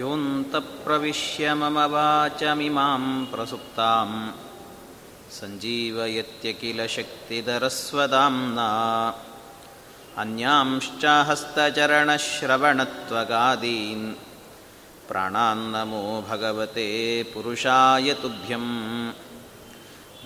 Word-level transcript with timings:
योऽन्तप्रविश्य 0.00 1.44
मम 1.60 1.78
वाचमिमां 1.94 3.02
प्रसुप्तां 3.32 4.08
सञ्जीवयत्य 5.36 6.48
किल 6.60 6.80
शक्तिधरस्वदाम्ना 6.96 8.68
अन्यांश्च 10.22 11.04
हस्तचरणश्रवणत्वगादीन् 11.28 14.06
प्राणान्नमो 15.08 16.04
भगवते 16.30 16.88
पुरुषाय 17.32 18.08
तुभ्यं 18.22 18.66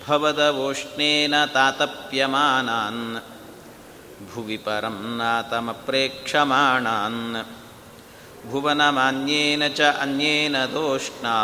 भवदवोष्णेन 0.06 1.34
तातप्यमानान् 1.54 3.02
भुवि 4.30 4.58
परं 4.66 4.98
नातमप्रेक्षमाणान् 5.18 7.22
भुवनमान्येन 8.51 9.67
च 9.67 9.81
अन्येन 9.81 10.53
दोष्णा। 10.53 11.35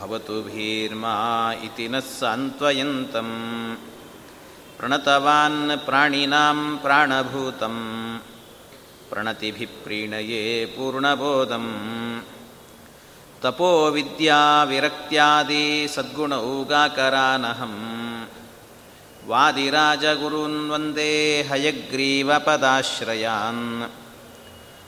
भवतु 0.00 0.32
भीर्मा 0.32 1.52
इति 1.52 1.88
नः 1.88 2.00
सान्त्वयन्तम्। 2.00 3.76
प्रणतवान् 4.78 5.86
प्राणिनां 5.86 6.76
प्राणभूतं 6.76 7.76
प्रणतिभिः 9.10 9.84
प्रीणये 9.84 10.64
पूर्णबोधम् 10.64 12.20
तपोविद्याविरक्त्यादि 13.42 15.86
सद्गुणौगाकरानहम् 15.90 17.80
वादिराजगुरून् 19.28 20.70
वन्दे 20.70 21.12
हयग्रीवपदाश्रयान् 21.50 23.64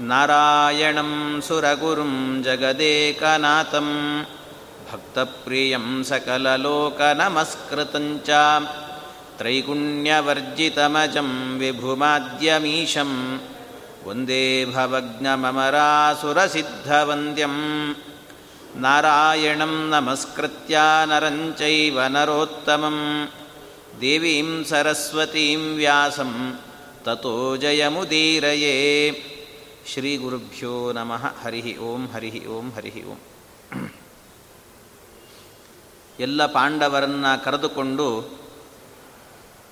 नारायणं 0.00 1.40
सुरगुरुं 1.46 2.42
जगदेकनाथं 2.42 3.88
भक्तप्रियं 4.90 5.86
सकललोकनमस्कृतं 6.10 8.06
च 8.28 8.30
त्रैगुण्यवर्जितमजं 9.38 11.30
विभुमाद्यमीशं 11.60 13.10
वन्दे 14.06 14.44
भवज्ञममरासुरसिद्धवन्द्यं 14.74 17.56
नारायणं 18.84 19.74
नमस्कृत्य 19.94 20.76
नरं 21.10 21.38
चैव 21.60 21.96
नरोत्तमं 22.16 22.98
देवीं 24.04 24.48
सरस्वतीं 24.70 25.62
व्यासं 25.80 26.32
ततो 27.06 27.34
जयमुदीरये 27.64 28.76
ಶ್ರೀ 29.92 30.16
ಗುರುಭ್ಯೋ 30.16 30.92
ನಮಃ. 30.92 31.44
ಹರಿ 31.44 31.78
ಓಂ 31.78 32.08
ಹರಿ 32.08 32.46
ಓಂ 32.46 32.70
ಹರಿ 32.70 33.04
ಓಂ. 33.04 33.18
ಎಲ್ಲ 36.20 36.46
ಪಾಂಡವರನ್ನು 36.46 37.44
ಕರೆದುಕೊಂಡು 37.44 38.38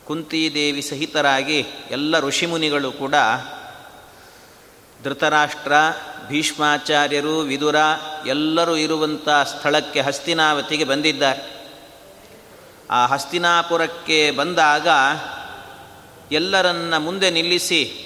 ಕುಂತಿದೇವಿ 0.04 0.82
ಸಹಿತರಾಗಿ 0.82 1.66
ಎಲ್ಲ 1.90 2.20
ಋಷಿಮುನಿಗಳು 2.20 2.92
ಕೂಡ 2.92 3.14
ಧೃತರಾಷ್ಟ್ರ, 5.04 5.72
ಭೀಷ್ಮಾಚಾರ್ಯರು, 6.28 7.38
ವಿದುರ 7.38 7.76
ಎಲ್ಲರೂ 8.26 8.76
ಇರುವಂಥ 8.76 9.28
ಸ್ಥಳಕ್ಕೆ 9.28 10.00
ಹಸ್ತಿನಾವತಿಗೆ 10.00 10.84
ಬಂದಿದ್ದಾರೆ. 10.84 11.72
ಆ 12.90 13.06
ಹಸ್ತಿನಾಪುರಕ್ಕೆ 13.06 14.30
ಬಂದಾಗ 14.30 14.88
ಎಲ್ಲರನ್ನ 16.32 16.96
ಮುಂದೆ 16.96 17.30
ನಿಲ್ಲಿಸಿ 17.30 18.05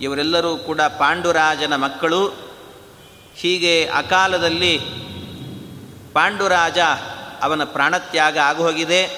ಇವರೆಲ್ಲರೂ 0.00 0.56
ಕೂಡ 0.56 0.80
ಪಾಂಡುರಾಜನ 0.80 1.76
ಮಕ್ಕಳು. 1.76 2.28
ಹೀಗೆ 3.36 3.84
ಅಕಾಲದಲ್ಲಿ 3.84 4.78
ಪಾಂಡುರಾಜ 6.12 6.78
ಅವನ 7.42 7.64
ಪ್ರಾಣತ್ಯಾಗ 7.64 8.38
ಕುಂತಿ 8.56 9.08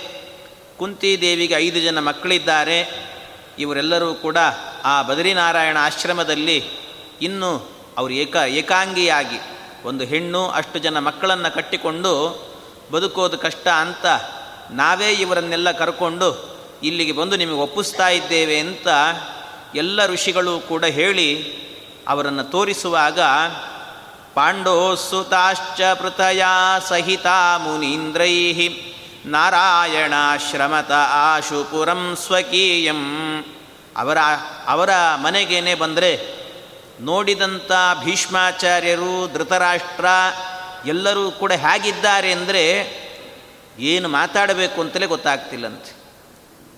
ಕುಂತಿದೇವಿಗೆ 0.78 1.54
ಐದು 1.54 1.80
ಜನ 1.80 1.98
ಮಕ್ಕಳಿದ್ದಾರೆ. 1.98 3.10
ಇವರೆಲ್ಲರೂ 3.58 4.14
ಕೂಡ 4.14 4.36
ಆ 4.84 5.02
ಬದರಿನಾರಾಯಣ 5.02 5.76
ಆಶ್ರಮದಲ್ಲಿ 5.80 6.64
ಇನ್ನು 7.22 7.70
ಅವರು 7.98 8.12
ಏಕ 8.12 8.36
ಏಕಾಂಗಿಯಾಗಿ 8.48 9.38
ಒಂದು 9.84 10.04
ಹೆಣ್ಣು 10.04 10.48
ಅಷ್ಟು 10.48 10.78
ಜನ 10.78 10.98
ಮಕ್ಕಳನ್ನು 10.98 11.54
ಕಟ್ಟಿಕೊಂಡು 11.54 12.12
ಬದುಕೋದು 12.92 13.38
ಕಷ್ಟ 13.38 13.68
ಅಂತ 13.68 14.06
ನಾವೇ 14.70 15.12
ಇವರನ್ನೆಲ್ಲ 15.12 15.70
ಕರ್ಕೊಂಡು 15.70 16.28
ಇಲ್ಲಿಗೆ 16.82 17.12
ಬಂದು 17.12 17.36
ನಿಮಗೆ 17.36 17.58
ಒಪ್ಪಿಸ್ತಾ 17.58 18.08
ಇದ್ದೇವೆ 18.08 18.58
ಅಂತ 18.58 18.88
ಎಲ್ಲ 19.74 20.06
ಋಷಿಗಳು 20.06 20.60
ಕೂಡ 20.60 20.84
ಹೇಳಿ 20.84 21.60
ಅವರನ್ನು 22.08 22.44
ತೋರಿಸುವಾಗ, 22.44 23.20
ಪಾಂಡೋಸುತಾಶ್ಚ 24.34 25.80
ಪೃಥಯ 25.80 26.42
ಸಹಿತ 26.88 27.26
ಮುನೀಂದ್ರೈ 27.58 28.68
ನಾರಾಯಣಾಶ್ರಮತ 29.26 30.90
ಆಶುಪುರಂ 30.92 32.16
ಸ್ವಕೀಯಂ. 32.26 33.00
ಅವರ 33.96 34.18
ಅವರ 34.66 34.90
ಮನೆಗೇನೆ 35.16 35.74
ಬಂದರೆ 35.74 36.40
ನೋಡಿದಂಥ 37.00 37.72
ಭೀಷ್ಮಾಚಾರ್ಯರು, 38.04 39.32
ಧೃತರಾಷ್ಟ್ರ 39.32 40.04
ಎಲ್ಲರೂ 40.86 41.30
ಕೂಡ 41.30 41.52
ಹೇಗಿದ್ದಾರೆ 41.52 42.32
ಅಂದರೆ 42.32 42.64
ಏನು 43.78 44.08
ಮಾತಾಡಬೇಕು 44.08 44.80
ಅಂತಲೇ 44.80 45.06
ಗೊತ್ತಾಗ್ತಿಲ್ಲಂತೆ. 45.06 45.99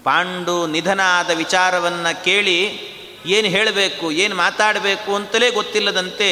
ಪಾಂಡು 0.06 0.56
ನಿಧನ 0.74 1.00
ಆದ 1.18 1.30
ವಿಚಾರವನ್ನು 1.42 2.12
ಕೇಳಿ 2.24 2.58
ಏನು 3.34 3.48
ಹೇಳಬೇಕು, 3.54 4.06
ಏನು 4.22 4.34
ಮಾತಾಡಬೇಕು 4.34 5.10
ಅಂತಲೇ 5.18 5.48
ಗೊತ್ತಿಲ್ಲದಂತೆ 5.58 6.30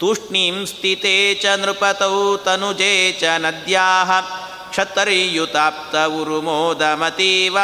ತೂಷ್ಣೀಂ 0.00 0.56
ಸ್ಥಿತೇ 0.72 1.14
ಚ 1.42 1.54
ನೃಪತೌ 1.62 2.18
ತನುಜೇ 2.44 2.92
ಚ 3.20 3.24
ನದ್ಯಾ 3.44 3.88
ಕ್ಷತರಿಯುತಾಪ್ತ 4.70 5.94
ಉರುಮೋದಮತೀವ 6.18 7.56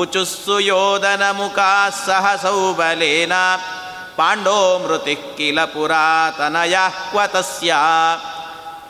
ಉಚುಸ್ಸು 0.00 0.56
ಯೋಧನ 0.60 1.24
ಮುಖಾ 1.30 1.72
ಸಹ 2.06 2.34
ಸೌಬಲೇನ, 2.42 3.34
ಪಾಂಡೋ 4.16 4.60
ಮೃತಿ 4.84 5.14
ಕಿಲ 5.36 5.58
ತಸ್ಯ 7.34 7.74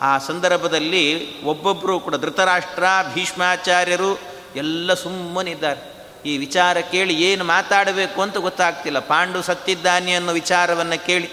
ಆ 0.01 0.13
ಸಂದರ್ಭದಲ್ಲಿ 0.27 1.05
ಒಬ್ಬೊಬ್ಬರು 1.51 1.95
ಕೂಡ 2.05 2.15
ಧೃತರಾಷ್ಟ್ರ, 2.15 2.85
ಭೀಷ್ಮಾಚಾರ್ಯರು 3.13 4.11
ಎಲ್ಲ 4.55 4.93
ಸುಮ್ಮನಿದ್ದಾರೆ. 4.93 5.95
ಈ 6.25 6.37
ವಿಚಾರ 6.37 6.79
ಕೇಳಿ 6.79 7.13
ಏನು 7.13 7.43
ಮಾತಾಡಬೇಕು 7.43 8.21
ಅಂತ 8.21 8.37
ಗೊತ್ತಾಗ್ತಿಲ್ಲ. 8.37 8.99
ಪಾಂಡು 8.99 9.41
ಸತ್ತಿದ್ದಾನೆ 9.41 10.13
ಅನ್ನೋ 10.13 10.31
ವಿಚಾರವನ್ನು 10.31 11.05
ಕೇಳಿ 11.05 11.29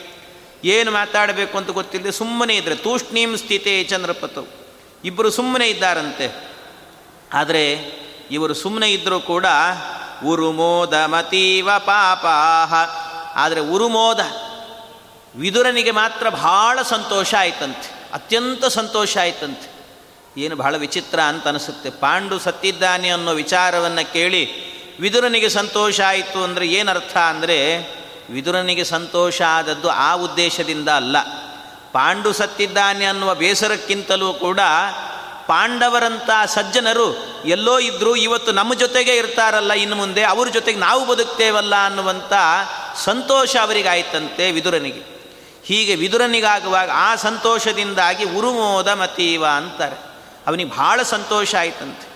ಏನು 0.65 0.91
ಮಾತಾಡಬೇಕು 0.91 1.59
ಅಂತ 1.59 1.71
ಗೊತ್ತಿಲ್ಲ 1.71 2.11
ಸುಮ್ಮನೆ 2.11 2.57
ಇದ್ದರೆ 2.57 2.75
ತೂಷ್ಣೀಂ 2.75 3.37
ಸ್ಥಿತೇ 3.37 3.85
ಚಂದ್ರಪತವು 3.85 4.47
ಇಬ್ಬರು 5.05 5.31
ಸುಮ್ಮನೆ 5.31 5.69
ಇದ್ದಾರಂತೆ. 5.69 6.53
ಆದರೆ 7.33 7.73
ಇವರು 8.31 8.55
ಸುಮ್ಮನೆ 8.55 8.93
ಇದ್ದರೂ 8.93 9.21
ಕೂಡ 9.21 9.47
ಉರುಮೋದ 10.27 10.95
ಮತೀವ 10.95 11.71
ಪಾಪಾಹ. 11.79 12.75
ಆದರೆ 13.35 13.61
ಉರುಮೋದ 13.61 14.21
ವಿದುರನಿಗೆ 15.37 15.91
ಮಾತ್ರ 15.91 16.29
ಬಹಳ 16.29 16.83
ಸಂತೋಷ 16.83 17.35
ಆಯ್ತಂತೆ. 17.35 18.11
ಅತ್ಯಂತ 18.13 18.65
ಸಂತೋಷ 18.65 19.17
ಆಯ್ತಂತೆ. 19.17 19.72
ಏನು 20.37 20.55
ಬಹಳ 20.57 20.75
ವಿಚಿತ್ರ 20.77 21.19
ಅಂತ 21.31 21.45
ಅನಿಸುತ್ತೆ. 21.49 21.89
ಪಾಂಡು 22.03 22.37
ಸತ್ತಿದ್ದಾನೆ 22.39 23.09
ಅನ್ನೋ 23.11 23.33
ವಿಚಾರವನ್ನು 23.35 24.05
ಕೇಳಿ 24.13 24.43
ವಿದುರನಿಗೆ 25.01 25.49
ಸಂತೋಷ 25.49 25.97
ಆಯಿತು 26.01 26.39
ಅಂದರೆ 26.45 26.67
ಏನರ್ಥ 26.67 27.15
ಅಂದರೆ 27.17 27.59
ವಿದುರನಿಗೆ 28.31 28.85
ಸಂತೋಷ 28.85 29.37
ಆದದ್ದು 29.43 29.89
ಆ 29.89 30.11
ಉದ್ದೇಶದಿಂದ 30.15 30.89
ಅಲ್ಲ. 30.89 31.17
ಪಾಂಡು 31.93 32.31
ಸತ್ತಿದ್ದಾನೆ 32.33 33.05
ಅನ್ನುವ 33.05 33.31
ಬೇಸರಕ್ಕಿಂತಲೂ 33.35 34.29
ಕೂಡ 34.33 34.61
ಪಾಂಡವರಂಥ 35.49 36.31
ಸಜ್ಜನರು 36.47 37.07
ಎಲ್ಲೋ 37.45 37.79
ಇದ್ದರೂ 37.79 38.13
ಇವತ್ತು 38.17 38.51
ನಮ್ಮ 38.53 38.75
ಜೊತೆಗೆ 38.75 39.17
ಇರ್ತಾರಲ್ಲ, 39.17 39.73
ಇನ್ನು 39.73 39.97
ಮುಂದೆ 39.97 40.23
ಅವ್ರ 40.25 40.49
ಜೊತೆಗೆ 40.49 40.79
ನಾವು 40.79 41.03
ಬದುಕ್ತೇವಲ್ಲ 41.05 41.75
ಅನ್ನುವಂಥ 41.87 42.33
ಸಂತೋಷ 43.05 43.57
ಅವರಿಗಾಯ್ತಂತೆ 43.57 44.51
ವಿದುರನಿಗೆ. 44.51 45.03
ಹೀಗೆ 45.65 45.95
ವಿದುರನಿಗಾಗುವಾಗ 45.95 46.91
ಆ 46.91 47.11
ಸಂತೋಷದಿಂದಾಗಿ 47.17 48.25
ಉರುಮೋದ 48.25 48.89
ಮತೀವ 48.89 49.45
ಅಂತಾರೆ. 49.45 50.12
ಅವನಿಗೆ 50.47 50.71
ಭಾಳ 50.71 51.03
ಸಂತೋಷ 51.03 51.55
ಆಯ್ತಂತೆ. 51.55 52.07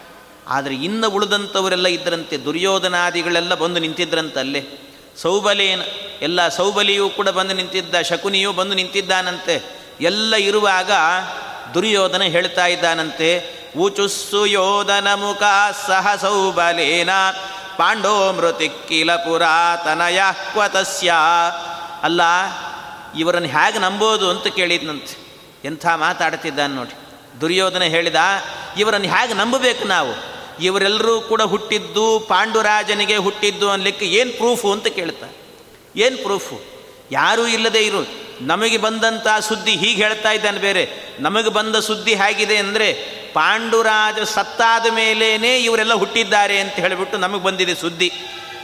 ಆದರೆ 0.48 0.74
ಇನ್ನು 0.74 1.10
ಉಳಿದಂಥವರೆಲ್ಲ 1.10 1.86
ಇದ್ದರಂತೆ 1.86 2.36
ದುರ್ಯೋಧನಾದಿಗಳೆಲ್ಲ 2.36 3.54
ಬಂದು 3.54 3.80
ನಿಂತಿದ್ರಂತಲ್ಲೇ 3.80 4.62
ಸೌಬಲೇನ, 5.22 5.82
ಎಲ್ಲ 6.22 6.48
ಸೌಬಲಿಯೂ 6.48 7.08
ಕೂಡ 7.08 7.28
ಬಂದು 7.28 7.54
ನಿಂತಿದ್ದ, 7.54 8.00
ಶಕುನಿಯೂ 8.00 8.52
ಬಂದು 8.52 8.74
ನಿಂತಿದ್ದಾನಂತೆ. 8.74 9.56
ಎಲ್ಲ 10.00 10.34
ಇರುವಾಗ 10.34 10.90
ದುರ್ಯೋಧನ 11.74 12.22
ಹೇಳ್ತಾ 12.22 12.66
ಇದ್ದಾನಂತೆ, 12.66 13.30
ಊಚುಸ್ಸು 13.76 14.46
ಯೋಧನ 14.46 15.08
ಮುಖ 15.14 15.42
ಸಹ 15.86 16.14
ಸೌಬಲೇನ 16.20 17.10
ಪಾಂಡೋ 17.76 18.32
ಮೃತಿಕ್ಕಿಲ 18.32 19.16
ಪುರಾತನಯ 19.16 20.20
ಕ್ವತಸ್ಯ. 20.52 21.12
ಅಲ್ಲ, 22.02 22.22
ಇವರನ್ನು 23.18 23.48
ಹೇಗೆ 23.48 23.78
ನಂಬೋದು 23.78 24.30
ಅಂತ 24.30 24.46
ಕೇಳಿದ್ನಂತೆ. 24.46 25.16
ಎಂಥ 25.64 25.86
ಮಾತಾಡ್ತಿದ್ದಾನೆ 25.96 26.74
ನೋಡಿ. 26.74 27.05
ದುರ್ಯೋಧನ 27.40 27.82
ಹೇಳಿದ, 27.82 28.16
ಇವರನ್ನು 28.78 29.08
ಹೇಗೆ 29.08 29.34
ನಂಬಬೇಕು 29.34 29.84
ನಾವು? 29.84 30.36
ಇವರೆಲ್ಲರೂ 30.60 31.20
ಕೂಡ 31.20 31.42
ಹುಟ್ಟಿದ್ದು, 31.42 32.20
ಪಾಂಡುರಾಜನಿಗೆ 32.20 33.16
ಹುಟ್ಟಿದ್ದು 33.16 33.70
ಅನ್ಲಿಕ್ಕೆ 33.70 34.06
ಏನು 34.06 34.32
ಪ್ರೂಫು 34.32 34.72
ಅಂತ 34.72 34.86
ಕೇಳ್ತಾ 34.86 35.26
ಏನು 35.96 36.16
ಪ್ರೂಫು 36.16 36.60
ಯಾರೂ 37.12 37.46
ಇಲ್ಲದೆ 37.46 37.78
ಇರು. 37.78 38.08
ನಮಗೆ 38.40 38.78
ಬಂದಂಥ 38.78 39.26
ಸುದ್ದಿ 39.40 39.70
ಹೀಗೆ 39.70 40.04
ಹೇಳ್ತಾ 40.04 40.32
ಇದ್ದಾನೆ 40.32 40.58
ಬೇರೆ. 40.58 40.88
ನಮಗೆ 41.20 41.50
ಬಂದ 41.50 41.76
ಸುದ್ದಿ 41.76 42.14
ಹೇಗಿದೆ 42.14 42.56
ಅಂದರೆ, 42.56 42.92
ಪಾಂಡುರಾಜ 43.32 44.18
ಸತ್ತಾದ 44.22 44.86
ಮೇಲೇ 44.94 45.56
ಇವರೆಲ್ಲ 45.56 45.94
ಹುಟ್ಟಿದ್ದಾರೆ 45.94 46.60
ಅಂತ 46.60 46.72
ಹೇಳಿಬಿಟ್ಟು 46.72 47.18
ನಮಗೆ 47.18 47.42
ಬಂದಿದೆ 47.42 47.74
ಸುದ್ದಿ. 47.74 48.12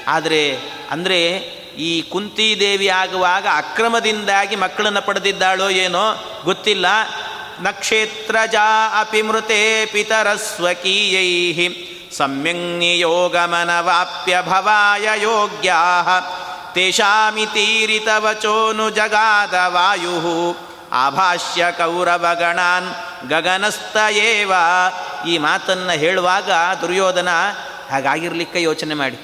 ಆದರೆ, 0.08 0.58
ಅಂದರೆ 0.90 1.30
ಈ 1.78 2.02
ಕುಂತಿದೇವಿ 2.02 2.88
ಆಗುವಾಗ 2.88 3.46
ಅಕ್ರಮದಿಂದಾಗಿ 3.54 4.56
ಮಕ್ಕಳನ್ನು 4.56 5.02
ಪಡೆದಿದ್ದಾಳೋ 5.02 5.68
ಏನೋ 5.68 6.24
ಗೊತ್ತಿಲ್ಲ. 6.44 6.86
ನಕ್ಷೇತ್ರಜಾ 7.62 9.00
ಅಪಿ 9.00 9.22
ಮೃತೆ 9.22 9.86
ಪಿತರಸ್ವಕೀಯೈ 9.86 11.68
ಸಂಯಂಗಿಯೋಗಮನವಾಪ್ಯ 12.16 14.42
ಭವಾಯ 14.42 15.22
ಯೋಗ್ಯಾ 15.22 15.76
ತೇಷಾಮಿತೀರಿತವಚೋನು 16.74 18.90
ಜಗಾದ 18.90 19.54
ವಾಯು 19.66 20.58
ಆಭಾಷ್ಯ 20.92 21.66
ಕೌರವಗಣಾನ್ 21.70 23.30
ಗಗನಸ್ಥಯೇವ 23.30 24.52
ಈ 25.28 25.38
ಮಾತನ್ನು 25.38 25.98
ಹೇಳುವಾಗ 25.98 26.50
ದುರ್ಯೋಧನ 26.80 27.28
ಹಾಗಾಗಿರ್ಲಿಕ್ಕೆ 27.90 28.62
ಯೋಚನೆ 28.62 28.94
ಮಾಡಿ. 28.94 29.16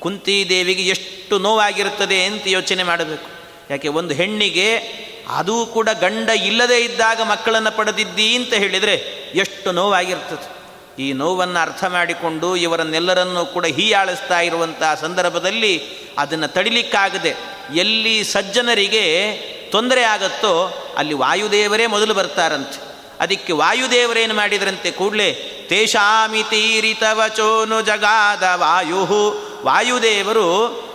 ಕುಂತಿದೇವಿಗೆ 0.00 0.82
ಎಷ್ಟು 0.82 1.38
ನೋವಾಗಿರುತ್ತದೆ 1.38 2.24
ಅಂತ 2.24 2.42
ಯೋಚನೆ 2.46 2.82
ಮಾಡಬೇಕು. 2.82 3.30
ಯಾಕೆ, 3.70 3.88
ಒಂದು 3.88 4.14
ಹೆಣ್ಣಿಗೆ 4.14 5.02
ಅದೂ 5.28 5.66
ಕೂಡ 5.66 5.88
ಗಂಡ 6.00 6.28
ಇಲ್ಲದೇ 6.28 6.78
ಇದ್ದಾಗ 6.78 7.22
ಮಕ್ಕಳನ್ನು 7.22 7.76
ಪಡೆದಿದ್ದಿ 7.76 8.36
ಅಂತ 8.36 8.54
ಹೇಳಿದರೆ 8.54 9.02
ಎಷ್ಟು 9.34 9.72
ನೋವಾಗಿರ್ತದೆ. 9.72 10.62
ಈ 11.02 11.12
ನೋವನ್ನು 11.12 11.58
ಅರ್ಥ 11.58 11.84
ಮಾಡಿಕೊಂಡು 11.84 12.56
ಇವರನ್ನೆಲ್ಲರನ್ನೂ 12.56 13.46
ಕೂಡ 13.46 13.66
ಹೀಯಾಳಿಸ್ತಾ 13.66 14.40
ಇರುವಂಥ 14.40 14.82
ಸಂದರ್ಭದಲ್ಲಿ 15.00 15.82
ಅದನ್ನು 16.18 16.48
ತಡಿಲಿಕ್ಕಾಗದೆ 16.48 17.36
ಎಲ್ಲಿ 17.74 18.24
ಸಜ್ಜನರಿಗೆ 18.24 19.36
ತೊಂದರೆ 19.72 20.02
ಆಗುತ್ತೋ 20.02 20.84
ಅಲ್ಲಿ 20.98 21.14
ವಾಯುದೇವರೇ 21.14 21.86
ಮೊದಲು 21.86 22.14
ಬರ್ತಾರಂತೆ. 22.14 22.96
ಅದಕ್ಕೆ 23.20 23.52
ವಾಯುದೇವರೇನು 23.52 24.34
ಮಾಡಿದ್ರಂತೆ 24.34 24.90
ಕೂಡಲೇ 24.90 25.32
ತೇಷಾಮಿತೀರಿತವಚೋನು 25.68 27.82
ಜಗಾದ 27.82 28.42
ವಾಯು 28.42 29.50
ವಾಯುದೇವರು 29.64 30.46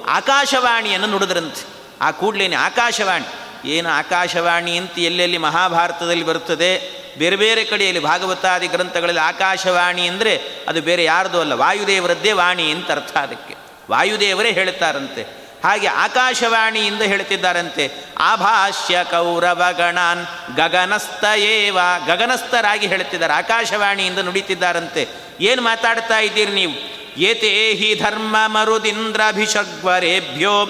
ಆಕಾಶವಾಣಿಯನ್ನು 0.07 1.07
ನುಡಿದ್ರಂತೆ. 1.07 1.67
ಆ 2.01 2.11
ಕೂಡಲೇನೆ 2.11 2.55
ಆಕಾಶವಾಣಿ. 2.55 3.25
ಏನು 3.65 3.89
ಆಕಾಶವಾಣಿ 3.89 4.77
ಅಂತ 4.77 4.99
ಎಲ್ಲೆಲ್ಲಿ 4.99 5.37
ಮಹಾಭಾರತದಲ್ಲಿ 5.37 6.23
ಬರುತ್ತದೆ, 6.23 6.97
ಬೇರೆ 7.17 7.35
ಬೇರೆ 7.35 7.65
ಕಡೆಯಲ್ಲಿ 7.65 8.03
ಭಾಗವತಾದಿ 8.03 8.67
ಗ್ರಂಥಗಳಲ್ಲಿ 8.67 9.21
ಆಕಾಶವಾಣಿ 9.21 10.07
ಅಂದರೆ 10.07 10.41
ಅದು 10.67 10.81
ಬೇರೆ 10.81 11.03
ಯಾರ್ದು 11.03 11.41
ಅಲ್ಲ, 11.41 11.53
ವಾಯುದೇವರದ್ದೇ 11.53 12.31
ವಾಣಿ 12.31 12.71
ಅಂತ 12.71 12.91
ಅರ್ಥ 12.91 13.17
ಅದಕ್ಕೆ. 13.17 13.55
ವಾಯುದೇವರೇ 13.89 14.51
ಹೇಳ್ತಾರಂತೆ. 14.51 15.47
ಹಾಗೆ 15.63 15.87
ಆಕಾಶವಾಣಿಯಿಂದ 15.87 17.01
ಹೇಳ್ತಿದ್ದಾರಂತೆ, 17.01 17.91
ಆಭಾಷ್ಯ 18.17 19.05
ಕೌರವ 19.11 19.63
ಗಣಾನ್ 19.77 20.55
ಗಗನಸ್ಥ 20.55 21.23
ಏವ 21.37 21.77
ಗಗನಸ್ಥರಾಗಿ 22.07 22.87
ಹೇಳ್ತಿದ್ದಾರೆ, 22.87 23.33
ಆಕಾಶವಾಣಿಯಿಂದ 23.33 24.19
ನುಡಿತಿದ್ದಾರಂತೆ. 24.19 25.07
ಏನು 25.41 25.61
ಮಾತಾಡ್ತಾ 25.61 26.19
ಇದ್ದೀರಿ 26.19 26.51
ನೀವು? 26.51 26.73
ಏತೇ 27.17 27.73
ಹಿ 27.73 27.95
ಧರ್ಮ 27.95 28.35
ಮರುದಿಂದ್ರಭಿಷಗ್ವರೇಭ್ಯೋ 28.47 30.65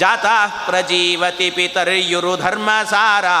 ಜಾತಾ 0.00 0.46
ಪ್ರಜೀವತಿ 0.66 1.50
ಪಿತರ್ಯುರು 1.50 2.36
ಧರ್ಮಸಾರಾ 2.36 3.36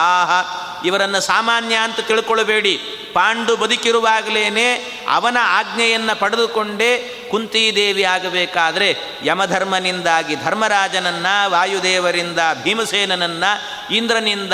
ಇವರನ್ನು 0.84 1.20
ಸಾಮಾನ್ಯ 1.20 1.74
ಅಂತ 1.74 2.00
ತಿಳ್ಕೊಳ್ಬೇಡಿ. 2.00 2.76
ಪಾಂಡು 3.14 3.56
ಬದುಕಿರುವಾಗಲೇ 3.56 4.74
ಅವನ 5.08 5.36
ಆಜ್ಞೆಯನ್ನು 5.40 6.20
ಪಡೆದುಕೊಂಡೇ 6.20 6.90
ಕುಂತಿದೇವಿ 7.30 8.02
ಆಗಬೇಕಾದ್ರೆ 8.02 8.96
ಯಮಧರ್ಮನಿಂದಾಗಿ 9.24 10.34
ಧರ್ಮರಾಜನನ್ನ, 10.36 11.26
ವಾಯುದೇವರಿಂದ 11.46 12.38
ಭೀಮಸೇನನನ್ನ, 12.62 13.44
ಇಂದ್ರನಿಂದ 13.90 14.52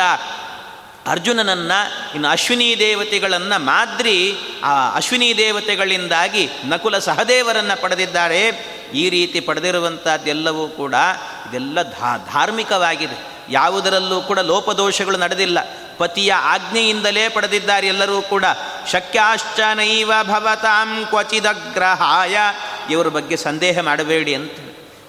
ಅರ್ಜುನನನ್ನ, 1.07 1.73
ಇನ್ನು 2.15 2.29
ಅಶ್ವಿನಿ 2.29 2.77
ದೇವತೆಗಳನ್ನು 2.79 3.65
ಮಾದ್ರಿ 3.65 4.19
ಆ 4.65 4.95
ಅಶ್ವಿನಿ 4.95 5.37
ದೇವತೆಗಳಿಂದಾಗಿ 5.37 6.49
ನಕುಲ 6.65 6.99
ಸಹದೇವರನ್ನು 6.99 7.83
ಪಡೆದಿದ್ದಾರೆ. 7.83 8.77
ಈ 8.95 9.11
ರೀತಿ 9.11 9.41
ಪಡೆದಿರುವಂಥದ್ದೆಲ್ಲವೂ 9.41 10.69
ಕೂಡ 10.69 10.95
ಇದೆಲ್ಲ 11.49 11.83
ಧಾ, 11.83 12.17
ಧಾರ್ಮಿಕವಾಗಿದೆ. 12.33 13.37
ಯಾವುದರಲ್ಲೂ 13.51 14.21
ಕೂಡ 14.21 14.39
ಲೋಪದೋಷಗಳು 14.39 15.17
ನಡೆದಿಲ್ಲ. 15.17 15.59
ಪತಿಯ 15.99 16.33
ಆಜ್ಞೆಯಿಂದಲೇ 16.33 17.29
ಪಡೆದಿದ್ದಾರೆ 17.29 17.87
ಎಲ್ಲರೂ 17.87 18.23
ಕೂಡ. 18.23 18.45
ಶಕ್ಯಾಶ್ಚನೈವ 18.93 20.13
ಭವತಾಂ 20.23 21.07
ಕ್ವಚಿದಗ್ರಹಾಯ. 21.11 22.37
ಇವರ 22.91 23.09
ಬಗ್ಗೆ 23.09 23.37
ಸಂದೇಹ 23.37 23.81
ಮಾಡಬೇಡಿ 23.81 24.35
ಅಂತ. 24.35 24.53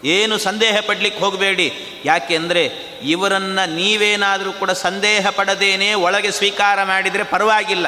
ಏನು 0.03 0.38
ಸಂದೇಹ 0.38 0.77
ಪಡ್ಲಿಕ್ಕೆ 0.88 1.23
ಹೋಗಬೇಡಿ. 1.23 1.73
ಯಾಕೆಂದರೆ 2.05 2.71
ಇವರನ್ನು 3.03 3.75
ನೀವೇನಾದರೂ 3.75 4.51
ಕೂಡ 4.51 4.71
ಸಂದೇಹ 4.71 5.29
ಪಡದೇನೆ 5.29 5.93
ಒಳಗೆ 5.93 6.31
ಸ್ವೀಕಾರ 6.31 6.83
ಮಾಡಿದರೆ 6.83 7.23
ಪರವಾಗಿಲ್ಲ. 7.23 7.88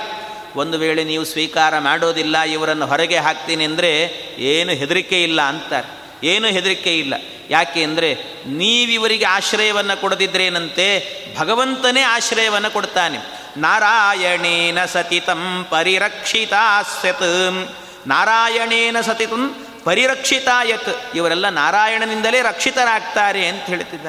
ಒಂದು 0.55 0.77
ವೇಳೆ 0.77 1.03
ನೀವು 1.03 1.23
ಸ್ವೀಕಾರ 1.23 1.79
ಮಾಡೋದಿಲ್ಲ, 1.79 2.41
ಇವರನ್ನು 2.41 2.85
ಹೊರಗೆ 2.85 3.17
ಹಾಕ್ತೀನಿ 3.17 3.65
ಅಂದರೆ 3.65 3.91
ಏನು 4.37 4.71
ಹೆದರಿಕೆ 4.71 5.23
ಇಲ್ಲ 5.23 5.41
ಅಂತಾರೆ. 5.41 6.08
ಏನು 6.23 6.47
ಹೆದರಿಕೆ 6.47 6.99
ಇಲ್ಲ. 6.99 7.13
ಯಾಕೆ 7.49 7.83
ಅಂದರೆ 7.83 8.17
ನೀವಿವರಿಗೆ 8.45 9.25
ಆಶ್ರಯವನ್ನು 9.25 10.01
ಕೊಡದಿದ್ರೇನಂತೆ 10.01 11.19
ಭಗವಂತನೇ 11.39 12.01
ಆಶ್ರಯವನ್ನು 12.01 12.71
ಕೊಡ್ತಾನೆ. 12.71 13.19
ನಾರಾಯಣೇನ 13.57 14.85
ಸತಿತಂ 14.85 15.67
ಪರಿರಕ್ಷಿತಾಸ್ಯತ್. 15.69 17.67
ನಾರಾಯಣೇನ 18.07 19.01
ಸತಿತಂ 19.01 19.55
ಪರಿರಕ್ಷಿತಾಯತ್. 19.83 21.15
ಇವರೆಲ್ಲ 21.15 21.49
ನಾರಾಯಣನಿಂದಲೇ 21.49 22.41
ರಕ್ಷಿತರಾಗ್ತಾರೆ 22.41 23.47
ಅಂತ 23.47 23.61
ಹೇಳ್ತಿದ್ದ 23.61 24.05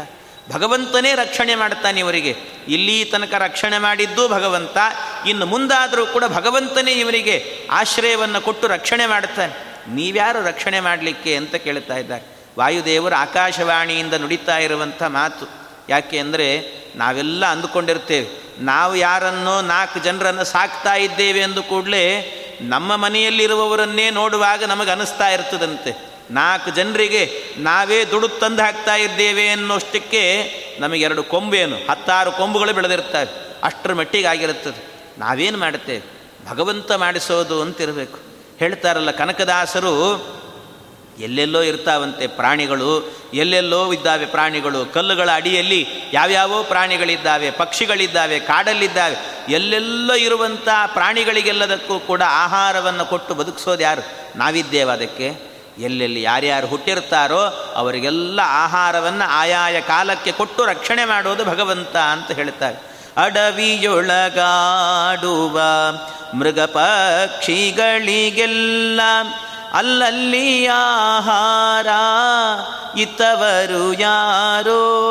ಭಗವಂತನೇ 0.52 1.14
ರಕ್ಷಣೆ 1.14 1.54
ಮಾಡ್ತಾನೆ 1.54 2.00
ಇವರಿಗೆ. 2.00 2.36
ಇಲ್ಲಿ 2.68 3.04
ತನಕ 3.04 3.34
ರಕ್ಷಣೆ 3.34 3.78
ಮಾಡಿದ್ದು 3.78 4.28
ಭಗವಂತ. 4.28 4.76
ಇನ್ನು 5.26 5.46
ಮುಂದಾದರೂ 5.46 6.06
ಕೂಡ 6.06 6.24
ಭಗವಂತನೇ 6.24 6.92
ಇವರಿಗೆ 6.92 7.66
ಆಶ್ರಯವನ್ನು 7.70 8.40
ಕೊಟ್ಟು 8.40 8.66
ರಕ್ಷಣೆ 8.66 9.06
ಮಾಡ್ತಾನೆ. 9.06 9.69
ನೀವ್ಯಾರು 9.90 10.42
ರಕ್ಷಣೆ 10.42 10.80
ಮಾಡಲಿಕ್ಕೆ 10.80 11.36
ಅಂತ 11.36 11.54
ಕೇಳ್ತಾ 11.54 11.96
ಇದ್ದಾರೆ. 11.96 12.40
ವಾಯುದೇವರು 12.58 13.14
ಆಕಾಶವಾಣಿಯಿಂದ 13.14 14.14
ನುಡಿತಾ 14.14 14.58
ಇರುವಂಥ 14.58 15.02
ಮಾತು. 15.02 15.48
ಯಾಕೆ 15.88 16.18
ಅಂದರೆ 16.18 16.80
ನಾವೆಲ್ಲ 16.96 17.46
ಅಂದುಕೊಂಡಿರ್ತೇವೆ. 17.46 18.28
ನಾವು 18.58 18.96
ಯಾರನ್ನೋ 18.96 19.60
ನಾಲ್ಕು 19.60 20.00
ಜನರನ್ನು 20.00 20.44
ಸಾಕ್ತಾ 20.44 20.94
ಇದ್ದೇವೆ 20.94 21.40
ಎಂದು 21.40 21.62
ಕೂಡಲೇ 21.62 22.36
ನಮ್ಮ 22.60 22.96
ಮನೆಯಲ್ಲಿರುವವರನ್ನೇ 22.96 24.10
ನೋಡುವಾಗ 24.10 24.64
ನಮಗೆ 24.64 24.90
ಅನಿಸ್ತಾ 24.90 25.28
ಇರ್ತದಂತೆ. 25.28 26.10
ನಾಲ್ಕು 26.30 26.70
ಜನರಿಗೆ 26.70 27.42
ನಾವೇ 27.56 28.04
ದುಡು 28.04 28.28
ತಂದು 28.28 28.62
ಹಾಕ್ತಾ 28.62 28.94
ಇದ್ದೇವೆ 28.94 29.48
ಅನ್ನೋಷ್ಟಕ್ಕೆ 29.48 30.52
ನಮಗೆ 30.80 31.00
ಎರಡು 31.00 31.22
ಕೊಂಬೇನು 31.22 31.76
ಹತ್ತಾರು 31.76 32.32
ಕೊಂಬುಗಳು 32.32 32.72
ಬೆಳೆದಿರ್ತವೆ 32.72 33.56
ಅಷ್ಟರ 33.62 33.92
ಮಟ್ಟಿಗೆ 33.92 34.26
ಆಗಿರುತ್ತದೆ. 34.26 34.86
ನಾವೇನು 35.18 35.58
ಮಾಡುತ್ತೇವೆ? 35.58 36.02
ಭಗವಂತ 36.50 36.92
ಮಾಡಿಸೋದು 36.92 37.62
ಅಂತಿರಬೇಕು. 37.62 38.29
ಹೇಳ್ತಾರಲ್ಲ 38.60 39.10
ಕನಕದಾಸರು, 39.10 39.94
ಎಲ್ಲೆಲ್ಲೋ 41.18 41.60
ಇರ್ತಾವಂತೆ 41.60 42.26
ಪ್ರಾಣಿಗಳು, 42.26 43.12
ಎಲ್ಲೆಲ್ಲೋ 43.34 43.92
ಇದ್ದಾವೆ 43.92 44.26
ಪ್ರಾಣಿಗಳು, 44.26 44.92
ಕಲ್ಲುಗಳ 44.92 45.30
ಅಡಿಯಲ್ಲಿ 45.34 45.86
ಯಾವ್ಯಾವೋ 46.12 46.62
ಪ್ರಾಣಿಗಳಿದ್ದಾವೆ, 46.62 47.50
ಪಕ್ಷಿಗಳಿದ್ದಾವೆ, 47.50 48.40
ಕಾಡಲ್ಲಿದ್ದಾವೆ, 48.40 49.16
ಎಲ್ಲೆಲ್ಲೋ 49.52 50.14
ಇರುವಂಥ 50.14 50.68
ಪ್ರಾಣಿಗಳಿಗೆಲ್ಲದಕ್ಕೂ 50.86 51.98
ಕೂಡ 51.98 52.22
ಆಹಾರವನ್ನು 52.26 53.04
ಕೊಟ್ಟು 53.04 53.34
ಬದುಕಿಸೋದು 53.34 53.82
ಯಾರು? 53.82 54.38
ನಾವಿದ್ದೇವೆ 54.38 54.92
ಅದಕ್ಕೆ. 54.92 55.50
ಎಲ್ಲೆಲ್ಲಿ 55.78 56.22
ಯಾರ್ಯಾರು 56.22 56.66
ಹುಟ್ಟಿರ್ತಾರೋ 56.66 57.72
ಅವರಿಗೆಲ್ಲ 57.74 58.40
ಆಹಾರವನ್ನು 58.44 59.28
ಆಯಾಯ 59.28 59.80
ಕಾಲಕ್ಕೆ 59.80 60.32
ಕೊಟ್ಟು 60.32 60.64
ರಕ್ಷಣೆ 60.64 61.04
ಮಾಡೋದು 61.04 61.44
ಭಗವಂತ 61.44 61.96
ಅಂತ 61.96 62.30
ಹೇಳ್ತಾರೆ. 62.30 62.89
ಅಡವಿಯೊಳಗಾಡುವ 63.16 65.60
ಮೃಗ 66.34 66.60
ಪಕ್ಷಿಗಳಿಗೆಲ್ಲ 66.60 69.00
ಅಲ್ಲಲ್ಲಿ 69.72 70.66
ಆಹಾರ 70.66 71.86
ಇತ್ತವರು 73.00 74.00
ಯಾರೋ? 74.00 75.08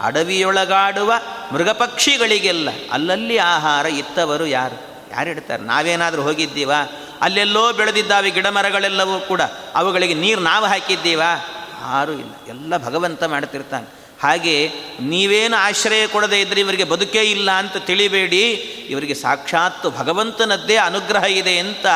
ಅಡವಿಯೊಳಗಾಡುವ 0.00 1.12
ಮೃಗಪಕ್ಷಿಗಳಿಗೆಲ್ಲ 1.52 2.68
ಅಲ್ಲಲ್ಲಿ 2.92 3.38
ಆಹಾರ 3.38 3.86
ಇತ್ತವರು 3.86 4.46
ಯಾರು? 4.46 4.96
ಯಾರು 5.12 5.30
ಇಡ್ತಾರೆ? 5.30 5.62
ನಾವೇನಾದರೂ 5.62 6.22
ಹೋಗಿದ್ದೀವಾ? 6.22 7.08
ಅಲ್ಲೆಲ್ಲೋ 7.20 7.72
ಬೆಳೆದಿದ್ದಾವೆ 7.72 8.30
ಗಿಡ 8.30 8.46
ಮರಗಳೆಲ್ಲವೂ 8.46 9.20
ಕೂಡ. 9.20 9.40
ಅವುಗಳಿಗೆ 9.74 10.14
ನೀರು 10.14 10.40
ನಾವು 10.40 10.64
ಹಾಕಿದ್ದೀವಾ? 10.64 11.48
ಯಾರೂ 11.82 12.12
ಇಲ್ಲ. 12.12 12.32
ಎಲ್ಲ 12.48 12.76
ಭಗವಂತ 12.76 13.24
ಮಾಡ್ತಿರ್ತಾನೆ. 13.24 14.00
ಹಾಗೆ 14.22 14.70
ನೀವೇನು 15.00 15.56
ಆಶ್ರಯ 15.56 16.06
ಕೊಡದೆ 16.06 16.40
ಇದ್ದರೆ 16.40 16.60
ಇವರಿಗೆ 16.60 16.84
ಬದುಕೇ 16.84 17.22
ಇಲ್ಲ 17.22 17.50
ಅಂತ 17.50 17.76
ತಿಳಿಬೇಡಿ. 17.76 18.50
ಇವರಿಗೆ 18.88 19.14
ಸಾಕ್ಷಾತ್ತು 19.14 19.90
ಭಗವಂತನದ್ದೇ 19.90 20.76
ಅನುಗ್ರಹ 20.76 21.24
ಇದೆ 21.24 21.58
ಅಂತ 21.58 21.86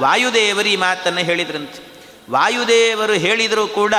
ವಾಯುದೇವರು 0.00 0.78
ಮಾತನ್ನು 0.78 1.20
ಹೇಳಿದ್ರಂತೆ. 1.20 1.89
ವಾಯುದೇವರು 2.30 3.12
ಹೇಳಿದರೂ 3.12 3.66
ಕೂಡ 3.66 3.94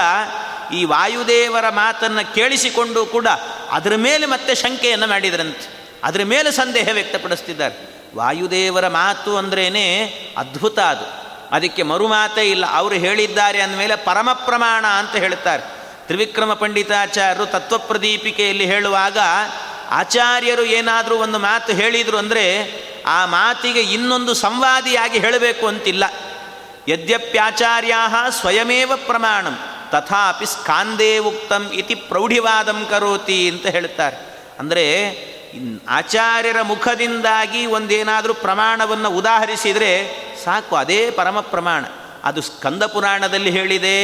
ಈ 0.73 0.83
ವಾಯುದೇವರ 0.83 1.69
ಮಾತನ್ನು 1.69 2.33
ಕೇಳಿಸಿಕೊಂಡು 2.33 3.05
ಕೂಡ 3.05 3.27
ಅದರ 3.71 3.93
ಮೇಲೆ 3.95 4.25
ಮತ್ತೆ 4.25 4.55
ಶಂಕೆಯನ್ನು 4.55 5.07
ಮಾಡಿದ್ರಂತೆ. 5.07 5.89
ಅದರ 6.03 6.21
ಮೇಲೆ 6.23 6.51
ಸಂದೇಹ 6.51 6.89
ವ್ಯಕ್ತಪಡಿಸ್ತಿದ್ದಾರೆ. 6.93 8.05
ವಾಯುದೇವರ 8.15 8.87
ಮಾತು 8.87 9.37
ಅಂದ್ರೇ 9.37 9.67
ಅದ್ಭುತ 10.37 10.79
ಅದು. 10.79 11.21
ಅದಕ್ಕೆ 11.55 11.83
ಮರುಮಾತೇ 11.83 12.41
ಇಲ್ಲ. 12.41 12.65
ಅವರು 12.69 12.95
ಹೇಳಿದ್ದಾರೆ 12.95 13.61
ಅಂದಮೇಲೆ 13.61 13.95
ಪರಮ 13.95 14.29
ಪ್ರಮಾಣ 14.33 14.85
ಅಂತ 14.85 15.15
ಹೇಳ್ತಾರೆ. 15.15 15.63
ತ್ರಿವಿಕ್ರಮ 16.05 16.53
ಪಂಡಿತಾಚಾರ್ಯರು 16.53 17.45
ತತ್ವಪ್ರದೀಪಿಕೆಯಲ್ಲಿ 17.45 18.65
ಹೇಳುವಾಗ 18.65 19.17
ಆಚಾರ್ಯರು 19.89 20.63
ಏನಾದರೂ 20.63 21.15
ಒಂದು 21.15 21.39
ಮಾತು 21.39 21.73
ಹೇಳಿದರು 21.73 22.17
ಅಂದರೆ 22.17 22.73
ಆ 23.05 23.25
ಮಾತಿಗೆ 23.25 23.81
ಇನ್ನೊಂದು 23.81 24.33
ಸಂವಾದಿಯಾಗಿ 24.33 25.19
ಹೇಳಬೇಕು 25.19 25.67
ಅಂತಿಲ್ಲ. 25.67 26.03
ಯದ್ಯಪ್ಯಾಚಾರ್ಯ 26.91 27.95
ಸ್ವಯಮೇವ 28.39 28.91
ಪ್ರಮಾಣಂ 29.07 29.55
ತಥಾಪಿ 29.91 30.45
ಸ್ಕಾಂದೇ 30.45 31.11
ಉಕ್ತಂ 31.29 31.63
ಇತಿ 31.73 31.95
ಪ್ರೌಢಿವಾದಂ 31.95 32.79
ಕರೋತಿ 32.89 33.39
ಅಂತ 33.49 33.65
ಹೇಳ್ತಾರೆ. 33.67 34.17
ಅಂದರೆ 34.59 34.85
ಆಚಾರ್ಯರ 35.87 36.59
ಮುಖದಿಂದಾಗಿ 36.61 37.61
ಒಂದೇನಾದರೂ 37.77 38.33
ಪ್ರಮಾಣವನ್ನು 38.43 39.09
ಉದಾಹರಿಸಿದರೆ 39.09 39.91
ಸಾಕು, 40.43 40.73
ಅದೇ 40.75 41.01
ಪರಮ 41.11 41.39
ಪ್ರಮಾಣ. 41.53 41.83
ಅದು 42.23 42.41
ಸ್ಕಂದ 42.41 42.83
ಪುರಾಣದಲ್ಲಿ 42.83 43.51
ಹೇಳಿದೆ, 43.51 43.95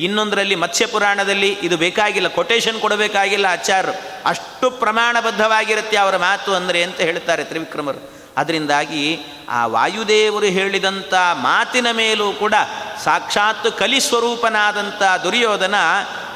ಇನ್ನೊಂದರಲ್ಲಿ 0.00 0.54
ಮತ್ಸ್ಯ 0.54 0.86
ಪುರಾಣದಲ್ಲಿ 0.86 1.50
ಇದು 1.62 1.76
ಬೇಕಾಗಿಲ್ಲ 1.76 2.28
ಕೊಟೇಶನ್ 2.28 2.78
ಕೊಡಬೇಕಾಗಿಲ್ಲ 2.80 3.46
ಆಚಾರ್ಯರು. 3.50 3.94
ಅಷ್ಟು 4.28 4.66
ಪ್ರಮಾಣಬದ್ಧವಾಗಿರುತ್ತೆ 4.82 5.96
ಅವರ 5.96 6.16
ಮಾತು 6.16 6.50
ಅಂದರೆ 6.54 6.82
ಅಂತ 6.82 7.00
ಹೇಳ್ತಾರೆ 7.00 7.44
ತ್ರಿವಿಕ್ರಮರು. 7.44 8.15
ಅದರಿಂದಾಗಿ 8.36 9.20
ಆ 9.48 9.66
ವಾಯುದೇವರು 9.66 10.46
ಹೇಳಿದಂಥ 10.46 11.14
ಮಾತಿನ 11.32 11.86
ಮೇಲೂ 11.92 12.32
ಕೂಡ 12.32 12.54
ಸಾಕ್ಷಾತ್ 13.04 13.78
ಕಲಿಸ್ವರೂಪನಾದಂಥ 13.78 15.22
ದುರ್ಯೋಧನ 15.22 15.74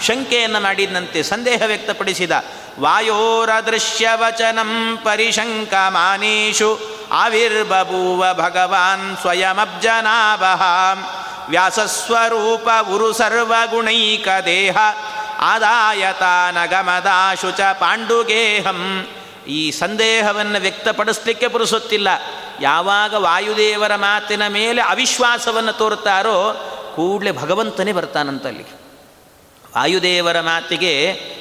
ಶಂಕೆಯನ್ನು 0.07 0.61
ಮಾಡಿದಂತೆ 0.61 1.23
ಸಂದೇಹ 1.23 1.63
ವ್ಯಕ್ತಪಡಿಸಿದ. 1.67 2.33
ವಾಯೋರದೃಶ್ಯವಚನಂ 2.81 4.99
ಪರಿಶಂಕಮಾನೇಶು 5.05 6.81
ಆವಿರ್ಬಭೂವ 7.13 8.35
ಭಗವಾನ್ 8.35 9.17
ಸ್ವಯಮಬ್ಜನಾಭ 9.17 10.43
ವ್ಯಾಸಸ್ವರೂಪ 11.49 12.69
ಉರು 12.91 13.13
ಸರ್ವಗುಣೈಕ 13.13 14.29
ದೇಹ. 14.45 14.77
ಆದಾಯತಾನಗಮದಾಶು 15.41 17.51
ಚ 17.51 17.61
ಪಾಂಡುಗೇಹಂ. 17.61 19.07
ಈ 19.51 19.71
ಸಂದೇಹವನ್ನು 19.71 20.61
ವ್ಯಕ್ತಪಡಿಸ್ಲಿಕ್ಕೆ 20.61 21.49
ಪುರುಸುತ್ತಿಲ್ಲ. 21.49 22.09
ಯಾವಾಗ 22.61 23.15
ವಾಯುದೇವರ 23.15 23.95
ಮಾತಿನ 23.97 24.47
ಮೇಲೆ 24.49 24.83
ಅವಿಶ್ವಾಸವನ್ನು 24.83 25.73
ತೋರುತ್ತಾರೋ 25.73 26.37
ಕೂಡಲೇ 26.97 27.33
ಭಗವಂತನೇ 27.33 27.93
ಬರ್ತಾನಂತಲ್ಲಿ 27.93 28.63
ವಾಯುದೇವರ 28.63 30.41
ಮಾತಿಗೆ 30.41 30.93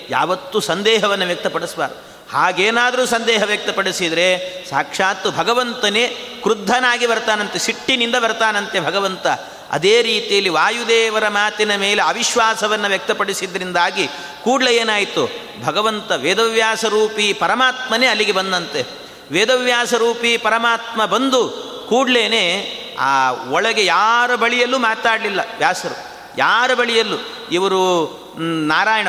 ಯಾವತ್ತೂ 0.09 0.59
ಸಂದೇಹವನ್ನು 0.59 1.25
ವ್ಯಕ್ತಪಡಿಸಬಾರ್ದು. 1.25 1.97
ಹಾಗೇನಾದರೂ 2.31 3.05
ಸಂದೇಹ 3.05 3.43
ವ್ಯಕ್ತಪಡಿಸಿದರೆ 3.43 4.27
ಸಾಕ್ಷಾತ್ತು 4.69 5.31
ಭಗವಂತನೇ 5.31 6.07
ಕ್ರುದ್ಧನಾಗಿ 6.43 7.07
ಬರ್ತಾನಂತೆ, 7.07 7.59
ಸಿಟ್ಟಿನಿಂದ 7.59 8.15
ಬರ್ತಾನಂತೆ 8.15 8.79
ಭಗವಂತ. 8.79 9.27
ಅದೇ 9.71 10.01
ರೀತಿಯಲ್ಲಿ 10.01 10.49
ವಾಯುದೇವರ 10.49 11.27
ಮಾತಿನ 11.27 11.75
ಮೇಲೆ 11.75 12.01
ಅವಿಶ್ವಾಸವನ್ನು 12.01 12.87
ವ್ಯಕ್ತಪಡಿಸಿದ್ರಿಂದಾಗಿ 12.87 14.07
ಕೂಡಲೇ 14.43 14.75
ಏನಾಯಿತು? 14.75 15.29
ಭಗವಂತ 15.65 16.11
ವೇದವ್ಯಾಸ 16.11 16.85
ರೂಪಿ 16.85 17.33
ಪರಮಾತ್ಮನೇ 17.33 18.05
ಅಲ್ಲಿಗೆ 18.05 18.31
ಬಂದಂತೆ. 18.31 18.85
ವೇದವ್ಯಾಸ 19.31 19.93
ರೂಪಿ 19.93 20.37
ಪರಮಾತ್ಮ 20.37 21.05
ಬಂದು 21.05 21.69
ಕೂಡಲೇ 21.89 22.75
ಆ 22.99 23.31
ಒಳಗೆ 23.31 23.85
ಯಾರ 23.85 24.35
ಬಳಿಯಲ್ಲೂ 24.35 24.77
ಮಾತಾಡಲಿಲ್ಲ 24.77 25.39
ವ್ಯಾಸರು. 25.57 26.09
ಯಾರ 26.37 26.73
ಬಳಿಯಲ್ಲೂ? 26.73 27.15
ಇವರು 27.51 28.19
ನಾರಾಯಣ 28.67 29.07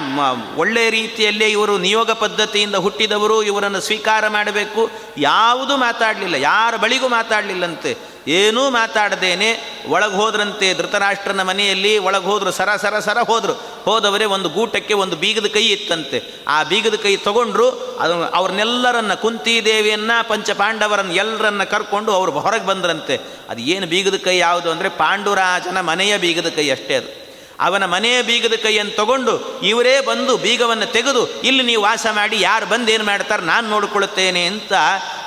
ಒಳ್ಳೆಯ 0.56 0.90
ರೀತಿಯಲ್ಲೇ 0.90 1.48
ಇವರು 1.48 1.78
ನಿಯೋಗ 1.78 2.10
ಪದ್ಧತಿಯಿಂದ 2.10 2.74
ಹುಟ್ಟಿದವರು, 2.74 3.42
ಇವರನ್ನು 3.42 3.80
ಸ್ವೀಕಾರ 3.80 4.28
ಮಾಡಬೇಕು, 4.28 4.90
ಯಾವುದೂ 5.18 5.76
ಮಾತಾಡಲಿಲ್ಲ. 5.76 6.34
ಯಾರ 6.34 6.76
ಬಳಿಗೂ 6.76 7.08
ಮಾತಾಡಲಿಲ್ಲಂತೆ. 7.08 8.09
ಏನೂ 8.28 8.70
ಮಾತಾಡದೇನೆ. 8.70 9.80
ಒಳಗೆ 9.88 10.14
ಹೋದ್ರಂತೆ 10.14 10.74
ಧೃತರಾಷ್ಟ್ರನ 10.74 11.42
ಮನೆಯಲ್ಲಿ 11.42 11.98
ಒಳಗೆ 11.98 12.24
ಹೋದರು 12.24 12.50
ಸರ 12.50 12.76
ಸರ 12.76 12.98
ಸರ 12.98 13.18
ಹೋದರು. 13.18 13.52
ಹೋದವರೇ 13.84 14.24
ಒಂದು 14.24 14.48
ಗೂಟಕ್ಕೆ 14.48 14.94
ಒಂದು 14.94 15.16
ಬೀಗದ 15.16 15.46
ಕೈ 15.46 15.66
ಇತ್ತಂತೆ. 15.66 16.22
ಆ 16.48 16.62
ಬೀಗದ 16.62 16.94
ಕೈ 16.94 17.16
ತಗೊಂಡ್ರು 17.16 17.70
ಅದು 17.70 18.24
ಅವ್ರನ್ನೆಲ್ಲರನ್ನ 18.24 19.14
ಕುಂತಿದೇವಿಯನ್ನ 19.14 20.10
ಪಂಚಪಾಂಡವರನ್ನು 20.28 21.14
ಎಲ್ಲರನ್ನ 21.14 21.62
ಕರ್ಕೊಂಡು 21.62 22.12
ಅವರು 22.12 22.32
ಹೊರಗೆ 22.32 22.66
ಬಂದ್ರಂತೆ. 22.66 23.20
ಅದು 23.48 23.60
ಏನು 23.60 23.86
ಬೀಗದ 23.86 24.16
ಕೈ 24.16 24.38
ಯಾವುದು 24.38 24.70
ಅಂದರೆ 24.70 24.88
ಪಾಂಡುರಾಜನ 24.88 25.80
ಮನೆಯ 25.80 26.18
ಬೀಗದ 26.18 26.48
ಕೈ 26.48 26.70
ಅಷ್ಟೇ 26.70 26.94
ಅದು. 26.94 27.29
ಅವನ 27.60 27.84
ಮನೆಯ 27.84 28.22
ಬೀಗದ 28.22 28.56
ಕೈಯನ್ನು 28.62 28.96
ತಗೊಂಡು 28.96 29.34
ಇವರೇ 29.60 30.00
ಬಂದು 30.00 30.36
ಬೀಗವನ್ನು 30.36 30.86
ತೆಗೆದು 30.92 31.22
ಇಲ್ಲಿ 31.40 31.62
ನೀವು 31.62 31.82
ವಾಸ 31.82 32.06
ಮಾಡಿ, 32.12 32.40
ಯಾರು 32.40 32.66
ಬಂದು 32.66 32.92
ಏನು 32.92 33.04
ಮಾಡ್ತಾರೆ 33.04 33.42
ನಾನು 33.42 33.68
ನೋಡಿಕೊಳ್ಳುತ್ತೇನೆ 33.68 34.46
ಅಂತ 34.46 34.72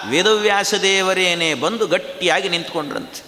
ವೇದವ್ಯಾಸ 0.09 0.73
ದೇವರೇನೇ 0.81 1.53
ಬಂದು 1.53 1.87
ಗಟ್ಟಿಯಾಗಿ 1.87 2.49
ನಿಂತ್ಕೊಂಡ್ರಂತೆ. 2.49 3.21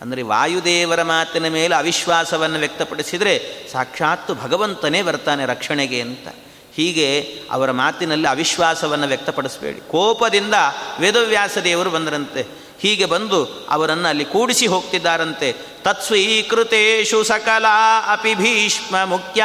ಅಂದರೆ 0.00 0.22
ವಾಯುದೇವರ 0.22 1.02
ಮಾತಿನ 1.02 1.48
ಮೇಲೆ 1.48 1.74
ಅವಿಶ್ವಾಸವನ್ನು 1.74 2.58
ವ್ಯಕ್ತಪಡಿಸಿದರೆ 2.58 3.34
ಸಾಕ್ಷಾತ್ತು 3.72 4.34
ಭಗವಂತನೇ 4.34 5.02
ಬರ್ತಾನೆ 5.02 5.46
ರಕ್ಷಣೆಗೆ 5.46 6.00
ಅಂತ. 6.00 6.28
ಹೀಗೆ 6.76 7.08
ಅವರ 7.50 7.70
ಮಾತಿನಲ್ಲಿ 7.70 8.28
ಅವಿಶ್ವಾಸವನ್ನು 8.28 9.06
ವ್ಯಕ್ತಪಡಿಸಬೇಡಿ. 9.06 9.80
ಕೋಪದಿಂದ 9.90 10.54
ವೇದವ್ಯಾಸ 11.00 11.58
ದೇವರು 11.58 11.90
ಬಂದರಂತೆ. 11.90 12.59
ಹೀಗೆ 12.82 13.04
ಬಂದು 13.04 13.66
ಅವರನ್ನು 13.70 14.08
ಅಲ್ಲಿ 14.08 14.24
ಕೂಡಿಸಿ 14.24 14.66
ಹೋಗ್ತಿದ್ದಾರಂತೆ. 14.66 15.52
ತತ್ಸ್ವೀಕೃತೇಶು 15.82 17.24
ಸಕಲ 17.24 17.66
ಅಪಿ 18.06 18.34
ಭೀಷ್ಮ 18.34 19.04
ಮುಖ್ಯ. 19.04 19.44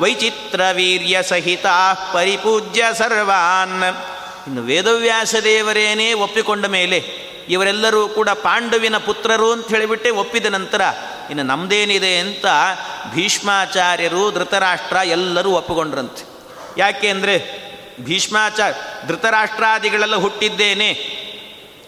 ವೈಚಿತ್ರ 0.00 0.60
ವೀರ್ಯ 0.72 1.22
ಸಹಿತ 1.22 1.66
ಪರಿಪೂಜ್ಯ 2.12 2.84
ಸರ್ವಾನ್. 2.98 3.82
ಇನ್ನು 4.46 4.62
ವೇದವ್ಯಾಸ 4.62 5.34
ದೇವರೇನೇ 5.44 6.12
ಒಪ್ಪಿಕೊಂಡ 6.12 6.66
ಮೇಲೆ 6.66 6.98
ಇವರೆಲ್ಲರೂ 7.48 8.08
ಕೂಡ 8.08 8.28
ಪಾಂಡುವಿನ 8.28 8.98
ಪುತ್ರರು 8.98 9.52
ಅಂತ 9.52 9.68
ಹೇಳಿಬಿಟ್ಟೆ 9.68 10.10
ಒಪ್ಪಿದ 10.10 10.46
ನಂತರ, 10.46 10.82
ಇನ್ನು 11.30 11.42
ನಮ್ಮದೇನಿದೆ 11.42 12.18
ಅಂತ 12.18 12.46
ಭೀಷ್ಮಾಚಾರ್ಯರು, 13.14 14.30
ಧೃತರಾಷ್ಟ್ರ 14.30 14.96
ಎಲ್ಲರೂ 14.96 15.50
ಒಪ್ಪಿಕೊಂಡ್ರಂತೆ. 15.50 16.22
ಯಾಕೆ 16.78 17.08
ಅಂದರೆ 17.08 17.36
ಭೀಷ್ಮಾಚಾರ್ಯ 18.00 19.08
ಧೃತರಾಷ್ಟ್ರಾದಿಗಳೆಲ್ಲ 19.08 20.16
ಹುಟ್ಟಿದ್ದೇನೆ 20.16 20.88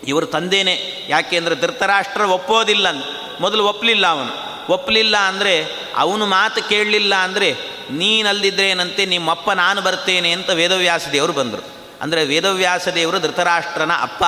ಇವರು 0.05 0.27
ತಂದೇನೆ. 0.27 1.07
ಯಾಕೆ 1.09 1.37
ಅಂದರೆ 1.37 1.55
ಧೃತರಾಷ್ಟ್ರ 1.55 2.21
ಒಪ್ಪೋದಿಲ್ಲ. 2.21 2.87
ಮೊದಲು 3.41 3.67
ಒಪ್ಪಲಿಲ್ಲ 3.67 4.07
ಅವನು. 4.07 4.47
ಒಪ್ಪಲಿಲ್ಲ 4.73 5.17
ಅಂದರೆ 5.17 5.67
ಅವನು 5.97 6.27
ಮಾತು 6.27 6.69
ಕೇಳಲಿಲ್ಲ 6.69 7.15
ಅಂದರೆ 7.15 7.57
ನೀನಲ್ದಿದ್ರೇನಂತೆ 7.91 9.07
ನಿಮ್ಮಪ್ಪ 9.07 9.51
ನಾನು 9.51 9.83
ಬರ್ತೇನೆ 9.83 10.33
ಅಂತ 10.33 10.51
ವೇದವ್ಯಾಸ 10.51 11.09
ದೇವರು 11.09 11.33
ಬಂದರು. 11.33 11.65
ಅಂದರೆ 12.01 12.25
ವೇದವ್ಯಾಸ 12.25 12.89
ದೇವರು 12.89 13.21
ಧೃತರಾಷ್ಟ್ರನ 13.21 13.93
ಅಪ್ಪ. 14.01 14.25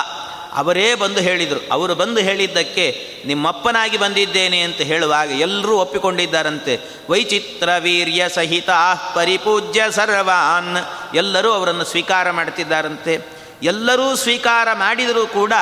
ಅವರೇ 0.53 0.95
ಬಂದು 0.95 1.19
ಹೇಳಿದರು. 1.19 1.59
ಅವರು 1.71 1.95
ಬಂದು 1.95 2.21
ಹೇಳಿದ್ದಕ್ಕೆ 2.21 3.05
ನಿಮ್ಮಪ್ಪನಾಗಿ 3.25 3.97
ಬಂದಿದ್ದೇನೆ 3.97 4.61
ಅಂತ 4.61 4.77
ಹೇಳುವಾಗ 4.77 5.31
ಎಲ್ಲರೂ 5.31 5.77
ಒಪ್ಪಿಕೊಂಡಿದ್ದಾರಂತೆ. 5.77 6.79
ವೈಚಿತ್ರ 7.09 7.69
ವೀರ್ಯ 7.79 8.29
ಸಹಿತ 8.29 8.69
ಪರಿಪೂಜ್ಯ 9.15 9.83
ಸರ್ವಾನ್ 9.91 10.77
ಎಲ್ಲರೂ 11.15 11.51
ಅವರನ್ನು 11.51 11.83
ಸ್ವೀಕಾರ 11.83 12.31
ಮಾಡ್ತಿದ್ದಾರಂತೆ. 12.31 13.38
ಎಲ್ಲರೂ 13.63 14.15
ಸ್ವೀಕಾರ 14.15 14.67
ಮಾಡಿದರೂ 14.73 15.27
ಕೂಡ 15.27 15.53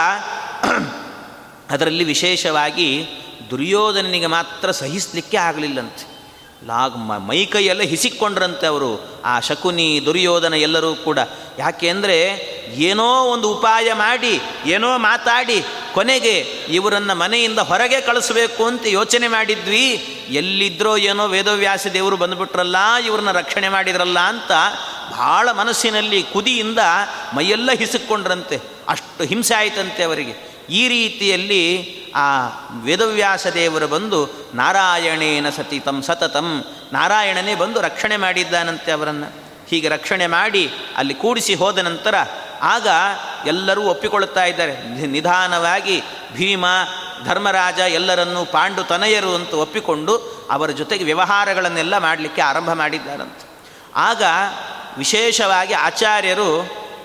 ಅದರಲ್ಲಿ 1.71 2.03
ವಿಶೇಷವಾಗಿ 2.03 2.89
ದುರ್ಯೋಧನನಿಗೆ 3.51 4.27
ಮಾತ್ರ 4.27 4.71
ಸಹಿಸಲಿಕ್ಕೆ 4.71 5.37
ಆಗಲಿಲ್ಲಂತೆ. 5.37 6.05
ಲಾಗ್ 6.67 6.95
ಮೈಕೈಯೆಲ್ಲ 7.27 7.81
ಹಿಸಿಕೊಂಡ್ರಂತೆ 7.81 8.67
ಅವರು 8.67 9.21
ಆ 9.25 9.39
ಶಕುನಿ, 9.39 10.01
ದುರ್ಯೋಧನ 10.05 10.53
ಎಲ್ಲರೂ 10.53 10.95
ಕೂಡ. 10.95 11.19
ಯಾಕೆ 11.59 11.89
ಅಂದರೆ 11.89 12.17
ಏನೋ 12.87 13.07
ಒಂದು 13.23 13.51
ಉಪಾಯ 13.53 13.93
ಮಾಡಿ, 13.93 14.41
ಏನೋ 14.65 14.97
ಮಾತಾಡಿ, 14.97 15.63
ಕೊನೆಗೆ 15.93 16.35
ಇವರನ್ನು 16.69 17.15
ಮನೆಯಿಂದ 17.15 17.59
ಹೊರಗೆ 17.59 18.01
ಕಳಿಸಬೇಕು 18.01 18.65
ಅಂತ 18.65 18.85
ಯೋಚನೆ 18.87 19.27
ಮಾಡಿದ್ವಿ. 19.27 19.85
ಎಲ್ಲಿದ್ರೋ 20.29 20.97
ಏನೋ 20.97 21.27
ವೇದವ್ಯಾಸ 21.27 21.87
ದೇವರು 21.87 22.17
ಬಂದುಬಿಟ್ರಲ್ಲ, 22.17 22.77
ಇವ್ರನ್ನ 23.05 23.31
ರಕ್ಷಣೆ 23.31 23.69
ಮಾಡಿದ್ರಲ್ಲ 23.69 24.19
ಅಂತ 24.19 24.51
ಭಾಳ 25.11 25.51
ಮನಸ್ಸಿನಲ್ಲಿ 25.51 26.23
ಕುದಿಯಿಂದ 26.23 26.79
ಮೈಯೆಲ್ಲ 27.33 27.71
ಹಿಸುಕೊಂಡ್ರಂತೆ 27.71 28.61
ಅಷ್ಟು 28.89 29.23
ಹಿಂಸೆ 29.23 29.53
ಆಯಿತಂತೆ 29.53 30.03
ಅವರಿಗೆ. 30.03 30.57
ಈ 30.69 30.87
ರೀತಿಯಲ್ಲಿ 30.87 31.95
ಆ 32.15 32.47
ವೇದವ್ಯಾಸ 32.83 33.47
ದೇವರು 33.47 33.87
ಬಂದು 33.87 34.29
ನಾರಾಯಣೇನ 34.53 35.49
ಸತಿತಂ 35.49 36.01
ಸತತಂ, 36.01 36.63
ನಾರಾಯಣನೇ 36.93 37.55
ಬಂದು 37.55 37.81
ರಕ್ಷಣೆ 37.81 38.17
ಮಾಡಿದ್ದಾನಂತೆ 38.17 38.91
ಅವರನ್ನು. 38.91 39.47
ಹೀಗೆ 39.69 39.87
ರಕ್ಷಣೆ 39.87 40.27
ಮಾಡಿ 40.27 40.71
ಅಲ್ಲಿ 40.97 41.13
ಕೂಡಿಸಿ 41.13 41.55
ಹೋದ 41.55 41.77
ನಂತರ 41.77 42.15
ಆಗ 42.61 42.87
ಎಲ್ಲರೂ 43.45 43.81
ಒಪ್ಪಿಕೊಳ್ಳುತ್ತಾ 43.81 44.45
ಇದ್ದಾರೆ. 44.45 45.07
ನಿಧಾನವಾಗಿ 45.07 46.03
ಭೀಮ, 46.33 46.65
ಧರ್ಮರಾಜ 47.25 47.79
ಎಲ್ಲರನ್ನೂ 47.79 48.45
ಪಾಂಡು 48.45 48.83
ತನಯರು 48.83 49.35
ಅಂತ 49.35 49.53
ಒಪ್ಪಿಕೊಂಡು 49.53 50.17
ಅವರ 50.51 50.69
ಜೊತೆಗೆ 50.69 51.03
ವ್ಯವಹಾರಗಳನ್ನೆಲ್ಲ 51.03 51.97
ಮಾಡಲಿಕ್ಕೆ 51.97 52.41
ಆರಂಭ 52.41 52.71
ಮಾಡಿದ್ದಾರಂತೆ. 52.71 53.47
ಆಗ 53.95 54.23
ವಿಶೇಷವಾಗಿ 54.97 55.73
ಆಚಾರ್ಯರು 55.73 56.49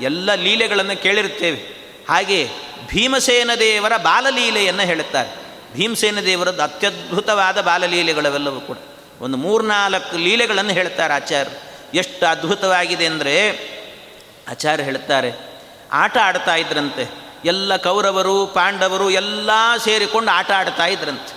ಎಲ್ಲ 0.01 0.35
ಲೀಲೆಗಳನ್ನು 0.35 1.03
ಕೇಳಿರುತ್ತೇವೆ. 1.03 1.61
ಹಾಗೆ 2.09 2.49
ಭೀಮಸೇನ 2.89 3.51
ದೇವರ 3.59 3.97
ಬಾಲಲೀಲೆಯನ್ನು 3.97 4.83
ಹೇಳುತ್ತಾರೆ. 4.83 5.31
ಭೀಮಸೇನ 5.75 6.21
ದೇವರದ್ದು 6.21 6.63
ಅತ್ಯದ್ಭುತವಾದ 6.63 7.61
ಬಾಲಲೀಲೆಗಳವೆಲ್ಲವೂ 7.61 8.61
ಕೂಡ. 8.61 8.77
ಒಂದು 9.21 9.37
ಮೂರ್ನಾಲ್ಕು 9.37 10.17
ಲೀಲೆಗಳನ್ನು 10.19 10.73
ಹೇಳ್ತಾರೆ 10.73 11.15
ಆಚಾರ್ಯರು. 11.15 11.73
ಎಷ್ಟು 11.95 12.27
ಅದ್ಭುತವಾಗಿದೆ 12.27 13.07
ಅಂದರೆ 13.07 13.35
ಆಚಾರ್ಯ 14.49 14.85
ಹೇಳುತ್ತಾರೆ, 14.85 15.31
ಆಟ 15.93 16.17
ಆಡ್ತಾ 16.19 16.55
ಇದ್ರಂತೆ. 16.55 17.05
ಎಲ್ಲ 17.45 17.77
ಕೌರವರು, 17.77 18.47
ಪಾಂಡವರು 18.47 19.11
ಎಲ್ಲ 19.11 19.51
ಸೇರಿಕೊಂಡು 19.85 20.31
ಆಟ 20.31 20.51
ಆಡ್ತಾ 20.51 20.87
ಇದ್ರಂತೆ. 20.87 21.33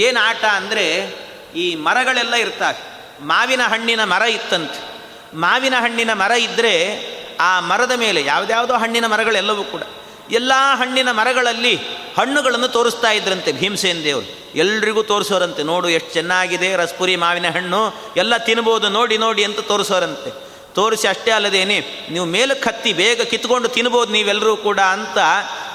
ಏನು 0.00 0.20
ಆಟ 0.20 0.44
ಅಂದರೆ 0.44 0.86
ಈ 1.56 1.74
ಮರಗಳೆಲ್ಲ 1.74 2.34
ಇರ್ತಾವೆ. 2.34 2.78
ಮಾವಿನ 3.24 3.62
ಹಣ್ಣಿನ 3.62 4.04
ಮರ 4.04 4.22
ಇತ್ತಂತೆ. 4.22 4.89
ಮಾವಿನ 5.34 5.74
ಹಣ್ಣಿನ 5.80 6.12
ಮರ 6.12 6.30
ಇದ್ದರೆ 6.30 6.74
ಆ 7.40 7.60
ಮರದ 7.60 7.92
ಮೇಲೆ 7.98 8.24
ಯಾವುದ್ಯಾವುದೋ 8.24 8.74
ಹಣ್ಣಿನ 8.74 9.06
ಮರಗಳೆಲ್ಲವೂ 9.06 9.64
ಕೂಡ 9.64 9.82
ಎಲ್ಲ 10.38 10.52
ಹಣ್ಣಿನ 10.80 11.08
ಮರಗಳಲ್ಲಿ 11.12 11.74
ಹಣ್ಣುಗಳನ್ನು 12.18 12.68
ತೋರಿಸ್ತಾ 12.68 13.10
ಇದ್ರಂತೆ 13.10 13.52
ಭೀಮಸೇನ್ 13.52 14.04
ದೇವರು. 14.04 14.26
ಎಲ್ರಿಗೂ 14.54 15.02
ತೋರಿಸೋರಂತೆ, 15.02 15.62
ನೋಡು 15.62 15.88
ಎಷ್ಟು 15.88 16.12
ಚೆನ್ನಾಗಿದೆ 16.12 16.76
ರಸ್ಪುರಿ 16.76 17.16
ಮಾವಿನ 17.16 17.48
ಹಣ್ಣು, 17.50 17.80
ಎಲ್ಲ 18.16 18.36
ತಿನ್ಬೋದು, 18.36 18.88
ನೋಡಿ 18.88 19.18
ನೋಡಿ 19.18 19.44
ಅಂತ 19.44 19.60
ತೋರಿಸೋರಂತೆ. 19.60 20.30
ತೋರಿಸಿ 20.74 21.08
ಅಷ್ಟೇ 21.08 21.30
ಅಲ್ಲದೇನೆ, 21.30 21.78
ನೀವು 22.10 22.24
ಮೇಲಕ್ಕೆ 22.24 22.68
ಹತ್ತಿ 22.68 22.92
ಬೇಗ 22.92 23.22
ಕಿತ್ಕೊಂಡು 23.22 23.68
ತಿನ್ಬೋದು 23.68 24.12
ನೀವೆಲ್ಲರೂ 24.12 24.56
ಕೂಡ 24.56 24.80
ಅಂತ 24.80 25.18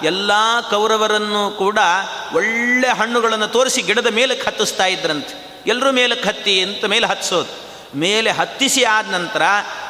ಎಲ್ಲ 0.04 0.32
ಕೌರವರನ್ನು 0.70 1.52
ಕೂಡ 1.52 1.80
ಒಳ್ಳೆ 2.34 2.88
ಹಣ್ಣುಗಳನ್ನು 2.88 3.48
ತೋರಿಸಿ 3.48 3.82
ಗಿಡದ 3.82 4.08
ಮೇಲಕ್ಕೆ 4.08 4.48
ಹತ್ತಿಸ್ತಾ 4.48 4.86
ಇದ್ರಂತೆ. 4.86 5.34
ಎಲ್ಲರೂ 5.68 5.92
ಮೇಲಕ್ಕೆ 5.92 6.28
ಹತ್ತಿ 6.30 6.62
ಅಂತ 6.62 6.86
ಮೇಲೆ 6.86 7.08
ಹತ್ತಿಸೋದು 7.08 7.65
ಮೇಲೆ 7.96 8.32
ಹತ್ತಿಸಿ 8.32 8.84
ಆದ 8.84 9.10
ನಂತರ 9.10 9.42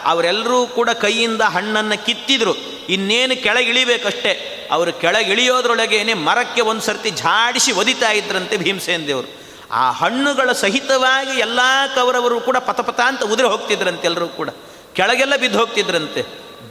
ಅವರೆಲ್ಲರೂ 0.03 0.67
ಕೂಡ 0.67 0.89
ಕೈಯಿಂದ 0.89 1.41
ಹಣ್ಣನ್ನು 1.41 2.05
ಕಿತ್ತಿದ್ರು. 2.05 2.55
ಇನ್ನೇನು 2.89 3.43
ಕೆಳಗಿಳಿಬೇಕಷ್ಟೇ 3.43 4.51
ಅವರು 4.71 4.93
ಕೆಳಗಿಳಿಯೋದ್ರೊಳಗೇನೆ 4.93 6.13
ಮರಕ್ಕೆ 6.13 6.61
ಒಂದು 6.61 6.81
ಸರ್ತಿ 6.81 7.11
ಝಾಡಿಸಿ 7.11 7.71
ಒದಿತಾ 7.71 8.11
ಇದ್ರಂತೆ 8.11 8.57
ಭೀಮಸೇನ 8.57 9.01
ದೇವರು 9.07 9.45
ಆ 9.71 9.91
ಹಣ್ಣುಗಳ 9.91 10.51
ಸಹಿತವಾಗಿ 10.51 11.39
ಎಲ್ಲ 11.39 11.59
ಕೌರವರು 11.95 12.41
ಕೂಡ 12.41 12.57
ಪತಪತ 12.57 12.99
ಅಂತ 12.99 13.23
ಉದುರಿ 13.23 13.47
ಹೋಗ್ತಿದ್ರಂತೆ 13.47 14.05
ಎಲ್ಲರೂ 14.05 14.27
ಕೂಡ. 14.27 14.49
ಕೆಳಗೆಲ್ಲ 14.93 15.35
ಬಿದ್ದು 15.35 15.59
ಹೋಗ್ತಿದ್ರಂತೆ. 15.59 16.21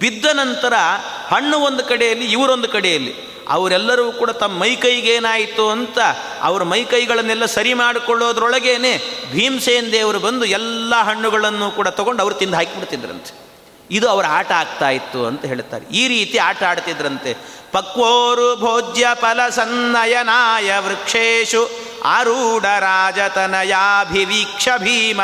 ಬಿದ್ದ 0.00 0.24
ನಂತರ 0.32 0.72
ಹಣ್ಣು 1.28 1.59
ಒಂದು 1.59 1.85
ಕಡೆಯಲ್ಲಿ, 1.85 2.24
ಇವರೊಂದು 2.24 2.68
ಕಡೆಯಲ್ಲಿ. 2.68 3.34
ಅವರೆಲ್ಲರೂ 3.48 4.12
ಕೂಡ 4.12 4.30
ತಮ್ಮ 4.30 4.61
ಮೈಕೈಗೇನಾಯಿತು 4.61 5.70
ಅಂತ 5.70 5.98
ಅವರ 6.42 6.62
ಮೈಕೈಗಳನ್ನೆಲ್ಲ 6.62 7.44
ಸರಿ 7.44 7.74
ಮಾಡಿಕೊಳ್ಳೋದ್ರೊಳಗೇನೆ 7.74 9.00
ಭೀಮಸೇನ್ 9.33 9.92
ದೇವರು 9.92 10.18
ಬಂದು 10.18 10.44
ಎಲ್ಲ 10.44 10.94
ಹಣ್ಣುಗಳನ್ನು 10.94 11.70
ಕೂಡ 11.70 11.88
ತಗೊಂಡು 11.88 12.22
ಅವರು 12.22 12.35
ತಿಂದು 12.35 12.57
ಹಾಕಿಬಿಡ್ತಿದ್ರಂತೆ. 12.57 13.44
ಇದು 13.90 14.09
ಅವರ 14.09 14.24
ಆಟ 14.28 14.52
ಆಗ್ತಾ 14.52 14.90
ಇತ್ತು 14.90 15.26
ಅಂತ 15.26 15.44
ಹೇಳ್ತಾರೆ. 15.44 15.87
ಈ 15.87 16.09
ರೀತಿ 16.09 16.38
ಆಟ 16.38 16.62
ಆಡ್ತಿದ್ರಂತೆ. 16.62 17.37
ಪಕ್ವೋರು 17.72 18.57
ಭೋಜ್ಯ 18.57 19.07
ಫಲ 19.14 19.48
ಸನ್ನಯನಾಯ 19.48 20.78
ವೃಕ್ಷೇಶು 20.78 21.70
ಆರೂಢ 22.04 22.64
ರಾಜತನಯಾಭಿವೀಕ್ಷ 22.64 24.68
ಭೀಮ. 24.78 25.20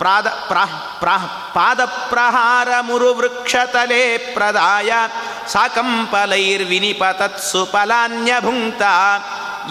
ಪ್ರಾದ 0.00 0.26
ಪ್ರಾ 0.26 1.50
ಪಾದಪ್ರಹಾರ 1.54 2.68
ಮುರುವೃಕ್ಷತಲೆ 2.80 4.18
ಪ್ರದಾಯ. 4.18 4.92
ಸಾಕಂಪಲೈರ್ವಿನಿಪತತ್ಸು 5.48 7.64
ಫಲಾನ್ಯಭುಂಕ್ತ 7.64 8.82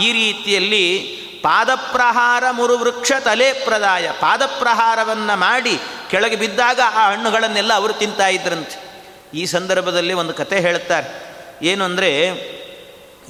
ಈ 0.01 0.11
ರೀತಿಯಲ್ಲಿ 0.11 1.19
ಪಾದಪ್ರಹಾರ 1.43 2.43
ಮುರುವೃಕ್ಷ 2.51 3.11
ತಲೆ 3.19 3.53
ಪ್ರದಾಯ. 3.53 4.11
ಪಾದಪ್ರಹಾರವನ್ನು 4.11 5.39
ಮಾಡಿ 5.39 5.79
ಕೆಳಗೆ 6.09 6.35
ಬಿದ್ದಾಗ 6.35 6.79
ಆ 6.95 7.11
ಹಣ್ಣುಗಳನ್ನೆಲ್ಲ 7.11 7.73
ಅವರು 7.73 7.93
ತಿಂತಾ 7.93 8.27
ಇದ್ರಂತೆ. 8.27 8.89
ಈ 9.33 9.45
ಸಂದರ್ಭದಲ್ಲಿ 9.45 10.13
ಒಂದು 10.13 10.33
ಕತೆ 10.33 10.59
ಹೇಳುತ್ತಾರೆ. 10.59 11.29
ಏನು 11.61 11.85
ಅಂದರೆ, 11.85 12.29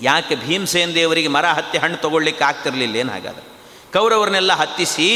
ಯಾಕೆ 0.02 0.36
ಭೀಮಸೇನ್ 0.36 0.96
ದೇವರಿಗೆ 0.96 1.28
ಮರ 1.28 1.46
ಹತ್ತಿ 1.46 1.78
ಹಣ್ಣು 1.78 1.98
ತೊಗೊಳ್ಲಿಕ್ಕೆ 1.98 2.44
ಆಗ್ತಿರಲಿಲ್ಲ 2.44 2.96
ಏನು 2.96 3.12
ಹಾಗಾದ್ರೆ? 3.12 3.49
ಕೌರವರನ್ನೆಲ್ಲ 3.94 4.54
ಹತ್ತಿಸಿ, 4.54 5.08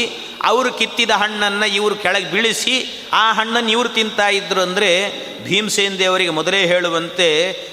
ಅವರು 0.44 0.70
ಕಿತ್ತಿದ 0.72 1.10
ಹಣ್ಣನ್ನು 1.10 1.66
ಇವರು 1.78 1.94
ಕೆಳಗೆ 1.94 2.28
ಬೀಳಿಸಿ, 2.32 2.74
ಆ 3.12 3.32
ಹಣ್ಣನ್ನು 3.32 3.70
ಇವರು 3.70 3.88
ತಿಂತಾ 3.88 4.28
ಇದ್ರು 4.28 4.60
ಅಂದರೆ 4.62 4.90
ಭೀಮಸೇನ್ 5.46 5.98
ದೇವರಿಗೆ 5.98 6.30
ಮೊದಲೇ 6.30 6.60
ಹೇಳುವಂತೆ 6.66 7.28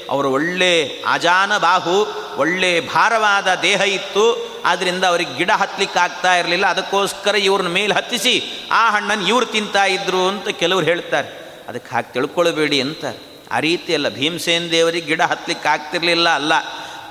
ಅವರು 0.10 0.32
ಒಳ್ಳೆ 0.32 0.72
ಅಜಾನ 1.08 1.52
ಬಾಹು, 1.58 1.98
ಒಳ್ಳೆ 2.38 2.72
ಭಾರವಾದ 2.94 3.48
ದೇಹ 3.62 3.82
ಇತ್ತು. 3.98 4.26
ಆದ್ದರಿಂದ 4.66 5.04
ಅವರಿಗೆ 5.04 5.34
ಗಿಡ 5.38 5.52
ಹತ್ತಲಿಕ್ಕೆ 5.62 6.00
ಆಗ್ತಾ 6.00 6.32
ಇರಲಿಲ್ಲ. 6.36 6.66
ಅದಕ್ಕೋಸ್ಕರ 6.66 7.36
ಇವ್ರನ್ನ 7.36 7.72
ಮೇಲೆ 7.80 7.94
ಹತ್ತಿಸಿ, 7.94 8.34
ಆ 8.72 8.84
ಹಣ್ಣನ್ನು 8.90 9.28
ಇವರು 9.28 9.46
ತಿಂತಾ 9.46 9.86
ಇದ್ರು 9.86 10.28
ಅಂತ 10.28 10.50
ಕೆಲವರು 10.62 10.86
ಹೇಳ್ತಾರೆ. 10.86 11.30
ಅದಕ್ಕೆ 11.68 11.90
ಹಾಗೆ 11.96 12.14
ತಿಳ್ಕೊಳ್ಬೇಡಿ 12.14 12.80
ಅಂತ 12.82 13.06
ಆ 13.52 13.60
ರೀತಿ 13.60 13.92
ಅಲ್ಲ, 13.96 14.10
ಭೀಮಸೇನ್ 14.10 14.72
ದೇವರಿಗೆ 14.72 15.08
ಗಿಡ 15.08 15.22
ಹತ್ತಲಿಕ್ಕೆ 15.22 15.68
ಆಗ್ತಿರಲಿಲ್ಲ 15.70 16.30
ಅಲ್ಲ. 16.40 16.54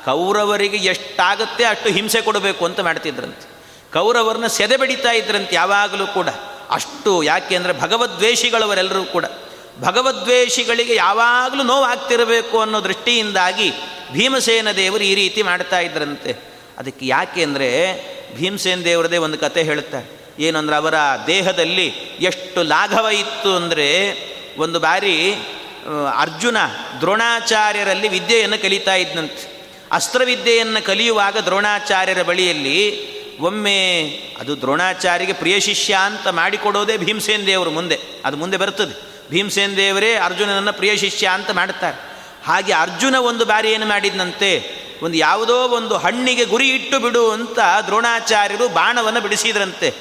ಕೌರವರಿಗೆ 0.05 0.79
ಎಷ್ಟಾಗುತ್ತೆ 0.93 1.65
ಅಷ್ಟು 1.65 1.89
ಹಿಂಸೆ 1.97 2.21
ಕೊಡಬೇಕು 2.29 2.63
ಅಂತ 2.65 2.81
ಮಾಡ್ತಿದ್ರಂತೆ. 2.81 3.47
ಕೌರವರನ್ನ 3.93 4.47
ಸೆದೆ 4.47 4.77
ಬಡಿತಾ 4.77 5.13
ಇದ್ರಂತೆ 5.13 5.55
ಯಾವಾಗಲೂ 5.55 6.07
ಕೂಡ. 6.07 6.29
ಅಷ್ಟು 6.71 7.23
ಯಾಕೆ 7.23 7.57
ಅಂದರೆ 7.57 7.73
ಭಗವದ್ವೇಷಿಗಳವರೆಲ್ಲರೂ 7.73 9.05
ಕೂಡ. 9.05 9.25
ಭಗವದ್ವೇಷಿಗಳಿಗೆ 9.81 10.95
ಯಾವಾಗಲೂ 10.95 11.63
ನೋವಾಗ್ತಿರಬೇಕು 11.63 12.61
ಅನ್ನೋ 12.61 12.85
ದೃಷ್ಟಿಯಿಂದಾಗಿ 12.85 13.73
ಭೀಮಸೇನ 14.13 14.71
ದೇವರು 14.71 15.05
ಈ 15.05 15.15
ರೀತಿ 15.15 15.43
ಮಾಡ್ತಾ 15.43 15.81
ಇದ್ರಂತೆ. 15.81 16.33
ಅದಕ್ಕೆ 16.79 17.07
ಯಾಕೆ 17.07 17.43
ಅಂದರೆ 17.43 17.69
ಭೀಮಸೇನ 18.37 18.81
ದೇವರದೇ 18.81 19.17
ಒಂದು 19.17 19.39
ಕತೆ 19.39 19.63
ಹೇಳುತ್ತಾರೆ 19.63 20.21
ಏನಂದ್ರೆ 20.43 20.77
ಅವರ 20.77 20.95
ದೇಹದಲ್ಲಿ 21.27 21.87
ಎಷ್ಟು 22.21 22.63
ಲಾಘವ 22.63 23.07
ಇತ್ತು 23.07 23.57
ಅಂದರೆ 23.57 23.89
ಒಂದು 24.59 24.81
ಬಾರಿ 24.81 25.35
ಅರ್ಜುನ 26.17 26.57
ದ್ರೋಣಾಚಾರ್ಯರಲ್ಲಿ 27.01 28.09
ವಿದ್ಯೆಯನ್ನು 28.09 28.63
ಕಲಿತಾ 28.63 28.95
ಇದ್ದಂತೆ 28.95 29.45
ಅಸ್ತ್ರವಿದ್ಯೆಯನ್ನು 29.93 30.87
ಕಲಿಯುವಾಗ 30.87 31.37
ದ್ರೋಣಾಚಾರ್ಯರ 31.37 32.23
ಬಳಿಯಲ್ಲಿ 32.23 33.11
ಒಮ್ಮೆ 33.41 34.03
ಅದು 34.41 34.61
ದ್ರೋಣಾಚಾರ್ಯಗೆ 34.61 35.33
ಪ್ರಿಯ 35.33 35.61
ಶಿಷ್ಯ 35.61 35.99
ಅಂತ 36.05 36.29
ಮಾಡಿಕೊಡೋದೇ 36.29 36.97
ಭೀಮಸೇನ್ 36.97 37.47
ದೇವರು 37.47 37.71
ಮುಂದೆ. 37.71 38.01
ಅದು 38.25 38.37
ಮುಂದೆ 38.37 38.57
ಬರ್ತದೆ 38.57 39.11
ಭೀಮಸೇನ್ 39.31 39.77
ದೇವರೇ 39.77 40.15
ಅರ್ಜುನನನ್ನು 40.15 40.73
ಪ್ರಿಯ 40.73 40.97
ಶಿಷ್ಯ 40.97 41.27
ಅಂತ 41.27 41.51
ಮಾಡುತ್ತಾರೆ. 41.51 42.11
ಹಾಗೆ 42.45 42.73
ಅರ್ಜುನ 42.73 43.15
ಒಂದು 43.15 43.45
ಬಾರಿ 43.45 43.73
ಏನು 43.73 43.87
ಮಾಡಿದ್ನಂತೆ? 43.87 44.81
ಒಂದು 45.03 45.17
ಯಾವುದೋ 45.17 45.57
ಒಂದು 45.57 45.97
ಹಣ್ಣಿಗೆ 45.97 46.45
ಗುರಿ 46.45 46.69
ಇಟ್ಟು 46.69 46.99
ಬಿಡು 46.99 47.31
ಅಂತ 47.31 47.59
ದ್ರೋಣಾಚಾರ್ಯರು 47.87 48.69
ಬಾಣವನ್ನು 48.69 49.21
ಬಿಡಿಸಿದ್ರಂತೆ. 49.21 49.95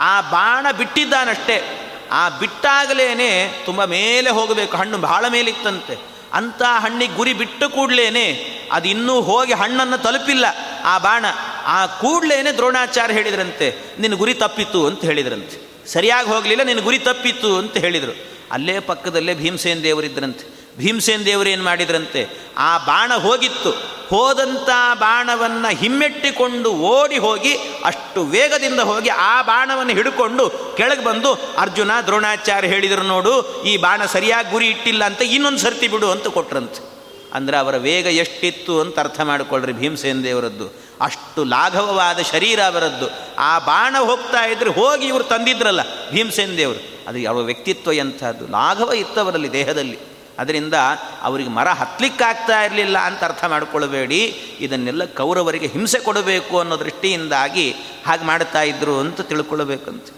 ಆ 0.00 0.20
ಬಾಣ 0.20 0.66
ಬಿಟ್ಟಿದ್ದಾನಷ್ಟೇ. 0.78 1.78
ಆ 2.12 2.28
ಬಿಟ್ಟಾಗಲೇ 2.28 3.62
ತುಂಬ 3.66 3.84
ಮೇಲೆ 3.84 4.30
ಹೋಗಬೇಕು. 4.30 4.76
ಹಣ್ಣು 4.76 4.98
ಬಹಳ 4.98 5.24
ಮೇಲಿತ್ತಂತೆ. 5.28 6.11
ಅಂಥ 6.32 6.62
ಹಣ್ಣಿಗೆ 6.62 7.14
ಗುರಿ 7.14 7.32
ಬಿಟ್ಟು 7.32 7.70
ಕೂಡಲೇನೆ 7.70 8.26
ಅದು 8.72 8.88
ಇನ್ನೂ 8.88 9.20
ಹೋಗಿ 9.20 9.52
ಹಣ್ಣನ್ನು 9.52 9.98
ತಲುಪಿಲ್ಲ. 9.98 10.44
ಆ 10.84 10.98
ಬಾಣ, 10.98 11.24
ಆ 11.64 11.86
ಕೂಡಲೇನೆ 11.86 12.52
ದ್ರೋಣಾಚಾರ್ಯ 12.52 13.14
ಹೇಳಿದ್ರಂತೆ, 13.14 13.74
ನಿನ್ನ 13.98 14.16
ಗುರಿ 14.16 14.34
ತಪ್ಪಿತ್ತು 14.34 14.86
ಅಂತ 14.86 15.04
ಹೇಳಿದ್ರಂತೆ. 15.04 15.88
ಸರಿಯಾಗಿ 15.88 16.28
ಹೋಗಲಿಲ್ಲ, 16.28 16.62
ನಿನ್ನ 16.62 16.80
ಗುರಿ 16.80 16.98
ತಪ್ಪಿತ್ತು 16.98 17.58
ಅಂತ 17.58 17.76
ಹೇಳಿದರು. 17.76 18.16
ಅಲ್ಲೇ 18.52 18.80
ಪಕ್ಕದಲ್ಲೇ 18.80 19.34
ಭೀಮಸೇನ್ 19.34 19.82
ದೇವರಿದ್ರಂತೆ. 19.82 20.61
ಭೀಮಸೇನ್ 20.78 21.26
ದೇವರು 21.26 21.48
ಏನು 21.48 21.64
ಮಾಡಿದ್ರಂತೆ? 21.64 22.28
ಆ 22.58 22.78
ಬಾಣ 22.78 23.14
ಹೋಗಿತ್ತು. 23.14 23.92
ಹೋದಂಥ 24.08 24.68
ಬಾಣವನ್ನು 24.94 25.76
ಹಿಮ್ಮೆಟ್ಟಿಕೊಂಡು 25.76 26.72
ಓಡಿ 26.72 27.18
ಹೋಗಿ 27.18 27.54
ಅಷ್ಟು 27.84 28.24
ವೇಗದಿಂದ 28.24 28.80
ಹೋಗಿ 28.80 29.08
ಆ 29.08 29.42
ಬಾಣವನ್ನು 29.42 29.92
ಹಿಡ್ಕೊಂಡು 29.92 30.74
ಕೆಳಗೆ 30.76 31.04
ಬಂದು, 31.04 31.32
ಅರ್ಜುನ, 31.58 31.90
ದ್ರೋಣಾಚಾರ್ಯ 32.06 32.68
ಹೇಳಿದರು 32.68 33.02
ನೋಡು, 33.02 33.62
ಈ 33.62 33.76
ಬಾಣ 33.76 34.04
ಸರಿಯಾಗಿ 34.04 34.50
ಗುರಿ 34.50 34.66
ಇಟ್ಟಿಲ್ಲ 34.66 35.04
ಅಂತ 35.04 35.22
ಇನ್ನೊಂದು 35.22 35.58
ಸರ್ತಿ 35.58 35.88
ಬಿಡು 35.88 36.10
ಅಂತ 36.10 36.26
ಕೊಟ್ರಂತೆ. 36.26 36.92
ಅಂದರೆ 37.32 37.56
ಅವರ 37.56 37.76
ವೇಗ 37.76 38.06
ಎಷ್ಟಿತ್ತು 38.06 38.80
ಅಂತ 38.80 38.98
ಅರ್ಥ 38.98 39.20
ಮಾಡಿಕೊಳ್ಳ್ರಿ 39.20 39.72
ಭೀಮಸೇನ 39.72 40.20
ದೇವರದ್ದು. 40.22 40.74
ಅಷ್ಟು 41.00 41.44
ಲಾಘವವಾದ 41.44 42.18
ಶರೀರ 42.18 42.60
ಅವರದ್ದು. 42.60 43.06
ಆ 43.38 43.58
ಬಾಣ 43.58 43.96
ಹೋಗ್ತಾ 43.98 44.46
ಇದ್ರೆ 44.46 44.70
ಹೋಗಿ 44.70 45.06
ಇವರು 45.06 45.24
ತಂದಿದ್ರಲ್ಲ 45.24 46.10
ಭೀಮಸೇನ 46.10 46.50
ದೇವರು. 46.56 47.08
ಅದು 47.08 47.28
ಅವರ 47.28 47.42
ವ್ಯಕ್ತಿತ್ವ 47.44 47.92
ಎಂಥದ್ದು? 47.92 48.48
ಲಾಘವ 48.48 48.92
ಇತ್ತವರಲ್ಲಿ 48.92 49.52
ದೇಹದಲ್ಲಿ. 49.52 50.11
ಅದರಿಂದ 50.38 50.76
ಅವರಿಗೆ 51.22 51.50
ಮರ 51.50 51.68
ಹತ್ತಲಿಕ್ಕಾಗ್ತಾ 51.80 52.58
ಇರಲಿಲ್ಲ 52.62 52.98
ಅಂತ 52.98 53.24
ಅರ್ಥ 53.24 53.44
ಮಾಡಿಕೊಳ್ಳಬೇಡಿ 53.44 54.20
ಇದನ್ನೆಲ್ಲ 54.60 55.04
ಕೌರವರಿಗೆ 55.04 55.66
ಹಿಂಸೆ 55.66 55.98
ಕೊಡಬೇಕು 55.98 56.54
ಅನ್ನೋ 56.60 56.78
ದೃಷ್ಟಿಯಿಂದಾಗಿ 56.78 57.66
ಹಾಗೆ 58.06 58.24
ಮಾಡ್ತಾ 58.24 58.62
ಇದ್ರು 58.62 58.98
ಅಂತ 59.00 59.20
ತಿಳ್ಕೊಳ್ಬೇಕಂತ. 59.20 60.08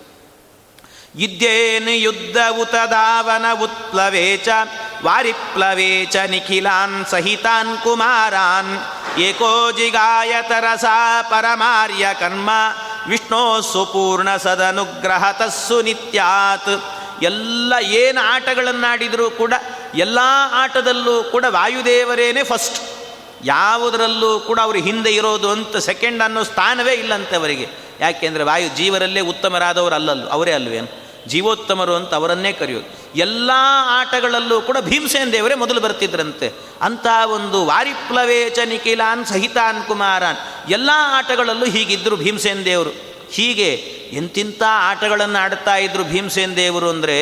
ಇದ್ದೇನು 1.17 1.91
ಯುದ್ಧ 1.91 2.37
ಉತ್ಪ್ಲವೇ 3.65 4.27
ಚ 4.37 4.49
ವಾರಿಪ್ಲವೇ 5.05 5.93
ಚ 6.05 6.17
ನಿಖಿಲಾನ್ 6.17 6.97
ಸಹಿತಾನ್ 7.11 7.79
ಕುಮಾರಾನ್, 7.85 8.73
ಏಕೋ 9.19 9.73
ಜಿಗಾಯ 9.73 10.35
ತರಸಾ 10.43 11.23
ಪರಮಾರ್ಯ 11.31 12.07
ಕರ್ಮ 12.21 12.51
ವಿಷ್ಣೋ 13.09 13.61
ಸುಪೂರ್ಣ 13.61 14.37
ಸದನುಗ್ರಹ 14.37 15.25
ತಸ್ಸು 15.31 15.79
ನಿತ್ಯಾತ್. 15.83 16.75
ಎಲ್ಲ 17.25 17.75
ಏನು 17.83 18.21
ಆಟಗಳನ್ನಾಡಿದರೂ 18.21 19.31
ಕೂಡ, 19.31 19.55
ಎಲ್ಲ 19.95 20.19
ಆಟದಲ್ಲೂ 20.53 21.23
ಕೂಡ 21.23 21.45
ವಾಯುದೇವರೇನೆ 21.49 22.43
ಫಸ್ಟ್ 22.43 22.79
ಯಾವುದರಲ್ಲೂ 23.45 24.41
ಕೂಡ 24.41 24.59
ಅವರು 24.63 24.79
ಹಿಂದೆ 24.79 25.11
ಇರೋದು 25.11 25.51
ಅಂತ 25.51 25.77
ಸೆಕೆಂಡ್ 25.77 26.23
ಅನ್ನೋ 26.23 26.43
ಸ್ಥಾನವೇ 26.43 26.93
ಇಲ್ಲಂತೆ 26.93 27.37
ಅವರಿಗೆ. 27.37 27.69
ಯಾಕೆಂದರೆ 28.01 28.43
ವಾಯು 28.43 28.69
ಜೀವರಲ್ಲೇ 28.77 29.21
ಉತ್ತಮರಾದವರು 29.21 29.95
ಅಲ್ಲಲ್ಲೂ, 29.95 30.27
ಅವರೇ 30.27 30.53
ಅಲ್ವೇನು? 30.53 31.05
ಜೀವೋತ್ತಮರು 31.29 31.95
ಅಂತ 31.95 32.15
ಅವರನ್ನೇ 32.15 32.53
ಕರೆಯೋದು. 32.53 32.89
ಎಲ್ಲ 33.17 33.51
ಆಟಗಳಲ್ಲೂ 33.99 34.61
ಕೂಡ 34.61 34.79
ಭೀಮಸೇನ್ 34.81 35.33
ದೇವರೇ 35.33 35.55
ಮೊದಲು 35.55 35.81
ಬರ್ತಿದ್ರಂತೆ. 35.81 36.53
ಅಂಥ 36.83 37.07
ಒಂದು 37.27 37.67
ವಾರಿಪ್ಲವೇಚ 37.67 38.59
ನಿಖಿಲಾನ್ 38.65 39.27
ಸಹಿತಾನ್ 39.27 39.85
ಕುಮಾರಾನ್, 39.85 40.71
ಎಲ್ಲ 40.71 40.91
ಆಟಗಳಲ್ಲೂ 41.19 41.67
ಹೀಗಿದ್ದರು 41.67 42.17
ಭೀಮಸೇನ್ 42.17 42.65
ದೇವರು. 42.65 43.14
ಹೀಗೆ 43.35 43.71
ಎಂತಿಂಥ 44.19 44.63
ಆಟಗಳನ್ನು 44.91 45.39
ಆಡ್ತಾ 45.39 45.77
ಇದ್ರು 45.77 46.05
ಭೀಮಸೇನ್ 46.05 46.57
ದೇವರು 46.57 46.89
ಅಂದರೆ 46.91 47.19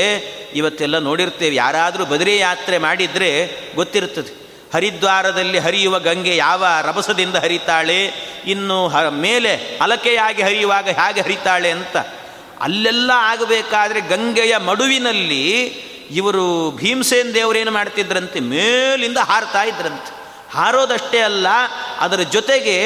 ಇವತ್ತೆಲ್ಲ 0.54 0.98
ನೋಡಿರ್ತೇವೆ. 0.98 1.54
ಯಾರಾದರೂ 1.56 2.04
ಬದರಿ 2.04 2.34
ಯಾತ್ರೆ 2.38 2.78
ಮಾಡಿದರೆ 2.78 3.30
ಗೊತ್ತಿರ್ತದೆ 3.76 4.32
ಹರಿದ್ವಾರದಲ್ಲಿ 4.74 5.58
ಹರಿಯುವ 5.58 5.98
ಗಂಗೆ 5.98 6.34
ಯಾವ 6.36 6.64
ರಭಸದಿಂದ 6.86 7.36
ಹರಿತಾಳೆ, 7.36 8.00
ಇನ್ನು 8.46 8.88
ಹ 8.88 9.00
ಮೇಲೆ 9.24 9.52
ಅಲಕೆಯಾಗಿ 9.80 10.42
ಹರಿಯುವಾಗ 10.42 10.88
ಹೇಗೆ 10.88 11.20
ಹರಿತಾಳೆ 11.20 11.70
ಅಂತ. 11.70 11.96
ಅಲ್ಲೆಲ್ಲ 12.60 13.10
ಆಗಬೇಕಾದ್ರೆ 13.14 14.00
ಗಂಗೆಯ 14.00 14.56
ಮಡುವಿನಲ್ಲಿ 14.58 15.44
ಇವರು 16.10 16.70
ಭೀಮಸೇನ್ 16.70 17.34
ದೇವರೇನು 17.34 17.70
ಮಾಡ್ತಿದ್ರಂತೆ, 17.70 18.40
ಮೇಲಿಂದ 18.40 19.18
ಹಾರ್ತಾ 19.30 19.62
ಇದ್ರಂತೆ. 19.62 20.10
ಹಾರೋದಷ್ಟೇ 20.54 21.20
ಅಲ್ಲ, 21.20 21.46
ಅದರ 22.00 22.20
ಜೊತೆಗೆ 22.20 22.76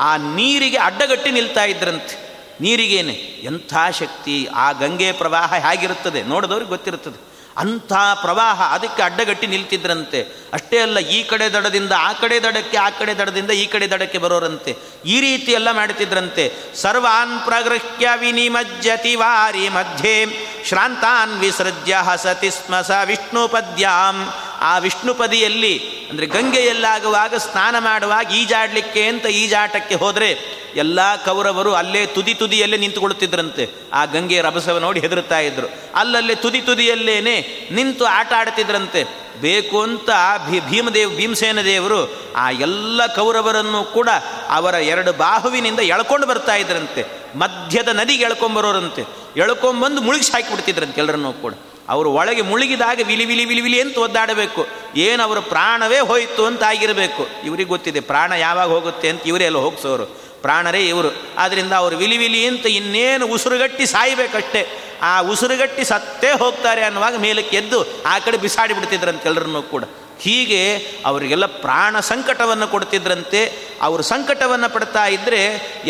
ಆ 0.00 0.16
ನೀರಿಗೆ 0.16 0.76
ಅಡ್ಡಗಟ್ಟಿ 0.76 1.30
ನಿಲ್ತಾ 1.30 1.64
ಇದ್ರಂತೆ. 1.64 2.29
ನೀರಿಗೇನೆ 2.60 3.12
ಎಂಥ 3.44 3.74
ಶಕ್ತಿ 3.98 4.48
ಆ 4.54 4.72
ಗಂಗೆ 4.72 5.12
ಪ್ರವಾಹ 5.12 5.54
ಹೇಗಿರುತ್ತದೆ 5.54 6.22
ನೋಡಿದವ್ರಿಗೆ 6.22 6.70
ಗೊತ್ತಿರುತ್ತದೆ. 6.70 7.30
ಅಂಥ 7.56 7.92
ಪ್ರವಾಹ 7.92 8.62
ಅದಕ್ಕೆ 8.74 9.02
ಅಡ್ಡಗಟ್ಟಿ 9.02 9.46
ನಿಲ್ತಿದ್ರಂತೆ. 9.46 10.22
ಅಷ್ಟೇ 10.52 10.78
ಅಲ್ಲ 10.78 10.98
ಈ 10.98 11.22
ಕಡೆ 11.22 11.52
ದಡದಿಂದ 11.52 11.92
ಆ 11.98 12.12
ಕಡೆ 12.12 12.42
ದಡಕ್ಕೆ 12.42 12.76
ಆ 12.76 12.90
ಕಡೆ 12.90 13.18
ದಡದಿಂದ 13.18 13.50
ಈ 13.50 13.66
ಕಡೆ 13.66 13.90
ದಡಕ್ಕೆ 13.90 14.18
ಬರೋರಂತೆ. 14.18 14.76
ಈ 15.06 15.20
ರೀತಿ 15.20 15.52
ಎಲ್ಲ 15.52 15.70
ಮಾಡ್ತಿದ್ರಂತೆ. 15.70 16.52
ಸರ್ವಾನ್ 16.74 17.40
ಪ್ರಗೃಹ್ಯ 17.40 18.08
ವಿನಿಮಜ್ಜತಿ 18.16 19.14
ವಾರಿ 19.14 19.68
ಮಧ್ಯೆ 19.68 20.26
ಶ್ರಾಂತಾನ್ 20.68 21.40
ವಿಸೃಜ್ಯ 21.40 21.96
ಹಸತಿ 21.96 22.50
ಸ್ಮ 22.50 22.80
ಸ 22.80 22.90
ವಿಷ್ಣು 23.04 23.48
ಪದ್ಯಾಂ 23.48 24.34
ಆ 24.60 24.78
ವಿಷ್ಣುಪದಿಯಲ್ಲಿ 24.78 25.78
ಅಂದರೆ 26.10 26.26
ಗಂಗೆಯಲ್ಲಾಗುವಾಗ 26.26 27.34
ಸ್ನಾನ 27.34 27.78
ಮಾಡುವಾಗ 27.78 28.32
ಈಜಾಡಲಿಕ್ಕೆ 28.32 29.08
ಅಂತ 29.08 29.26
ಈಜಾಟಕ್ಕೆ 29.26 29.94
ಹೋದರೆ 29.94 30.60
ಎಲ್ಲ 30.76 31.16
ಕೌರವರು 31.16 31.74
ಅಲ್ಲೇ 31.74 32.06
ತುದಿ 32.06 32.34
ತುದಿಯಲ್ಲೇ 32.34 32.76
ನಿಂತುಕೊಳ್ಳುತ್ತಿದ್ದರಂತೆ. 32.76 33.68
ಆ 33.92 34.04
ಗಂಗೆಯ 34.04 34.40
ರಭಸವ 34.40 34.78
ನೋಡಿ 34.78 35.00
ಹೆದರುತ್ತಾ 35.00 35.38
ಇದ್ರು. 35.38 35.66
ಅಲ್ಲಲ್ಲೇ 35.94 36.34
ತುದಿ 36.34 36.60
ತುದಿಯಲ್ಲೇನೆ 36.60 37.68
ನಿಂತು 37.72 38.04
ಆಟ 38.04 38.32
ಆಡ್ತಿದ್ರಂತೆ. 38.32 39.04
ಬೇಕು 39.40 39.82
ಅಂತ 39.82 40.10
ಭೀ, 40.50 40.60
ಭೀಮದೇವ್, 40.60 41.16
ಭೀಮಸೇನ 41.16 41.60
ದೇವರು 41.60 42.32
ಆ 42.36 42.50
ಎಲ್ಲ 42.50 43.06
ಕೌರವರನ್ನು 43.06 43.84
ಕೂಡ 43.84 44.08
ಅವರ 44.48 44.74
ಎರಡು 44.74 45.12
ಬಾಹುವಿನಿಂದ 45.12 45.80
ಎಳ್ಕೊಂಡು 45.80 46.26
ಬರ್ತಾ 46.26 46.54
ಇದ್ರಂತೆ. 46.54 47.04
ಮಧ್ಯದ 47.38 47.88
ನದಿಗೆ 47.88 48.24
ಎಳ್ಕೊಂಬರೋರಂತೆ. 48.24 49.02
ಎಳ್ಕೊಂಡ್ಬಂದು 49.36 50.00
ಮುಳುಗಿಸಿ 50.00 50.32
ಹಾಕಿಬಿಡ್ತಿದ್ರಂತೆ 50.32 51.00
ಎಲ್ಲರನ್ನೂ 51.00 51.32
ಕೂಡ. 51.32 51.54
ಅವರು 51.90 52.12
ಒಳಗೆ 52.12 52.42
ಮುಳುಗಿದಾಗ 52.42 53.00
ವಿಲಿ 53.06 53.24
ವಿಲಿ 53.24 53.44
ವಿಲಿ 53.44 53.60
ವಿಲಿ 53.60 53.80
ಅಂತ 53.80 53.98
ಒದ್ದಾಡಬೇಕು. 53.98 54.66
ಏನು 54.96 55.22
ಅವರ 55.22 55.38
ಪ್ರಾಣವೇ 55.38 55.98
ಹೋಯಿತು 55.98 56.46
ಅಂತ 56.46 56.62
ಆಗಿರಬೇಕು. 56.62 57.28
ಇವ್ರಿಗೆ 57.44 57.68
ಗೊತ್ತಿದೆ, 57.68 58.00
ಪ್ರಾಣ 58.00 58.32
ಯಾವಾಗ 58.32 58.68
ಹೋಗುತ್ತೆ 58.68 59.08
ಅಂತ 59.08 59.22
ಇವರೇ 59.26 59.44
ಎಲ್ಲ 59.44 59.58
ಹೋಗಿಸೋರು. 59.58 60.06
ಪ್ರಾಣರೇ 60.42 60.80
ಇವರು. 60.80 61.10
ಆದ್ದರಿಂದ 61.38 61.72
ಅವರು 61.72 61.96
ವಿಲಿ 61.96 62.16
ವಿಲಿ 62.16 62.46
ಅಂತ 62.46 62.66
ಇನ್ನೇನು 62.66 63.26
ಉಸಿರುಗಟ್ಟಿ 63.26 63.86
ಸಾಯಬೇಕಷ್ಟೇ. 63.86 64.62
ಆ 65.02 65.20
ಉಸಿರುಗಟ್ಟಿ 65.20 65.84
ಸತ್ತೇ 65.84 66.30
ಹೋಗ್ತಾರೆ 66.30 66.82
ಅನ್ನುವಾಗ 66.84 67.16
ಮೇಲಕ್ಕೆ 67.16 67.56
ಎದ್ದು 67.56 68.02
ಆ 68.06 68.18
ಕಡೆ 68.18 68.36
ಬಿಸಾಡಿ 68.36 68.74
ಬಿಡ್ತಿದ್ರಂತೆ 68.74 69.70
ಕೂಡ. 69.70 69.84
ಹೀಗೆ 70.20 70.62
ಅವರಿಗೆಲ್ಲ 71.06 71.46
ಪ್ರಾಣ 71.46 72.00
ಸಂಕಟವನ್ನು 72.00 72.68
ಕೊಡ್ತಿದ್ರಂತೆ, 72.68 73.52
ಅವರು 73.82 74.02
ಸಂಕಟವನ್ನು 74.02 74.68
ಪಡ್ತಾ 74.74 75.06
ಇದ್ದರೆ 75.06 75.40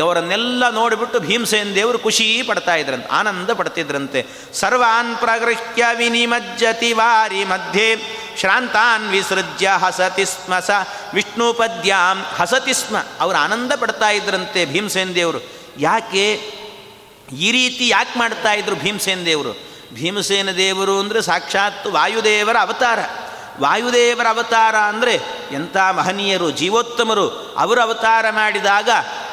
ಅವರನ್ನೆಲ್ಲ 0.02 0.70
ನೋಡಿಬಿಟ್ಟು 0.70 1.20
ಭೀಮಸೇನ 1.20 1.74
ದೇವರು 1.74 1.98
ಖುಷಿ 1.98 2.42
ಪಡ್ತಾ 2.42 2.74
ಇದ್ರಂತೆ, 2.74 3.08
ಆನಂದ 3.08 3.50
ಪಡ್ತಿದ್ರಂತೆ. 3.50 4.26
ಸರ್ವಾನ್ 4.54 5.16
ಪ್ರಗೃಹ್ಯ 5.16 5.84
ವಿನಿಮಜ್ಜತಿ 5.94 6.92
ವಾರಿ 6.92 7.44
ಮಧ್ಯೆ, 7.44 7.96
ಶ್ರಾಂತಾನ್ 8.40 9.10
ವಿಸೃಜ್ಯ 9.10 9.70
ಹಸತಿ 9.76 10.24
ಸ್ಮ 10.24 10.58
ಸ 10.58 10.70
ವಿಷ್ಣು 11.14 11.54
ಪದ್ಯಾಂ 11.54 12.22
ಹಸತಿ 12.36 12.74
ಸ್ಮ. 12.74 12.96
ಅವರು 13.20 13.36
ಆನಂದ 13.36 13.72
ಪಡ್ತಾ 13.76 14.10
ಇದ್ರಂತೆ 14.10 14.64
ಭೀಮಸೇನ 14.64 15.08
ದೇವರು. 15.14 15.40
ಯಾಕೆ? 15.78 16.26
ಈ 17.38 17.52
ರೀತಿ 17.52 17.88
ಯಾಕೆ 17.88 18.18
ಮಾಡ್ತಾ 18.18 18.52
ಇದ್ರು 18.52 18.76
ಭೀಮಸೇನ 18.76 19.18
ದೇವರು? 19.24 19.52
ಭೀಮಸೇನ 19.94 20.50
ದೇವರು 20.50 20.98
ಅಂದರೆ 20.98 21.22
ಸಾಕ್ಷಾತ್ 21.22 21.86
ವಾಯುದೇವರ 21.86 22.56
ಅವತಾರ. 22.60 22.98
ವಾಯುದೇವರ 23.62 24.26
ಅವತಾರ 24.26 24.76
ಅಂದರೆ 24.90 25.14
ಎಂಥ 25.58 25.76
ಮಹನೀಯರು, 25.98 26.50
ಜೀವೋತ್ತಮರು, 26.50 27.26
ಅವರು 27.62 27.80
ಅವತಾರ 27.80 28.26
ಮಾಡಿದಾಗ 28.30 28.88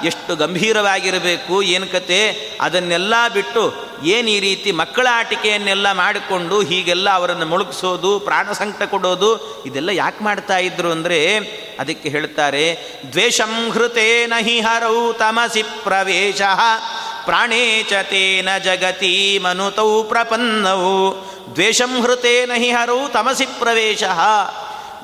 ಎಷ್ಟು 0.05 0.35
ಗಂಭೀರವಾಗಿರಬೇಕು, 0.35 1.55
ಏನು 1.75 1.87
ಕತೆ? 1.91 2.19
ಅದನ್ನೆಲ್ಲ 2.61 3.13
ಬಿಟ್ಟು 3.33 3.63
ಏನು 4.15 4.29
ಈ 4.29 4.39
ರೀತಿ 4.39 4.71
ಮಕ್ಕಳ 4.71 5.07
ಆಟಿಕೆಯನ್ನೆಲ್ಲ 5.11 5.87
ಮಾಡಿಕೊಂಡು 5.91 6.61
ಹೀಗೆಲ್ಲ 6.61 7.07
ಅವರನ್ನು 7.09 7.45
ಮುಳುಗಿಸೋದು, 7.45 8.11
ಪ್ರಾಣ 8.19 8.51
ಸಂಕಟ 8.51 8.83
ಕೊಡೋದು, 8.83 9.31
ಇದೆಲ್ಲ 9.65 9.89
ಯಾಕೆ 9.89 10.23
ಮಾಡ್ತಾ 10.23 10.57
ಇದ್ರು 10.67 10.91
ಅಂದರೆ 10.91 11.19
ಅದಕ್ಕೆ 11.79 12.09
ಹೇಳ್ತಾರೆ, 12.09 12.65
ದ್ವೇಷಂ 13.11 13.53
ಹೃತೇನ 13.71 14.33
ನಹಿ 14.33 14.59
ಹರೌ 14.59 15.13
ತಮಸಿ 15.13 15.63
ಪ್ರವೇಶ, 15.83 16.41
ಪ್ರಾಣೇ 17.25 17.63
ಚ 17.83 17.93
ತೇನ 18.09 18.49
ಜಗತಿ 18.57 19.15
ಮನುತೌ 19.43 20.03
ಪ್ರಪನ್ನವು 20.03 20.93
ದ್ವೇಷಂ 21.53 22.01
ಹೃತೇನ 22.01 22.51
ಹಿ 22.55 22.71
ತಮಸಿ 23.13 23.45
ಪ್ರವೇಶ. 23.45 24.03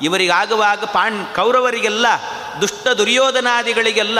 ಇವರಿಗಾಗುವಾಗ 0.02 0.84
ಪಾಂಡ್ 0.84 1.34
ಕೌರವರಿಗೆಲ್ಲ, 1.34 2.06
ದುಷ್ಟ 2.60 2.88
ದುರ್ಯೋಧನಾದಿಗಳಿಗೆಲ್ಲ 2.88 4.18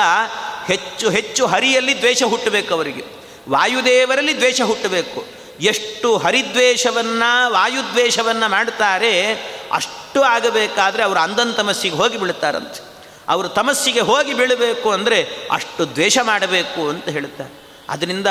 ಹೆಚ್ಚು 0.67 1.11
ಹೆಚ್ಚು 1.11 1.47
ಹರಿಯಲ್ಲಿ 1.47 1.99
ದ್ವೇಷ 1.99 2.23
ಹುಟ್ಟಬೇಕು 2.23 2.75
ಅವರಿಗೆ. 2.75 3.05
ವಾಯುದೇವರಲ್ಲಿ 3.51 4.37
ದ್ವೇಷ 4.37 4.61
ಹುಟ್ಟಬೇಕು. 4.61 5.25
ಎಷ್ಟು 5.61 6.17
ಹರಿದ್ವೇಷವನ್ನು, 6.17 7.53
ವಾಯುದ್ವೇಷವನ್ನು 7.53 8.51
ಮಾಡ್ತಾರೆ, 8.51 9.33
ಅಷ್ಟು 9.73 10.23
ಆಗಬೇಕಾದರೆ 10.23 11.03
ಅವರು 11.03 11.21
ಅಂದನ್ 11.21 11.57
ತಮಸ್ಸಿಗೆ 11.57 11.95
ಹೋಗಿ 11.95 12.19
ಬೀಳ್ತಾರಂತೆ. 12.19 12.95
ಅವರು 13.29 13.49
ತಮಸ್ಸಿಗೆ 13.49 14.01
ಹೋಗಿ 14.01 14.35
ಬೀಳಬೇಕು 14.35 14.91
ಅಂದರೆ 14.91 15.29
ಅಷ್ಟು 15.53 15.95
ದ್ವೇಷ 15.95 16.19
ಮಾಡಬೇಕು 16.23 16.89
ಅಂತ 16.89 17.09
ಹೇಳ್ತಾರೆ. 17.09 17.65
ಅದರಿಂದ 17.89 18.27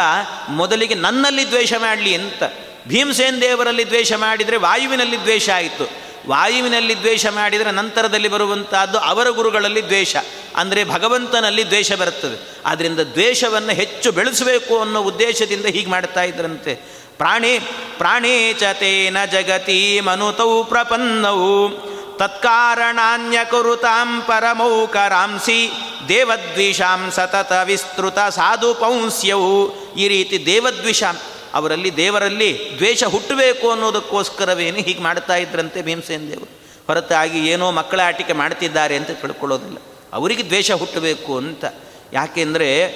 ಮೊದಲಿಗೆ 0.49 0.95
ನನ್ನಲ್ಲಿ 0.95 1.47
ದ್ವೇಷ 1.47 1.73
ಮಾಡಲಿ 1.73 2.15
ಅಂತ. 2.15 2.43
ಭೀಮಸೇನ್ 2.87 3.41
ದೇವರಲ್ಲಿ 3.41 3.85
ದ್ವೇಷ 3.85 4.13
ಮಾಡಿದರೆ 4.13 4.57
ವಾಯುವಿನಲ್ಲಿ 4.57 5.17
ದ್ವೇಷ 5.17 5.49
ಆಯಿತು. 5.49 5.89
ವಾಯುವಿನಲ್ಲಿ 6.27 6.97
ದ್ವೇಷ 6.97 7.25
ಮಾಡಿದರೆ 7.25 7.71
ನಂತರದಲ್ಲಿ 7.71 8.27
ಬರುವಂತಹದ್ದು 8.27 8.97
ಅವರ 8.97 9.29
ಗುರುಗಳಲ್ಲಿ 9.29 9.85
ದ್ವೇಷ. 9.85 10.15
ಅಂದರೆ 10.55 10.83
ಭಗವಂತನಲ್ಲಿ 10.83 11.65
ದ್ವೇಷ 11.65 11.93
ಬರುತ್ತದೆ. 11.93 12.57
ಆದ್ದರಿಂದ 12.65 12.99
ದ್ವೇಷವನ್ನು 12.99 13.71
ಹೆಚ್ಚು 13.71 14.11
ಬೆಳೆಸಬೇಕು 14.11 14.79
ಅನ್ನೋ 14.79 15.01
ಉದ್ದೇಶದಿಂದ 15.01 15.65
ಹೀಗೆ 15.65 15.89
ಮಾಡ್ತಾ 15.89 16.23
ಇದ್ರಂತೆ. 16.23 16.75
ಪ್ರಾಣಿ, 17.17 17.59
ಪ್ರಾಣೇ 17.97 18.53
ಚತೇನ 18.53 19.25
ಜಗತಿ 19.25 19.99
ಮನುತೌ 20.01 20.63
ಪ್ರಪನ್ನವು 20.63 21.69
ತತ್ಕಾರಣಾನ್ಯ 22.17 23.39
ಕುರುತಾಂ 23.49 24.21
ಪರಮೌಕರಾಂಸಿ 24.21 25.71
ದೇವದ್ವಿಷಾಂ 26.07 27.11
ಸತತ 27.11 27.51
ವಿಸ್ತೃತ 27.63 28.19
ಸಾಧು 28.19 28.73
ಪೌಂಸ್ಯವು 28.73 29.75
ಈ 29.95 30.07
ರೀತಿ 30.07 30.45
ದೇವದ್ವಿಷಾಂ 30.45 31.17
ಅವರಲ್ಲಿ 31.53 31.95
ದೇವರಲ್ಲಿ 31.95 32.59
ದ್ವೇಷ 32.75 33.03
ಹುಟ್ಟಬೇಕು 33.03 33.71
ಅನ್ನೋದಕ್ಕೋಸ್ಕರವೇನು 33.71 34.77
ಹೀಗೆ 34.77 35.01
ಮಾಡ್ತಾ 35.01 35.35
ಇದ್ರಂತೆ 35.35 35.81
ಭೀಮಸೇನ 35.81 36.21
ದೇವರು. 36.21 36.63
ಹೊರತಾಗಿ 36.87 37.47
ಏನೋ 37.49 37.71
ಮಕ್ಕಳ 37.71 37.99
ಆಟಿಕೆ 38.05 38.33
ಮಾಡ್ತಿದ್ದಾರೆ 38.33 38.95
ಅಂತ 38.95 39.11
ತಿಳ್ಕೊಳ್ಳೋದಿಲ್ಲ. 39.11 39.77
ಅವರಿಗೆ 40.13 40.45
ದ್ವೇಷ 40.45 40.71
ಹುಟ್ಟಬೇಕು 40.71 41.37
ಅಂತ. 41.37 41.65
ಯಾಕೆಂದರೆ 42.13 42.93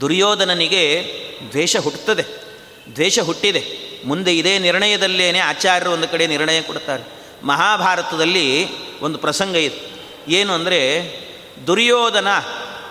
ದುರ್ಯೋಧನನಿಗೆ 0.00 1.12
ದ್ವೇಷ 1.50 1.76
ಹುಟ್ಟುತ್ತದೆ. 1.76 2.24
ದ್ವೇಷ 2.94 3.18
ಹುಟ್ಟಿದೆ. 3.18 3.92
ಮುಂದೆ 4.06 4.38
ಇದೇ 4.38 4.58
ನಿರ್ಣಯದಲ್ಲೇನೆ 4.58 5.38
ಆಚಾರ್ಯರು 5.38 5.92
ಒಂದು 5.92 6.08
ಕಡೆ 6.08 6.26
ನಿರ್ಣಯ 6.26 6.62
ಕೊಡ್ತಾರೆ. 6.62 7.02
ಮಹಾಭಾರತದಲ್ಲಿ 7.46 8.66
ಒಂದು 9.00 9.18
ಪ್ರಸಂಗ 9.18 9.56
ಇದೆ. 9.56 9.92
ಏನು 10.28 10.52
ಅಂದರೆ 10.52 11.12
ದುರ್ಯೋಧನ 11.66 12.28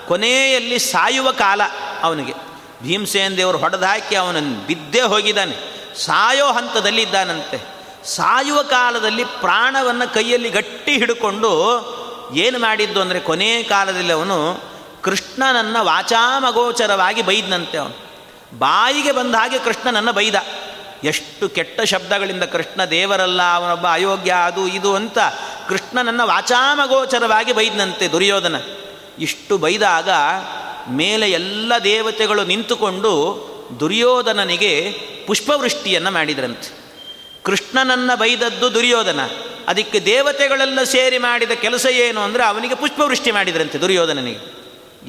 ಕೊನೆಯಲ್ಲಿ 0.07 0.79
ಸಾಯುವ 0.79 1.31
ಕಾಲ 1.31 1.62
ಅವನಿಗೆ. 2.01 2.51
ಭೀಮಸೇನ್ 2.82 3.38
ದೇವರು 3.38 3.58
ಹೊಡೆದು 3.58 3.86
ಹಾಕಿ 3.86 4.15
ಅವನನ್ನು 4.15 4.67
ಬಿದ್ದೇ 4.67 5.02
ಹೋಗಿದ್ದಾನೆ. 5.02 5.56
ಸಾಯೋ 5.96 6.48
ಹಂತದಲ್ಲಿ 6.52 7.02
ಇದ್ದಾನಂತೆ 7.02 7.58
ಸಾಯುವ 8.06 8.62
ಕಾಲದಲ್ಲಿ 8.62 9.24
ಪ್ರಾಣವನ್ನು 9.24 10.13
ಕೈಯಲ್ಲಿ 10.13 10.50
ಗಟ್ಟಿ 10.50 10.94
ಹಿಡ್ಕೊಂಡು 10.98 11.52
ಏನು 12.34 12.60
ಮಾಡಿದ್ದು 12.60 13.02
ಅಂದರೆ 13.02 13.20
ಕೊನೆ 13.20 13.63
ಕಾಲದಲ್ಲಿ 13.63 14.13
ಅವನು 14.13 14.63
ಕೃಷ್ಣನನ್ನು 15.02 15.86
ವಾಚಾಮಗೋಚರವಾಗಿ 15.86 17.22
ಬೈದನಂತೆ 17.22 17.78
ಅವನು. 17.78 17.96
ಬಾಯಿಗೆ 18.60 19.12
ಬಂದ 19.12 19.36
ಹಾಗೆ 19.36 19.60
ಕೃಷ್ಣನನ್ನು 19.60 20.13
ಬೈದ. 20.13 20.36
ಎಷ್ಟು 21.04 21.50
ಕೆಟ್ಟ 21.50 21.82
ಶಬ್ದಗಳಿಂದ 21.82 22.44
ಕೃಷ್ಣ 22.44 22.86
ದೇವರಲ್ಲ, 22.86 23.41
ಅವನೊಬ್ಬ 23.54 23.88
ಅಯೋಗ್ಯ, 23.91 24.32
ಅದು 24.32 24.67
ಇದು 24.67 24.96
ಅಂತ 24.96 25.17
ಕೃಷ್ಣನನ್ನು 25.67 26.28
ವಾಚಾಮಗೋಚರವಾಗಿ 26.28 27.54
ಬೈದನಂತೆ 27.54 28.08
ದುರ್ಯೋಧನ. 28.08 28.56
ಇಷ್ಟು 29.20 29.58
ಬೈದಾಗ 29.58 30.10
ಮೇಲೆ 30.89 31.32
ಎಲ್ಲ 31.32 31.74
ದೇವತೆಗಳು 31.84 32.44
ನಿಂತುಕೊಂಡು 32.44 33.12
ದುರ್ಯೋಧನನಿಗೆ 33.80 34.91
ಪುಷ್ಪವೃಷ್ಟಿಯನ್ನು 35.28 36.12
ಮಾಡಿದ್ರಂತೆ. 36.12 36.82
ಕೃಷ್ಣನನ್ನು 37.44 38.20
ಬೈದದ್ದು 38.20 38.74
ದುರ್ಯೋಧನ. 38.74 39.20
ಅದಕ್ಕೆ 39.67 40.00
ದೇವತೆಗಳೆಲ್ಲ 40.00 40.84
ಸೇರಿ 40.84 41.17
ಮಾಡಿದ 41.17 41.52
ಕೆಲಸ 41.52 41.86
ಏನು 41.86 42.20
ಅಂದರೆ 42.20 42.44
ಅವನಿಗೆ 42.44 42.76
ಪುಷ್ಪವೃಷ್ಟಿ 42.76 43.32
ಮಾಡಿದ್ರಂತೆ 43.32 43.78
ದುರ್ಯೋಧನನಿಗೆ. 43.78 44.62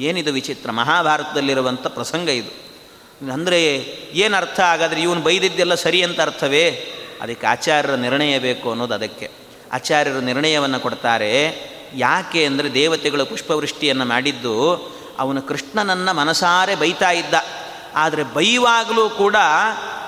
ಏನಿದು 0.03 0.33
ವಿಚಿತ್ರ 0.33 0.71
ಮಹಾಭಾರತದಲ್ಲಿರುವಂಥ 0.71 1.87
ಪ್ರಸಂಗ 1.87 2.29
ಇದು. 2.29 2.63
ಅಂದರೆ 3.33 3.73
ಏನು 4.13 4.37
ಅರ್ಥ 4.37 4.59
ಹಾಗಾದರೆ 4.59 5.01
ಇವನು 5.01 5.21
ಬೈದಿದ್ದೆಲ್ಲ 5.21 5.75
ಸರಿ 5.75 6.03
ಅಂತ 6.03 6.21
ಅರ್ಥವೇ? 6.21 6.93
ಅದಕ್ಕೆ 7.21 7.47
ಆಚಾರ್ಯರ 7.47 7.95
ನಿರ್ಣಯ 7.95 8.39
ಬೇಕು 8.39 8.71
ಅನ್ನೋದು 8.71 8.93
ಅದಕ್ಕೆ. 8.93 9.31
ಆಚಾರ್ಯರು 9.71 10.21
ನಿರ್ಣಯವನ್ನು 10.21 10.79
ಕೊಡ್ತಾರೆ. 10.79 11.45
ಯಾಕೆ 11.95 12.45
ಅಂದರೆ 12.45 12.73
ದೇವತೆಗಳು 12.73 13.25
ಪುಷ್ಪವೃಷ್ಟಿಯನ್ನು 13.25 14.05
ಮಾಡಿದ್ದು 14.05 14.75
ಅವನು 15.23 15.41
ಕೃಷ್ಣನನ್ನು 15.41 16.11
ಮನಸಾರೆ 16.13 16.75
ಬೈತಾ 16.75 17.11
ಇದ್ದ. 17.11 17.35
ಆದರೆ 17.95 18.23
ಬೈವಾಗಲೂ 18.23 19.09
ಕೂಡ 19.09 19.37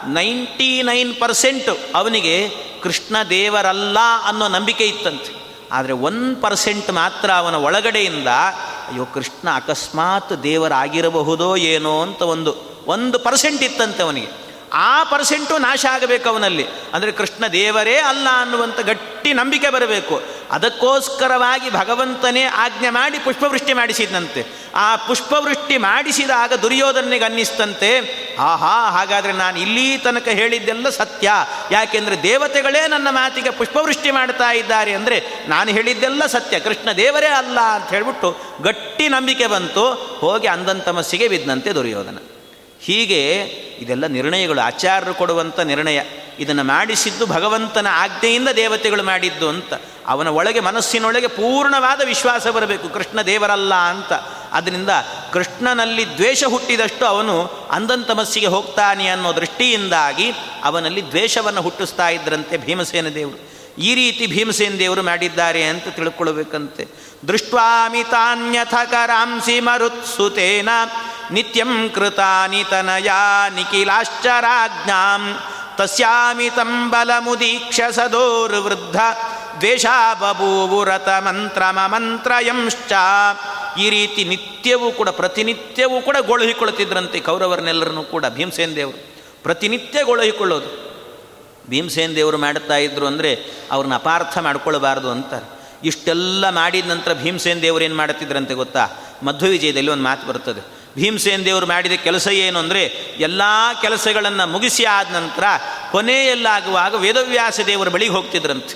ನೈಂಟಿ 0.08 0.70
ನೈನ್ 0.84 1.14
ಪರ್ಸೆಂಟು 1.16 1.74
ಅವನಿಗೆ 1.96 2.36
ಕೃಷ್ಣ 2.84 3.16
ದೇವರಲ್ಲ 3.30 4.00
ಅನ್ನೋ 4.26 4.48
ನಂಬಿಕೆ 4.48 4.86
ಇತ್ತಂತೆ. 4.86 5.32
ಆದರೆ 5.72 5.94
ಒನ್ 6.08 6.24
ಪರ್ಸೆಂಟ್ 6.42 6.90
ಮಾತ್ರ 6.92 7.30
ಅವನ 7.32 7.56
ಒಳಗಡೆಯಿಂದ, 7.68 8.30
ಅಯ್ಯೋ 8.90 9.06
ಕೃಷ್ಣ 9.06 9.48
ಅಕಸ್ಮಾತ್ 9.56 10.34
ದೇವರಾಗಿರಬಹುದೋ 10.44 11.50
ಏನೋ 11.74 11.94
ಅಂತ 12.02 12.22
ಒಂದು 12.36 12.52
ಒಂದು 12.88 13.18
ಪರ್ಸೆಂಟ್ 13.20 13.64
ಇತ್ತಂತೆ 13.64 14.04
ಅವನಿಗೆ. 14.04 14.45
ಆ 14.76 15.04
ಪರ್ಸೆಂಟು 15.04 15.58
ನಾಶ 15.58 15.86
ಆಗಬೇಕು 15.92 16.30
ಅವನಲ್ಲಿ. 16.30 16.66
ಅಂದರೆ 16.94 17.12
ಕೃಷ್ಣ 17.12 17.48
ದೇವರೇ 17.48 17.98
ಅಲ್ಲ 17.98 18.28
ಅನ್ನುವಂಥ 18.32 18.80
ಗಟ್ಟಿ 18.80 19.34
ನಂಬಿಕೆ 19.34 19.70
ಬರಬೇಕು. 19.70 20.22
ಅದಕ್ಕೋಸ್ಕರವಾಗಿ 20.52 21.70
ಭಗವಂತನೇ 21.70 22.44
ಆಜ್ಞೆ 22.44 22.90
ಮಾಡಿ 22.90 23.20
ಪುಷ್ಪವೃಷ್ಟಿ 23.20 23.74
ಮಾಡಿಸಿದಂತೆ 23.74 24.46
ಆ 24.76 24.96
ಪುಷ್ಪವೃಷ್ಟಿ 24.96 25.78
ಮಾಡಿಸಿದಾಗ 25.78 26.54
ದುರ್ಯೋಧನಿಗೆ 26.54 27.26
ಅನ್ನಿಸ್ತಂತೆ, 27.26 28.00
ಆಹಾ, 28.40 28.90
ಹಾಗಾದರೆ 28.90 29.34
ನಾನು 29.34 29.60
ಇಲ್ಲಿ 29.60 29.98
ತನಕ 29.98 30.28
ಹೇಳಿದ್ದೆಲ್ಲ 30.28 30.90
ಸತ್ಯ. 30.90 31.32
ಯಾಕೆಂದರೆ 31.72 32.24
ದೇವತೆಗಳೇ 32.24 32.88
ನನ್ನ 32.88 33.08
ಮಾತಿಗೆ 33.12 33.50
ಪುಷ್ಪವೃಷ್ಟಿ 33.50 34.12
ಮಾಡ್ತಾ 34.12 34.52
ಇದ್ದಾರೆ 34.52 34.94
ಅಂದರೆ 34.94 35.46
ನಾನು 35.48 35.72
ಹೇಳಿದ್ದೆಲ್ಲ 35.72 36.26
ಸತ್ಯ. 36.26 36.60
ಕೃಷ್ಣ 36.60 36.92
ದೇವರೇ 36.92 37.28
ಅಲ್ಲ 37.28 37.60
ಅಂತ 37.60 37.90
ಹೇಳಿಬಿಟ್ಟು 37.90 38.38
ಗಟ್ಟಿ 38.64 39.08
ನಂಬಿಕೆ 39.08 39.48
ಬಂತು. 39.48 39.94
ಹೋಗಿ 40.20 40.48
ಅಂದಂತಮಸ್ಸಿಗೆ 40.48 41.30
ದುರ್ಯೋಧನ. 41.76 42.18
ಹೀಗೆ 42.86 43.44
ಇದೆಲ್ಲ 43.80 44.08
ನಿರ್ಣಯಗಳು 44.08 44.62
ಆಚಾರ್ಯರು 44.62 45.14
ಕೊಡುವಂಥ 45.14 45.60
ನಿರ್ಣಯ. 45.60 46.02
ಇದನ್ನು 46.40 46.64
ಮಾಡಿಸಿದ್ದು 46.64 47.26
ಭಗವಂತನ 47.26 47.88
ಆಜ್ಞೆಯಿಂದ 47.92 48.50
ದೇವತೆಗಳು 48.50 49.04
ಮಾಡಿದ್ದು 49.04 49.50
ಅಂತ. 49.50 49.74
ಅವನ 50.08 50.28
ಒಳಗೆ 50.28 50.60
ಮನಸ್ಸಿನೊಳಗೆ 50.60 51.28
ಪೂರ್ಣವಾದ 51.28 52.02
ವಿಶ್ವಾಸ 52.06 52.48
ಬರಬೇಕು. 52.48 52.90
ಕೃಷ್ಣ 52.90 53.22
ದೇವರಲ್ಲ 53.22 53.74
ಅಂತ. 53.74 54.14
ಅದರಿಂದ 54.52 54.90
ಕೃಷ್ಣನಲ್ಲಿ 55.34 56.06
ದ್ವೇಷ 56.14 56.44
ಹುಟ್ಟಿದಷ್ಟು 56.44 57.06
ಅವನು 57.06 57.46
ಅಂದಂತಮಸ್ಸಿಗೆ 57.72 58.48
ಹೋಗ್ತಾನೆ 58.48 59.08
ಅನ್ನೋ 59.08 59.36
ದೃಷ್ಟಿಯಿಂದಾಗಿ 59.36 60.32
ಅವನಲ್ಲಿ 60.64 61.08
ದ್ವೇಷವನ್ನು 61.08 61.62
ಹುಟ್ಟಿಸ್ತಾ 61.62 62.10
ಇದ್ರಂತೆ 62.10 62.58
ಭೀಮಸೇನ 62.58 63.08
ದೇವರು. 63.08 63.56
ಈ 63.82 63.96
ರೀತಿ 63.96 64.28
ಭೀಮಸೇನ 64.28 64.74
ದೇವರು 64.80 65.04
ಮಾಡಿದ್ದಾರೆ 65.04 65.64
ಅಂತ 65.64 65.88
ತಿಳ್ಕೊಳ್ಬೇಕಂತೆ. 65.88 66.88
ದೃಷ್ಟ್ವಾಮಿತಾನ್ಯಥ 67.28 68.74
ಕರಾಂಸಿ 68.92 69.60
ಮರುತ್ಸುತೇನ. 69.60 70.70
ನಿತ್ಯಂ 71.32 71.90
ಕೃತಾನಿ 71.90 72.64
ತನಯಾ 72.64 73.50
ನಿಖಿಲಾಶ್ಚರಾಜ್ಞಾಂ 73.50 75.40
ತಸ್ಯಾಮಿತಂ 75.78 76.90
ಬಲಮುದೀಕ್ಷ 76.90 77.82
ಸದೋರ್ವೃದ್ಧ 77.92 78.96
ದ್ವೇಷಾ 79.58 80.14
ಮಂತ್ರ 81.20 81.64
ಮಮಂತ್ರಯಂಶ್ಚ 81.72 82.92
ಈ 83.80 83.90
ರೀತಿ 83.90 84.24
ನಿತ್ಯವೂ 84.24 84.92
ಕೂಡ, 84.92 85.10
ಪ್ರತಿನಿತ್ಯವೂ 85.10 86.02
ಕೂಡ 86.02 86.18
ಗೊಳಹಿಕೊಳ್ಳುತ್ತಿದ್ದರಂತೆ 86.18 87.20
ಕೌರವರನ್ನೆಲ್ಲರನ್ನೂ 87.20 88.04
ಕೂಡ 88.04 88.26
ಭೀಮಸೇನ 88.30 88.72
ದೇವರು. 88.76 89.08
ಪ್ರತಿನಿತ್ಯ 89.44 90.04
ಗೊಳಹಿಕೊಳ್ಳೋದು. 90.04 90.86
ಭೀಮಸೇನ 91.70 92.12
ದೇವರು 92.16 92.38
ಮಾಡುತ್ತಾ 92.38 92.76
ಇದ್ರು 92.76 93.08
ಅಂದರೆ 93.08 93.46
ಅವ್ರನ್ನ 93.72 93.96
ಅಪಾರ್ಥ 93.96 94.38
ಮಾಡ್ಕೊಳ್ಬಾರ್ದು 94.38 95.12
ಅಂತಾರೆ. 95.12 95.60
ಇಷ್ಟೆಲ್ಲ 95.84 96.50
ಮಾಡಿದ 96.50 96.90
ನಂತರ 96.90 97.14
ಭೀಮಸೇನ 97.14 97.60
ದೇವರು 97.60 97.84
ಏನು 97.84 97.96
ಮಾಡುತ್ತಿದ್ರಂತೆ 97.96 98.54
ಗೊತ್ತಾ? 98.54 98.88
ಮಧ್ವ 99.24 99.46
ವಿಜಯದಲ್ಲಿ 99.46 99.92
ಒಂದು 99.92 100.04
ಮಾತು 100.04 100.28
ಬರ್ತದೆ. 100.28 100.75
ಭೀಮಸೇನ 100.96 101.42
ದೇವರು 101.46 101.66
ಮಾಡಿದ 101.66 101.92
ಕೆಲಸ 101.92 102.28
ಏನು 102.28 102.60
ಅಂದರೆ 102.60 102.84
ಎಲ್ಲ 103.20 103.42
ಕೆಲಸಗಳನ್ನು 103.82 104.48
ಮುಗಿಸಿ 104.48 104.86
ಆದ 104.86 105.16
ನಂತರ 105.16 105.44
ಕೊನೆಯಲ್ಲಾಗುವಾಗ 105.92 106.96
ವೇದವ್ಯಾಸ 106.96 107.60
ದೇವರ 107.60 107.90
ಬಳಿಗೆ 107.90 108.12
ಹೋಗ್ತಿದ್ರಂತೆ. 108.12 108.76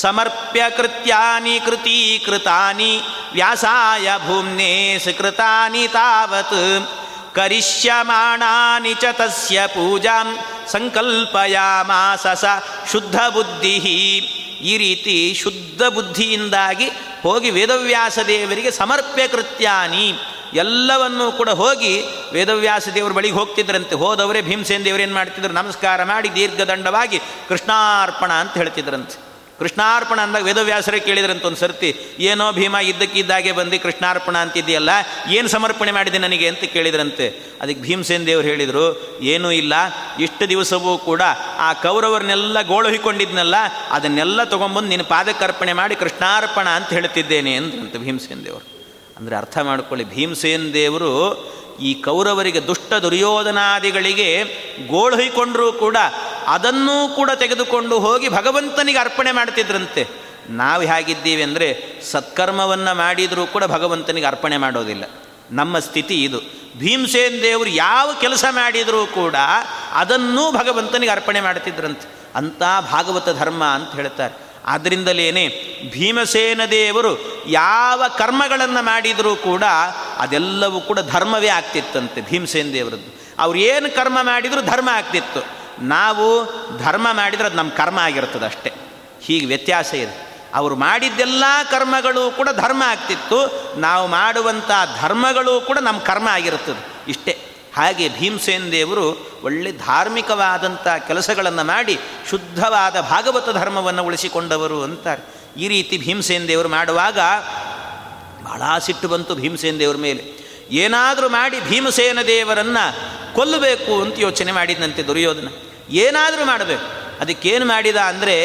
ಸಮರ್ಪ್ಯ 0.00 0.62
ಕೃತ್ಯಾನಿ 0.76 1.60
ಕೃತೀಕೃತಾನಿ 1.66 3.00
ವ್ಯಾಸಾಯ 3.32 4.08
ಭೂಮ್ನೇ 4.26 4.98
ಸುಕೃತಾನಿ 4.98 5.88
ತಾವತ್. 5.88 6.90
ಕರಿಷ್ಯಮಾಣಾನಿ 7.34 8.94
ಚ 8.94 9.04
ತಸ್ಯ 9.12 9.66
ಪೂಜಾಂ 9.66 10.38
ಸಂಕಲ್ಪಯಾಮಾಸ 10.72 12.26
ಶುದ್ಧ 12.92 13.16
ಬುದ್ಧಿ 13.32 13.74
ಈ 14.62 14.76
ರೀತಿ 14.76 15.34
ಶುದ್ಧ 15.34 15.82
ಬುದ್ಧಿಯಿಂದಾಗಿ 15.82 16.88
ಹೋಗಿ 17.22 17.50
ವೇದವ್ಯಾಸ 17.50 18.18
ದೇವರಿಗೆ 18.26 18.70
ಸಮರ್ಪ್ಯ 18.70 19.28
ಕೃತ್ಯಾನಿ. 19.28 20.12
ಎಲ್ಲವನ್ನೂ 20.54 21.32
ಕೂಡ 21.32 21.50
ಹೋಗಿ 21.50 22.04
ವೇದವ್ಯಾಸ 22.32 22.88
ದೇವರ 22.94 23.12
ಬಳಿಗೆ 23.12 23.34
ಹೋಗ್ತಿದ್ರಂತೆ. 23.34 23.94
ಹೋದವರೇ 23.94 24.42
ಭೀಮಸೇನ 24.42 24.82
ದೇವರು 24.82 25.02
ಏನು 25.02 25.14
ಮಾಡ್ತಿದ್ರು? 25.14 25.52
ನಮಸ್ಕಾರ 25.52 26.04
ಮಾಡಿ 26.04 26.34
ದೀರ್ಘದಂಡವಾಗಿ 26.34 27.18
ಕೃಷ್ಣಾರ್ಪಣ 27.48 28.32
ಅಂತ 28.32 28.54
ಹೇಳ್ತಿದ್ರಂತೆ. 28.54 29.31
ಕೃಷ್ಣಾರ್ಪಣ 29.62 30.18
ಅಂದಾಗ 30.26 30.44
ವೇದವ್ಯಾಸರೇ 30.48 31.00
ಕೇಳಿದ್ರಂತ 31.08 31.44
ಒಂದು 31.50 31.60
ಸರ್ತಿ, 31.62 31.90
ಏನೋ 32.30 32.46
ಭೀಮ 32.52 32.76
ಇದ್ದಕ್ಕಿದ್ದಾಗೆ 32.90 33.52
ಬಂದು 33.58 33.78
ಕೃಷ್ಣಾರ್ಪಣ 33.82 34.36
ಅಂತಿದೆಯಲ್ಲ 34.44 34.90
ಏನು 35.30 35.48
ಸಮರ್ಪಣೆ 35.48 35.92
ಮಾಡಿದೆ 35.92 36.18
ನನಗೆ? 36.18 36.46
ಅಂತ 36.52 36.72
ಕೇಳಿದ್ರಂತೆ. 36.76 37.26
ಅದಕ್ಕೆ 37.62 37.82
ಭೀಮಸೇನ್ 37.82 38.24
ದೇವರು 38.26 38.46
ಹೇಳಿದರು, 38.46 38.86
ಏನೂ 39.32 39.50
ಇಲ್ಲ, 39.50 39.74
ಇಷ್ಟು 40.20 40.44
ದಿವಸವೂ 40.48 40.92
ಕೂಡ 40.98 41.22
ಆ 41.58 41.70
ಕೌರವರನ್ನೆಲ್ಲ 41.82 42.62
ಗೋಳುಹಿಕೊಂಡಿದ್ನಲ್ಲ 42.62 43.56
ಅದನ್ನೆಲ್ಲ 43.90 44.44
ತೊಗೊಂಬಂದು 44.44 44.88
ನಿನ್ನ 44.88 45.06
ಪಾದಕ್ಕರ್ಪಣೆ 45.08 45.72
ಮಾಡಿ 45.72 45.94
ಕೃಷ್ಣಾರ್ಪಣ 45.94 46.68
ಅಂತ 46.68 46.90
ಹೇಳ್ತಿದ್ದೇನೆ, 46.90 47.54
ಅಂದ್ರಂತೆ 47.54 47.98
ಭೀಮಸೇನ್ 47.98 48.44
ದೇವರು. 48.44 48.66
ಅಂದರೆ 49.16 49.36
ಅರ್ಥ 49.36 49.58
ಮಾಡ್ಕೊಳ್ಳಿ, 49.58 50.06
ಭೀಮಸೇನ್ 50.14 50.68
ದೇವರು 50.74 51.12
ಈ 51.80 51.90
ಕೌರವರಿಗೆ 52.02 52.60
ದುಷ್ಟ 52.66 52.92
ದುರ್ಯೋಧನಾದಿಗಳಿಗೆ 52.94 54.28
ಗೋಳುಹಿಕೊಂಡರೂ 54.88 55.68
ಕೂಡ 55.72 55.96
ಅದನ್ನೂ 56.46 57.08
ಕೂಡ 57.08 57.30
ತೆಗೆದುಕೊಂಡು 57.30 57.98
ಹೋಗಿ 57.98 58.28
ಭಗವಂತನಿಗೆ 58.28 58.98
ಅರ್ಪಣೆ 58.98 59.32
ಮಾಡ್ತಿದ್ರಂತೆ. 59.32 60.08
ನಾವು 60.50 60.82
ಹೇಗಿದ್ದೀವಿ 60.82 61.42
ಅಂದರೆ 61.42 62.00
ಸತ್ಕರ್ಮವನ್ನು 62.02 62.96
ಮಾಡಿದರೂ 62.96 63.46
ಕೂಡ 63.46 63.64
ಭಗವಂತನಿಗೆ 63.64 64.26
ಅರ್ಪಣೆ 64.26 64.56
ಮಾಡೋದಿಲ್ಲ. 64.56 65.04
ನಮ್ಮ 65.50 65.78
ಸ್ಥಿತಿ 65.78 66.24
ಇದು. 66.24 66.40
ಭೀಮಸೇನ್ 66.78 67.42
ದೇವರು 67.42 67.70
ಯಾವ 67.70 68.10
ಕೆಲಸ 68.20 68.44
ಮಾಡಿದರೂ 68.50 69.06
ಕೂಡ 69.06 69.34
ಅದನ್ನೂ 69.92 70.52
ಭಗವಂತನಿಗೆ 70.52 71.12
ಅರ್ಪಣೆ 71.12 71.40
ಮಾಡ್ತಿದ್ರಂತೆ. 71.40 72.08
ಅಂಥ 72.34 72.62
ಭಾಗವತ 72.90 73.28
ಧರ್ಮ 73.38 73.64
ಅಂತ 73.64 73.94
ಹೇಳ್ತಾರೆ. 73.94 74.34
ಆದ್ದರಿಂದಲೇ 74.66 75.48
ಭೀಮಸೇನ 75.92 76.64
ದೇವರು 76.64 77.42
ಯಾವ 77.46 78.02
ಕರ್ಮಗಳನ್ನು 78.18 78.82
ಮಾಡಿದರೂ 78.82 79.36
ಕೂಡ 79.36 79.64
ಅದೆಲ್ಲವೂ 80.18 80.80
ಕೂಡ 80.80 80.98
ಧರ್ಮವೇ 81.00 81.48
ಆಗ್ತಿತ್ತಂತೆ 81.48 82.20
ಭೀಮಸೇನ 82.20 82.66
ದೇವರದ್ದು. 82.72 83.22
ಅವ್ರು 83.38 83.58
ಏನು 83.58 83.96
ಕರ್ಮ 83.96 84.18
ಮಾಡಿದರೂ 84.22 84.62
ಧರ್ಮ 84.62 84.88
ಆಗ್ತಿತ್ತು. 84.92 85.61
ನಾವು 85.82 86.46
ಧರ್ಮ 86.78 87.08
ಮಾಡಿದರೆ 87.12 87.46
ಅದು 87.46 87.56
ನಮ್ಮ 87.56 87.70
ಕರ್ಮ 87.70 87.98
ಆಗಿರ್ತದೆ 87.98 88.44
ಅಷ್ಟೇ. 88.44 88.72
ಹೀಗೆ 89.22 89.46
ವ್ಯತ್ಯಾಸ 89.46 89.94
ಇದೆ. 89.94 90.32
ಅವರು 90.54 90.76
ಮಾಡಿದ್ದೆಲ್ಲ 90.76 91.44
ಕರ್ಮಗಳು 91.70 92.30
ಕೂಡ 92.30 92.48
ಧರ್ಮ 92.56 92.82
ಆಗ್ತಿತ್ತು. 92.86 93.62
ನಾವು 93.80 94.08
ಮಾಡುವಂಥ 94.08 94.70
ಧರ್ಮಗಳು 95.00 95.60
ಕೂಡ 95.60 95.78
ನಮ್ಮ 95.78 96.00
ಕರ್ಮ 96.00 96.28
ಆಗಿರುತ್ತದೆ 96.28 96.86
ಇಷ್ಟೇ. 97.08 97.38
ಹಾಗೆ 97.76 98.08
ಭೀಮಸೇನ್ 98.08 98.72
ದೇವರು 98.72 99.40
ಒಳ್ಳೆ 99.44 99.72
ಧಾರ್ಮಿಕವಾದಂಥ 99.72 100.88
ಕೆಲಸಗಳನ್ನು 100.88 101.64
ಮಾಡಿ 101.64 101.98
ಶುದ್ಧವಾದ 102.30 103.00
ಭಾಗವತ 103.00 103.50
ಧರ್ಮವನ್ನು 103.50 104.04
ಉಳಿಸಿಕೊಂಡವರು 104.04 104.82
ಅಂತಾರೆ. 104.82 105.22
ಈ 105.56 105.68
ರೀತಿ 105.68 105.98
ಭೀಮಸೇನ್ 105.98 106.48
ದೇವರು 106.48 106.68
ಮಾಡುವಾಗ 106.68 107.18
ಭಾಳ 108.44 108.78
ಸಿಟ್ಟು 108.78 109.08
ಬಂತು 109.08 109.34
ಭೀಮಸೇನ 109.34 109.78
ದೇವರ 109.78 109.96
ಮೇಲೆ. 109.96 110.42
ಏನಾದರೂ 110.70 111.28
ಮಾಡಿ 111.28 111.60
ಭೀಮಸೇನ 111.60 112.18
ದೇವರನ್ನು 112.22 113.12
ಕೊಲ್ಲಬೇಕು 113.34 114.02
ಅಂತ 114.02 114.14
ಯೋಚನೆ 114.18 114.52
ಮಾಡಿದಂತೆ 114.52 115.02
ದುರ್ಯೋಧನ. 115.02 115.48
ಏನಾದರೂ 115.92 116.44
ಮಾಡಬೇಕು. 116.44 117.18
ಅದಕ್ಕೇನು 117.20 117.64
ಮಾಡಿದ 117.64 117.96
ಅಂದರೆ, 117.96 118.36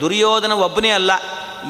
ದುರ್ಯೋಧನ 0.00 0.52
ಒಬ್ಬನೇ 0.52 0.90
ಅಲ್ಲ 0.90 1.10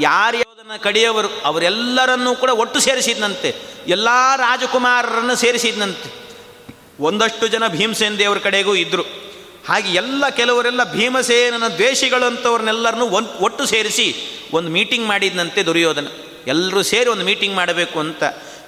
ಯಾರ್ಯೋಧನ 0.01 0.77
ಕಡೆಯವರು, 0.77 1.29
ಅವರೆಲ್ಲರನ್ನೂ 1.45 2.35
ಕೂಡ 2.35 2.51
ಒಟ್ಟು 2.51 2.81
ಸೇರಿಸಿದ್ನಂತೆ. 2.81 3.55
ಎಲ್ಲ 3.89 4.09
ರಾಜಕುಮಾರರನ್ನು 4.37 5.37
ಸೇರಿಸಿದ್ನಂತೆ. 5.37 6.21
ಒಂದಷ್ಟು 7.01 7.49
ಜನ 7.49 7.67
ಭೀಮಸೇನ 7.67 8.15
ದೇವರ 8.15 8.39
ಕಡೆಗೂ 8.39 8.75
ಇದ್ದರು 8.75 9.03
ಹಾಗೆ 9.69 9.93
ಎಲ್ಲ 9.93 10.29
ಕೆಲವರೆಲ್ಲ 10.29 10.93
ಭೀಮಸೇನನ 10.93 11.69
ದ್ವೇಷಿಗಳಂಥವ್ರನ್ನೆಲ್ಲರನ್ನು 11.69 13.09
ಒನ್, 13.09 13.27
ಒಟ್ಟು 13.41 13.67
ಸೇರಿಸಿ 13.67 14.15
ಒಂದು 14.53 14.71
ಮೀಟಿಂಗ್ 14.71 15.07
ಮಾಡಿದ್ನಂತೆ 15.07 15.63
ದುರ್ಯೋಧನ. 15.63 16.07
ಎಲ್ಲರೂ 16.47 16.83
ಸೇರಿ 16.83 17.11
ಒಂದು 17.11 17.25
ಮೀಟಿಂಗ್ 17.25 17.57
ಮಾಡಬೇಕು 17.57 18.01
ಅಂತ. 18.01 18.23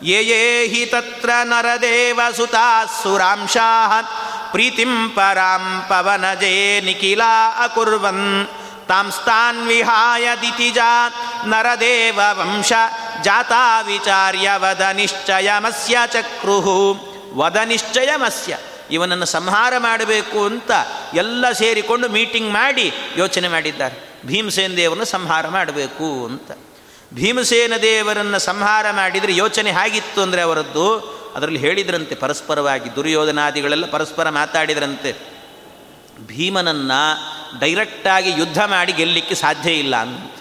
ಯೇ 0.04 0.86
ತತ್ರ 0.86 1.30
ನರದೇವ 1.44 2.20
ಸುತಾಸುರಾಂಶಾ 2.36 4.02
ಪ್ರೀತಿಂ 4.52 5.10
ಪರಾಂ 5.10 5.84
ಪವನಜೇ 5.88 6.80
ನಿಖಿಲ 6.80 7.22
ಅಕುರ್ವನ್ 7.58 8.46
ತಾಂಸ್ತಾನ್ 8.88 9.68
ವಿಹಾಯ 9.68 10.28
ದಿತಿಜಾ 10.42 11.08
ನರದೇವ 11.46 12.20
ವಂಶ 12.32 12.72
ಜಾತಾ 13.24 13.80
ವಿಚಾರ್ಯ 13.80 14.50
ವದ 14.56 14.80
ನಿಶ್ಚಯಮಸ್ಯ 14.80 15.98
ಚಕ್ರುಹು 16.06 16.98
ವದ 17.34 17.56
ನಿಶ್ಚಯಮಸ್ಯ 17.56 18.58
ಇವನನ್ನು 18.90 19.26
ಸಂಹಾರ 19.26 19.78
ಮಾಡಬೇಕು 19.78 20.46
ಅಂತ 20.46 20.70
ಎಲ್ಲ 21.14 21.52
ಸೇರಿಕೊಂಡು 21.52 22.08
ಮೀಟಿಂಗ್ 22.08 22.50
ಮಾಡಿ 22.50 22.92
ಯೋಚನೆ 23.16 23.48
ಮಾಡಿದ್ದಾರೆ. 23.48 24.20
ಭೀಮಸೇನ 24.26 24.72
ದೇವರನ್ನು 24.76 25.04
ಸಂಹಾರ 25.04 25.48
ಮಾಡಬೇಕು 25.48 26.26
ಅಂತ. 26.26 26.50
ಭೀಮಸೇನ 27.14 27.72
ದೇವರನ್ನು 27.83 28.38
ಸಂಹಾರ 28.38 28.87
ಮಾಡಿದರೆ 28.90 29.37
ಯೋಚನೆ 29.37 29.70
ಹಾಗಿತ್ತು 29.70 30.22
ಅಂದರೆ 30.22 30.40
ಅವರದ್ದು. 30.40 30.98
ಅದರಲ್ಲಿ 31.37 31.59
ಹೇಳಿದ್ರಂತೆ 31.59 32.14
ಪರಸ್ಪರವಾಗಿ, 32.14 32.94
ದುರ್ಯೋಧನಾದಿಗಳೆಲ್ಲ 32.94 33.87
ಪರಸ್ಪರ 33.87 34.29
ಮಾತಾಡಿದ್ರಂತೆ. 34.29 35.14
ಭೀಮನನ್ನು 36.27 37.33
ಡೈರೆಕ್ಟಾಗಿ 37.61 38.31
ಯುದ್ಧ 38.31 38.62
ಮಾಡಿ 38.64 38.92
ಗೆಲ್ಲಲಿಕ್ಕೆ 38.92 39.35
ಸಾಧ್ಯ 39.35 39.72
ಇಲ್ಲ 39.72 39.96
ಅಂತ. 39.96 40.33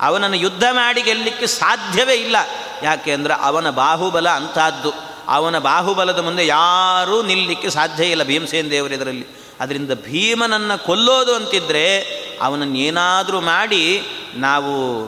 ಅವನನ್ನು 0.00 0.36
ಯುದ್ಧ 0.36 0.64
ಮಾಡಿ 0.70 1.02
ಗೆಲ್ಲಲಿಕ್ಕೆ 1.02 1.46
ಸಾಧ್ಯವೇ 1.46 2.14
ಇಲ್ಲ. 2.14 2.36
ಯಾಕೆ 2.82 3.12
ಅಂದರೆ 3.12 3.34
ಅವನ 3.34 3.70
ಬಾಹುಬಲ 3.70 4.28
ಅಂಥದ್ದು. 4.28 4.92
ಅವನ 5.28 5.58
ಬಾಹುಬಲದ 5.58 6.18
ಮುಂದೆ 6.18 6.46
ಯಾರೂ 6.46 7.22
ನಿಲ್ಲಲಿಕ್ಕೆ 7.22 7.70
ಸಾಧ್ಯ 7.70 8.04
ಇಲ್ಲ 8.04 8.22
ಭೀಮಸೇನ 8.22 8.68
ದೇವರು 8.70 8.94
ಇದರಲ್ಲಿ. 8.94 9.26
ಅದರಿಂದ 9.60 9.90
ಭೀಮನನ್ನು 9.92 10.84
ಕೊಲ್ಲೋದು 10.84 11.34
ಅಂತಿದ್ದರೆ 11.34 12.00
ಅವನನ್ನು 12.42 12.78
ಏನಾದರೂ 12.78 13.40
ಮಾಡಿ 13.40 14.02
ನಾವು 14.34 15.06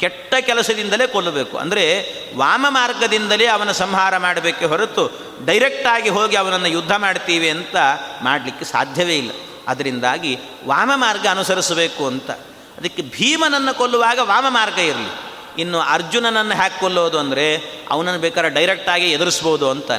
ಕೆಟ್ಟ 0.00 0.34
ಕೆಲಸದಿಂದಲೇ 0.40 1.06
ಕೊಲ್ಲಬೇಕು. 1.06 1.58
ಅಂದರೆ 1.58 2.04
ವಾಮ 2.36 2.66
ಮಾರ್ಗದಿಂದಲೇ 2.68 3.46
ಅವನ 3.46 3.72
ಸಂಹಾರ 3.72 4.16
ಮಾಡಬೇಕೆ 4.16 4.64
ಹೊರತು 4.64 5.12
ಡೈರೆಕ್ಟಾಗಿ 5.44 6.08
ಹೋಗಿ 6.08 6.36
ಅವನನ್ನು 6.36 6.68
ಯುದ್ಧ 6.68 6.92
ಮಾಡ್ತೀವಿ 6.92 7.50
ಅಂತ 7.50 7.76
ಮಾಡಲಿಕ್ಕೆ 8.22 8.64
ಸಾಧ್ಯವೇ 8.64 9.18
ಇಲ್ಲ. 9.18 9.30
ಅದರಿಂದಾಗಿ 9.68 10.38
ವಾಮ 10.66 10.90
ಮಾರ್ಗ 10.94 11.26
ಅನುಸರಿಸಬೇಕು 11.30 12.06
ಅಂತ. 12.06 12.30
ಅದಕ್ಕೆ 12.78 13.02
ಭೀಮನನ್ನು 13.02 13.78
ಕೊಲ್ಲುವಾಗ 13.78 14.18
ವಾಮ 14.22 14.46
ಮಾರ್ಗ 14.48 14.78
ಇರಲಿ. 14.78 15.32
ಇನ್ನು 15.62 15.80
ಅರ್ಜುನನನ್ನು 15.80 16.54
ಹ್ಯಾಕ್ 16.54 16.80
ಕೊಲ್ಲೋದು 16.80 17.18
ಅಂದರೆ 17.18 17.56
ಅವನನ್ನು 17.90 18.20
ಬೇಕಾದ್ರೆ 18.20 18.50
ಡೈರೆಕ್ಟಾಗಿ 18.50 19.10
ಎದುರಿಸ್ಬೋದು 19.10 19.70
ಅಂತ. 19.70 19.90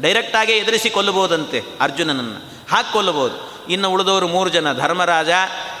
ಡೈರೆಕ್ಟಾಗಿ 0.00 0.52
ಎದುರಿಸಿ 0.52 0.90
ಕೊಲ್ಲಬೋದಂತೆ 0.90 1.62
ಅರ್ಜುನನನ್ನು. 1.80 2.68
ಹಾಕಿ 2.70 2.92
ಕೊಲ್ಲಬೋದು. 2.92 3.57
ಇನ್ನು 3.74 3.88
ಉಳಿದವರು 3.94 4.26
ಮೂರು 4.34 4.50
ಜನ, 4.56 4.72
ಧರ್ಮರಾಜ 4.72 5.30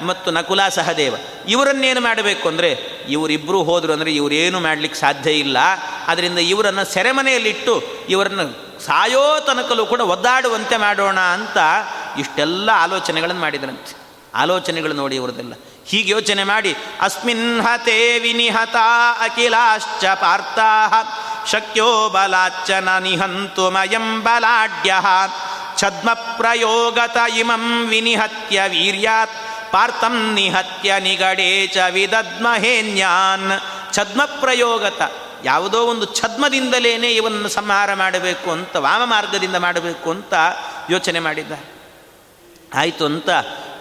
ಮತ್ತು 0.08 0.28
ನಕುಲ 0.36 0.68
ಸಹದೇವ. 0.78 1.14
ಇವರನ್ನೇನು 1.48 2.00
ಮಾಡಬೇಕು 2.00 2.44
ಅಂದರೆ 2.48 2.70
ಇವರಿಬ್ಬರು 3.08 3.60
ಹೋದರು 3.68 3.92
ಅಂದರೆ 3.92 4.10
ಇವರೇನು 4.20 4.58
ಮಾಡಲಿಕ್ಕೆ 4.60 4.98
ಸಾಧ್ಯ 5.00 5.30
ಇಲ್ಲ. 5.44 5.58
ಅದರಿಂದ 6.06 6.40
ಇವರನ್ನು 6.52 6.84
ಸೆರೆಮನೆಯಲ್ಲಿಟ್ಟು 6.94 7.74
ಇವರನ್ನು 8.08 8.46
ಸಾಯೋ 8.86 9.24
ತನಕಲ್ಲೂ 9.46 9.86
ಕೂಡ 9.92 10.02
ಒದ್ದಾಡುವಂತೆ 10.14 10.76
ಮಾಡೋಣ 10.76 11.18
ಅಂತ 11.36 11.58
ಇಷ್ಟೆಲ್ಲ 12.18 12.68
ಆಲೋಚನೆಗಳನ್ನು 12.84 13.42
ಮಾಡಿದ್ರಂತೆ. 13.46 13.94
ಆಲೋಚನೆಗಳು 14.34 14.94
ನೋಡಿ 14.94 15.16
ಇವರದೆಲ್ಲ. 15.16 15.54
ಹೀಗೆ 15.90 16.10
ಯೋಚನೆ 16.10 16.44
ಮಾಡಿ, 16.44 16.72
ಅಸ್ಮಿನ್ 17.00 17.60
ಹತೆ 17.60 18.18
ವಿನಿಹತ 18.18 18.76
ಅಖಿಲಾಶ್ಚ 19.26 20.04
ಪಾರ್ಥ 20.22 20.58
ಶಕ್ಯೋ 21.52 21.90
ಬಲಾಚ್ಚ 22.08 22.70
ನ 22.70 22.98
ನಿಹಂತು 22.98 23.64
ಮಯಂ 23.70 24.06
ಬಲಾಢ್ಯ. 24.24 24.92
ಛದ್ಮ 25.78 26.14
ಪ್ರಯೋಗತ 26.14 27.16
ಇಮಂ 27.36 27.88
ವಿನಿಹತ್ಯ 27.88 28.62
ವೀರ್ಯಾತ್ 28.68 29.30
ಪಾರ್ಥಂ 29.72 30.34
ನಿಹತ್ಯ 30.34 30.94
ನಿಗಡೇ 31.00 31.66
ಚ 31.66 31.76
ವಿದದ್ಮಹೇನ್ಯಾನ್. 31.90 33.52
ಛದ್ಮ 33.94 34.24
ಪ್ರಯೋಗತ 34.24 35.12
ಯಾವುದೋ 35.44 35.82
ಒಂದು 35.82 36.14
ಛದ್ಮದಿಂದಲೇನೆ 36.14 37.14
ಇವನ್ನು 37.14 37.48
ಸಂಹಾರ 37.48 37.94
ಮಾಡಬೇಕು 37.94 38.50
ಅಂತ, 38.50 38.76
ವಾಮ 38.76 39.04
ಮಾರ್ಗದಿಂದ 39.04 39.56
ಮಾಡಬೇಕು 39.56 40.10
ಅಂತ 40.10 40.34
ಯೋಚನೆ 40.90 41.20
ಮಾಡಿದ್ದ 41.20 41.52
ಆಯಿತು 42.74 43.04
ಅಂತ 43.04 43.28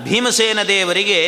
ಭೀಮಸೇನ 0.04 0.64
ದೇವರಿಗೆ 0.64 1.24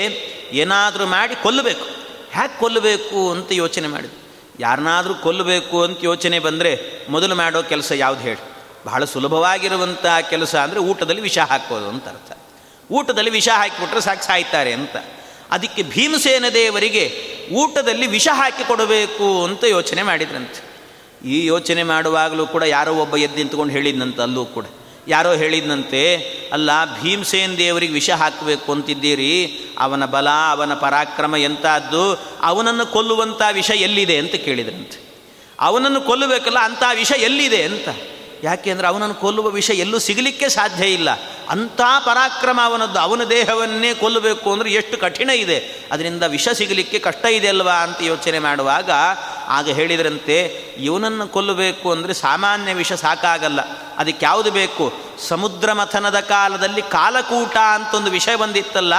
ಏನಾದರೂ 0.51 1.05
ಮಾಡಿ 1.05 1.35
ಕೊಲ್ಲಬೇಕು. 1.35 1.85
ಹ್ಯಾಕ್ 2.31 2.59
ಕೊಲ್ಲಬೇಕು 2.59 3.31
ಅಂತ 3.31 3.51
ಯೋಚನೆ 3.51 3.87
ಮಾಡಿದ್ರು. 3.87 4.19
ಯಾರನ್ನಾದರೂ 4.59 5.13
ಕೊಲ್ಲಬೇಕು 5.13 5.83
ಅಂತ 5.83 5.97
ಯೋಚನೆ 6.03 6.39
ಬಂದರೆ 6.39 7.01
ಮೊದಲು 7.09 7.35
ಮಾಡೋ 7.35 7.63
ಕೆಲಸ 7.63 7.91
ಯಾವುದು 7.95 8.21
ಹೇಳಿ. 8.21 8.48
ಬಹಳ 8.85 9.05
ಸುಲಭವಾಗಿರುವಂಥ 9.05 10.05
ಕೆಲಸ 10.29 10.55
ಅಂದರೆ 10.55 10.79
ಊಟದಲ್ಲಿ 10.79 11.21
ವಿಷ 11.21 11.37
ಹಾಕೋದು 11.37 11.89
ಅಂತ 11.89 12.07
ಅರ್ಥ. 12.07 12.37
ಊಟದಲ್ಲಿ 12.91 13.29
ವಿಷ 13.29 13.49
ಹಾಕಿಬಿಟ್ರೆ 13.49 14.01
ಸಾಕು 14.01 14.23
ಸಾಯ್ತಾರೆ 14.23 14.73
ಅಂತ. 14.73 14.95
ಅದಕ್ಕೆ 15.51 15.83
ಭೀಮಸೇನ 15.83 16.45
ದೇವರಿಗೆ 16.53 17.13
ಊಟದಲ್ಲಿ 17.53 18.07
ವಿಷ 18.07 18.27
ಹಾಕಿ 18.31 18.67
ಕೊಡಬೇಕು 18.67 19.43
ಅಂತ 19.43 19.63
ಯೋಚನೆ 19.63 20.03
ಮಾಡಿದ್ರಂತೆ. 20.03 20.69
ಈ 21.27 21.45
ಯೋಚನೆ 21.45 21.83
ಮಾಡುವಾಗಲೂ 21.83 22.47
ಕೂಡ 22.47 22.63
ಯಾರೋ 22.63 22.95
ಒಬ್ಬ 22.95 23.17
ಎದ್ದು 23.17 23.35
ನಿಂತ್ಕೊಂಡು 23.35 23.73
ಹೇಳಿದ್ನಂತೆ 23.73 24.21
ಅಲ್ಲೂ 24.21 24.45
ಕೂಡ. 24.45 24.65
ಯಾರೋ 25.07 25.33
ಹೇಳಿದ್ನಂತೆ, 25.33 26.15
ಅಲ್ಲ, 26.53 27.01
ಭೀಮಸೇನ 27.01 27.51
ದೇವರಿಗೆ 27.57 27.93
ವಿಷ 27.93 28.09
ಹಾಕಬೇಕು 28.09 28.71
ಅಂತಿದ್ದೀರಿ. 28.71 29.59
ಅವನ 29.79 30.05
ಬಲ, 30.05 30.29
ಅವನ 30.29 30.73
ಪರಾಕ್ರಮ 30.73 31.35
ಎಂಥದ್ದು 31.35 32.19
ಅವನನ್ನು 32.41 32.85
ಕೊಲ್ಲುವಂಥ 32.85 33.41
ವಿಷ 33.51 33.71
ಎಲ್ಲಿದೆ? 33.71 34.17
ಅಂತ 34.17 34.35
ಕೇಳಿದ್ರಂತೆ. 34.35 35.01
ಅವನನ್ನು 35.59 36.01
ಕೊಲ್ಲಬೇಕಲ್ಲ, 36.01 36.59
ಅಂಥ 36.59 36.83
ವಿಷ 36.93 37.11
ಎಲ್ಲಿದೆ 37.11 37.63
ಅಂತ. 37.63 37.89
ಯಾಕೆಂದರೆ 38.43 38.87
ಅವನನ್ನು 38.87 39.15
ಕೊಲ್ಲುವ 39.15 39.47
ವಿಷಯ 39.47 39.73
ಎಲ್ಲೂ 39.73 39.99
ಸಿಗಲಿಕ್ಕೆ 39.99 40.49
ಸಾಧ್ಯ 40.49 40.85
ಇಲ್ಲ. 40.85 41.09
ಅಂಥ 41.49 41.81
ಪರಾಕ್ರಮ 42.05 42.59
ಅವನದ್ದು. 42.63 42.99
ಅವನ 42.99 43.23
ದೇಹವನ್ನೇ 43.23 43.93
ಕೊಲ್ಲಬೇಕು 43.93 44.51
ಅಂದರೆ 44.51 44.73
ಎಷ್ಟು 44.73 44.97
ಕಠಿಣ 44.97 45.29
ಇದೆ. 45.29 45.57
ಅದರಿಂದ 45.91 46.23
ವಿಷ 46.23 46.49
ಸಿಗಲಿಕ್ಕೆ 46.49 46.99
ಕಷ್ಟ 46.99 47.25
ಇದೆ 47.25 47.47
ಅಲ್ವಾ 47.47 47.73
ಅಂತ 47.73 48.01
ಯೋಚನೆ 48.01 48.39
ಮಾಡುವಾಗ 48.39 48.91
ಆಗ 49.47 49.69
ಹೇಳಿದ್ರಂತೆ, 49.69 50.37
ಇವನನ್ನು 50.79 51.27
ಕೊಲ್ಲಬೇಕು 51.27 51.91
ಅಂದರೆ 51.91 52.13
ಸಾಮಾನ್ಯ 52.13 52.73
ವಿಷ 52.73 52.93
ಸಾಕಾಗಲ್ಲ. 52.93 53.61
ಅದಕ್ಕೆ 53.97 54.25
ಯಾವುದು 54.25 54.51
ಬೇಕು? 54.51 54.93
ಸಮುದ್ರ 55.27 55.73
ಮಥನದ 55.73 56.19
ಕಾಲದಲ್ಲಿ 56.19 56.81
ಕಾಲಕೂಟ 56.81 57.57
ಅಂತ 57.57 57.93
ಒಂದು 57.93 58.11
ವಿಷಯ 58.11 58.35
ಬಂದಿತ್ತಲ್ಲ, 58.35 58.93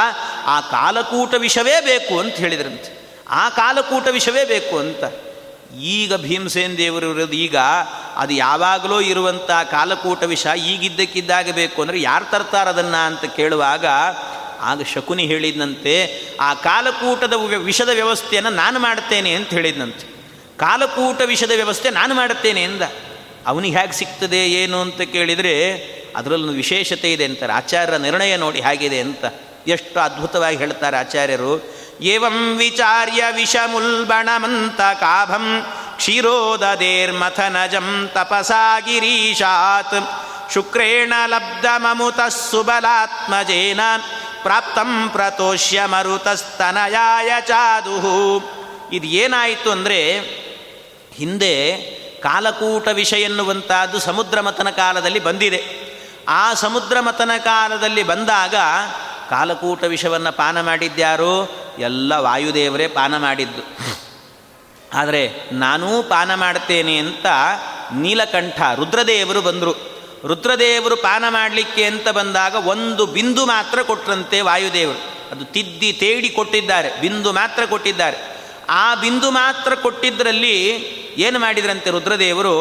ಆ 0.46 0.60
ಕಾಲಕೂಟ 0.60 1.34
ವಿಷವೇ 1.34 1.80
ಬೇಕು 1.80 2.18
ಅಂತ 2.18 2.34
ಹೇಳಿದ್ರಂತೆ. 2.34 2.90
ಆ 3.28 3.48
ಕಾಲಕೂಟ 3.48 4.08
ವಿಷವೇ 4.08 4.44
ಬೇಕು 4.44 4.78
ಅಂತ. 4.78 5.04
ಈಗ 5.78 6.14
ಭೀಮಸೇನ್ 6.14 6.78
ದೇವರು 6.78 7.10
ಇರೋದು 7.10 7.32
ಈಗ, 7.32 7.56
ಅದು 8.16 8.34
ಯಾವಾಗಲೂ 8.34 9.00
ಇರುವಂಥ 9.00 9.50
ಕಾಲಕೂಟ 9.50 10.22
ವಿಷ 10.22 10.46
ಈಗಿದ್ದಕ್ಕಿದ್ದಾಗಬೇಕು 10.46 11.82
ಅಂದರೆ 11.82 12.00
ಯಾರು 12.00 12.30
ತರ್ತಾರೆ 12.30 12.70
ಅದನ್ನು 12.70 13.06
ಅಂತ 13.06 13.24
ಕೇಳುವಾಗ, 13.24 13.86
ಆಗ 14.60 14.82
ಶಕುನಿ 14.94 15.26
ಹೇಳಿದಂತೆ 15.26 16.20
ಆ 16.40 16.54
ಕಾಲಕೂಟದ 16.54 17.32
ವಿಷದ 17.56 17.88
ವ್ಯವಸ್ಥೆಯನ್ನು 17.88 18.50
ನಾನು 18.50 18.78
ಮಾಡ್ತೇನೆ 18.78 19.32
ಅಂತ 19.32 19.50
ಹೇಳಿದ್ನಂತೆ. 19.50 20.06
ಕಾಲಕೂಟ 20.56 21.20
ವಿಷದ 21.24 21.50
ವ್ಯವಸ್ಥೆ 21.54 21.90
ನಾನು 21.90 22.14
ಮಾಡುತ್ತೇನೆ 22.14 22.62
ಎಂದ. 22.62 22.82
ಅವನಿಗೆ 23.46 23.78
ಹೇಗೆ 23.78 23.92
ಸಿಗ್ತದೆ 23.92 24.50
ಏನು 24.50 24.80
ಅಂತ 24.80 25.00
ಕೇಳಿದರೆ 25.00 25.74
ಅದರಲ್ಲೊಂದು 26.16 26.56
ವಿಶೇಷತೆ 26.56 27.12
ಇದೆ 27.12 27.24
ಅಂತಾರೆ 27.24 27.52
ಆಚಾರ್ಯರ 27.52 27.96
ನಿರ್ಣಯ 27.96 28.36
ನೋಡಿ 28.36 28.60
ಹೇಗಿದೆ 28.60 29.00
ಅಂತ. 29.00 29.24
ಎಷ್ಟು 29.66 30.00
ಅದ್ಭುತವಾಗಿ 30.00 30.56
ಹೇಳ್ತಾರೆ 30.56 30.96
ಆಚಾರ್ಯರು. 30.96 31.79
ಏವಂ 32.02 32.56
ವಿಚಾರ್ಯ 32.56 33.24
ವಿಷಮುಲ್ಬಣಮಂತ 33.34 34.80
ಕಾಭಂ 34.80 35.66
ಕ್ಷಿರೋದೇರ್ಮಥನಜಂ 35.96 38.08
ತಪಸಾ 38.12 38.80
ಗಿರೀಶಾತ್ 38.80 40.10
ಶುಕ್ರೇಣ 40.54 41.12
ಲಬ್ಧಮಮುತ 41.26 42.20
ಸುಬಲಾತ್ಮಜೇನ 42.50 43.80
ಪ್ರಾಪ್ತಂ 44.42 45.08
ಪ್ರತೋಷ್ಯ 45.08 45.84
ಮರುತಸ್ತನಯಾಯ 45.84 47.32
ಚಾದುಹು 47.40 48.44
ಇದು 48.92 49.06
ಏನಾಯಿತು 49.06 49.70
ಅಂದರೆ 49.70 50.20
ಹಿಂದೆ 51.14 51.80
ಕಾಲಕೂಟ 52.22 52.88
ವಿಷ 52.88 53.12
ಎನ್ನುವಂಥದ್ದು 53.12 53.98
ಸಮುದ್ರ 53.98 54.40
ಮಥನ 54.40 54.70
ಕಾಲದಲ್ಲಿ 54.70 55.18
ಬಂದಿದೆ. 55.18 55.90
ಆ 56.28 56.54
ಸಮುದ್ರ 56.54 57.00
ಮಥನ 57.00 57.30
ಕಾಲದಲ್ಲಿ 57.38 58.02
ಬಂದಾಗ 58.02 58.54
ಕಾಲಕೂಟ 59.30 59.84
ವಿಷವನ್ನು 59.84 60.32
ಪಾನ 60.32 60.60
ಮಾಡಿದ್ಯಾರು? 60.60 61.59
ಎಲ್ಲ 61.80 62.12
ವಾಯುದೇವರೇ 62.12 62.88
ಪಾನ 62.88 63.16
ಮಾಡಿದ್ದು. 63.16 63.62
ಆದರೆ 64.94 65.48
ನಾನೂ 65.52 66.02
ಪಾನ 66.02 66.34
ಮಾಡ್ತೇನೆ 66.34 66.96
ಅಂತ 66.96 67.26
ನೀಲಕಂಠ, 67.92 68.60
ರುದ್ರದೇವರು 68.76 69.42
ಬಂದರು. 69.42 69.74
ರುದ್ರದೇವರು 70.24 70.96
ಪಾನ 70.96 71.24
ಮಾಡಲಿಕ್ಕೆ 71.28 71.84
ಅಂತ 71.84 72.08
ಬಂದಾಗ 72.08 72.54
ಒಂದು 72.54 73.06
ಬಿಂದು 73.06 73.46
ಮಾತ್ರ 73.46 73.82
ಕೊಟ್ಟರಂತೆ 73.82 74.40
ವಾಯುದೇವರು. 74.40 75.30
ಅದು 75.30 75.44
ತಿದ್ದಿ 75.44 75.92
ತೇಡಿ 75.92 76.28
ಕೊಟ್ಟಿದ್ದಾರೆ, 76.28 77.00
ಬಿಂದು 77.00 77.32
ಮಾತ್ರ 77.32 77.64
ಕೊಟ್ಟಿದ್ದಾರೆ. 77.64 78.16
ಆ 78.70 78.94
ಬಿಂದು 78.94 79.30
ಮಾತ್ರ 79.30 79.74
ಕೊಟ್ಟಿದ್ದರಲ್ಲಿ 79.74 80.56
ಏನು 81.16 81.38
ಮಾಡಿದ್ರಂತೆ 81.38 81.90
ರುದ್ರದೇವರು? 81.90 82.54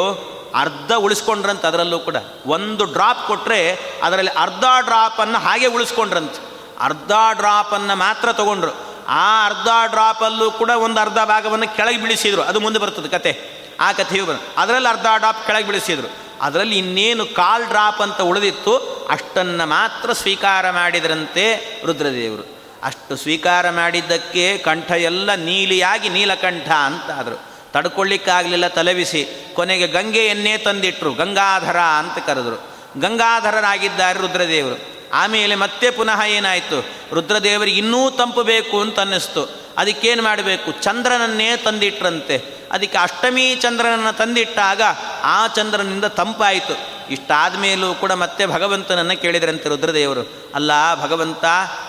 ಅರ್ಧ 0.55 0.91
ಉಳಿಸ್ಕೊಂಡ್ರಂತೆ 0.91 1.67
ಅದರಲ್ಲೂ 1.67 1.99
ಕೂಡ. 1.99 2.15
ಒಂದು 2.45 2.85
ಡ್ರಾಪ್ 2.85 3.27
ಕೊಟ್ಟರೆ 3.27 3.79
ಅದರಲ್ಲಿ 4.03 4.31
ಅರ್ಧ 4.31 4.63
ಡ್ರಾಪನ್ನು 4.79 5.37
ಹಾಗೆ 5.37 5.67
ಉಳಿಸ್ಕೊಂಡ್ರಂತೆ. 5.67 6.39
ಅರ್ಧ 6.79 7.11
ಡ್ರಾಪನ್ನು 7.31 7.95
ಮಾತ್ರ 7.95 8.33
ತಗೊಂಡ್ರು. 8.33 8.88
ಆ 9.09 9.45
ಅರ್ಧ 9.45 9.91
ಡ್ರಾಪಲ್ಲೂ 9.91 10.51
ಕೂಡ 10.51 10.69
ಒಂದು 10.69 11.01
ಅರ್ಧ 11.01 11.17
ಭಾಗವನ್ನು 11.19 11.75
ಕೆಳಗೆ 11.75 11.97
ಬೀಳಿಸಿದರು. 11.97 12.41
ಅದು 12.41 12.59
ಮುಂದೆ 12.59 12.79
ಬರ್ತದೆ 12.79 13.09
ಕತೆ. 13.09 13.59
ಆ 13.79 13.91
ಕಥೆಯು 13.91 14.25
ಬಂದು 14.25 14.61
ಅದರಲ್ಲಿ 14.61 14.89
ಅರ್ಧ 14.89 15.05
ಡ್ರಾಪ್ 15.17 15.47
ಕೆಳಗೆ 15.47 15.67
ಬೀಳಿಸಿದ್ರು. 15.67 16.07
ಅದರಲ್ಲಿ 16.41 16.77
ಇನ್ನೇನು 16.77 17.25
ಕಾಲ್ 17.25 17.65
ಡ್ರಾಪ್ 17.65 18.01
ಅಂತ 18.01 18.21
ಉಳಿದಿತ್ತು, 18.21 18.77
ಅಷ್ಟನ್ನು 19.09 19.65
ಮಾತ್ರ 19.65 20.13
ಸ್ವೀಕಾರ 20.13 20.71
ಮಾಡಿದರಂತೆ 20.71 21.45
ರುದ್ರದೇವರು. 21.85 22.59
ಅಷ್ಟು 22.83 23.15
ಸ್ವೀಕಾರ 23.15 23.69
ಮಾಡಿದ್ದಕ್ಕೆ 23.69 24.57
ಕಂಠ 24.57 24.91
ಎಲ್ಲ 24.91 25.35
ನೀಲಿಯಾಗಿ 25.35 26.09
ನೀಲಕಂಠ 26.09 26.69
ಅಂತ 26.69 27.11
ಆದರು 27.11 27.49
ತಡ್ಕೊಳ್ಳಿಕ್ಕಾಗಲಿಲ್ಲ 27.73 28.67
ತಲೆಬಿಸಿ 28.67 29.51
ಕೊನೆಗೆ 29.53 29.87
ಗಂಗೆಯನ್ನೇ 29.87 30.57
ತಂದಿಟ್ರು, 30.57 31.13
ಗಂಗಾಧರ 31.13 31.79
ಅಂತ 31.79 32.25
ಕರೆದರು. 32.25 32.69
ಗಂಗಾಧರರಾಗಿದ್ದಾರೆ 32.99 34.19
ರುದ್ರದೇವರು. 34.19 34.98
ಆಮೇಲೆ 35.13 35.55
ಮತ್ತೆ 35.55 35.91
ಪುನಃ 35.91 36.21
ಏನಾಯಿತು? 36.21 36.85
ರುದ್ರದೇವರಿಗೆ 37.13 37.77
ಇನ್ನೂ 37.77 38.09
ತಂಪು 38.09 38.43
ಬೇಕು 38.43 38.81
ಅಂತ 38.81 38.99
ಅನ್ನಿಸ್ತು 38.99 39.59
ಅದಕ್ಕೇನು 39.77 40.23
ಮಾಡಬೇಕು? 40.23 40.71
ಚಂದ್ರನನ್ನೇ 40.71 41.57
ತಂದಿಟ್ರಂತೆ. 41.57 42.59
ಅದಕ್ಕೆ 42.71 42.97
ಅಷ್ಟಮಿ 42.97 43.55
ಚಂದ್ರನನ್ನು 43.55 44.17
ತಂದಿಟ್ಟಾಗ 44.17 44.81
ಆ 45.23 45.47
ಚಂದ್ರನಿಂದ 45.47 46.05
ತಂಪಾಯಿತು. 46.05 46.99
ಇಷ್ಟಾದ 47.09 47.55
ಮೇಲೂ 47.55 47.93
ಕೂಡ 47.93 48.11
ಮತ್ತೆ 48.11 48.45
ಭಗವಂತನನ್ನು 48.45 49.21
ಕೇಳಿದ್ರಂತೆ 49.21 49.69
ರುದ್ರದೇವರು. 49.69 50.51
ಅಲ್ಲ 50.55 51.01
ಭಗವಂತ, 51.01 51.45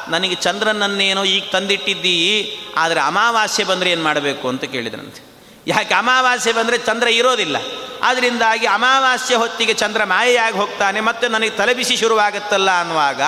ನನಗೆ 0.09 0.35
ಚಂದ್ರನನ್ನೇನೋ 0.35 1.25
ಈಗ 1.25 1.43
ತಂದಿಟ್ಟಿದ್ದೀ, 1.53 2.45
ಆದರೆ 2.77 3.01
ಅಮಾವಾಸ್ಯೆ 3.01 3.65
ಬಂದರೆ 3.65 3.91
ಏನು 3.91 4.03
ಮಾಡಬೇಕು 4.03 4.49
ಅಂತ 4.49 4.65
ಕೇಳಿದ್ರಂತೆ. 4.65 5.30
ಯಾಕೆ 5.71 5.95
ಅಮಾವಾಸ್ಯೆ 5.95 6.53
ಬಂದರೆ 6.53 6.79
ಚಂದ್ರ 6.79 7.09
ಇರೋದಿಲ್ಲ. 7.09 7.57
ಆದ್ದರಿಂದಾಗಿ 8.03 8.67
ಅಮಾವಾಸ್ಯೆ 8.67 9.37
ಹೊತ್ತಿಗೆ 9.37 9.75
ಚಂದ್ರ 9.75 10.05
ಮಾಯೆಯಾಗಿ 10.05 10.57
ಹೋಗ್ತಾನೆ, 10.57 11.01
ಮತ್ತೆ 11.01 11.29
ನನಗೆ 11.29 11.51
ತಲೆಬಿಸಿ 11.51 11.97
ಶುರುವಾಗುತ್ತಲ್ಲ 11.97 12.71
ಅನ್ನುವಾಗ, 12.81 13.23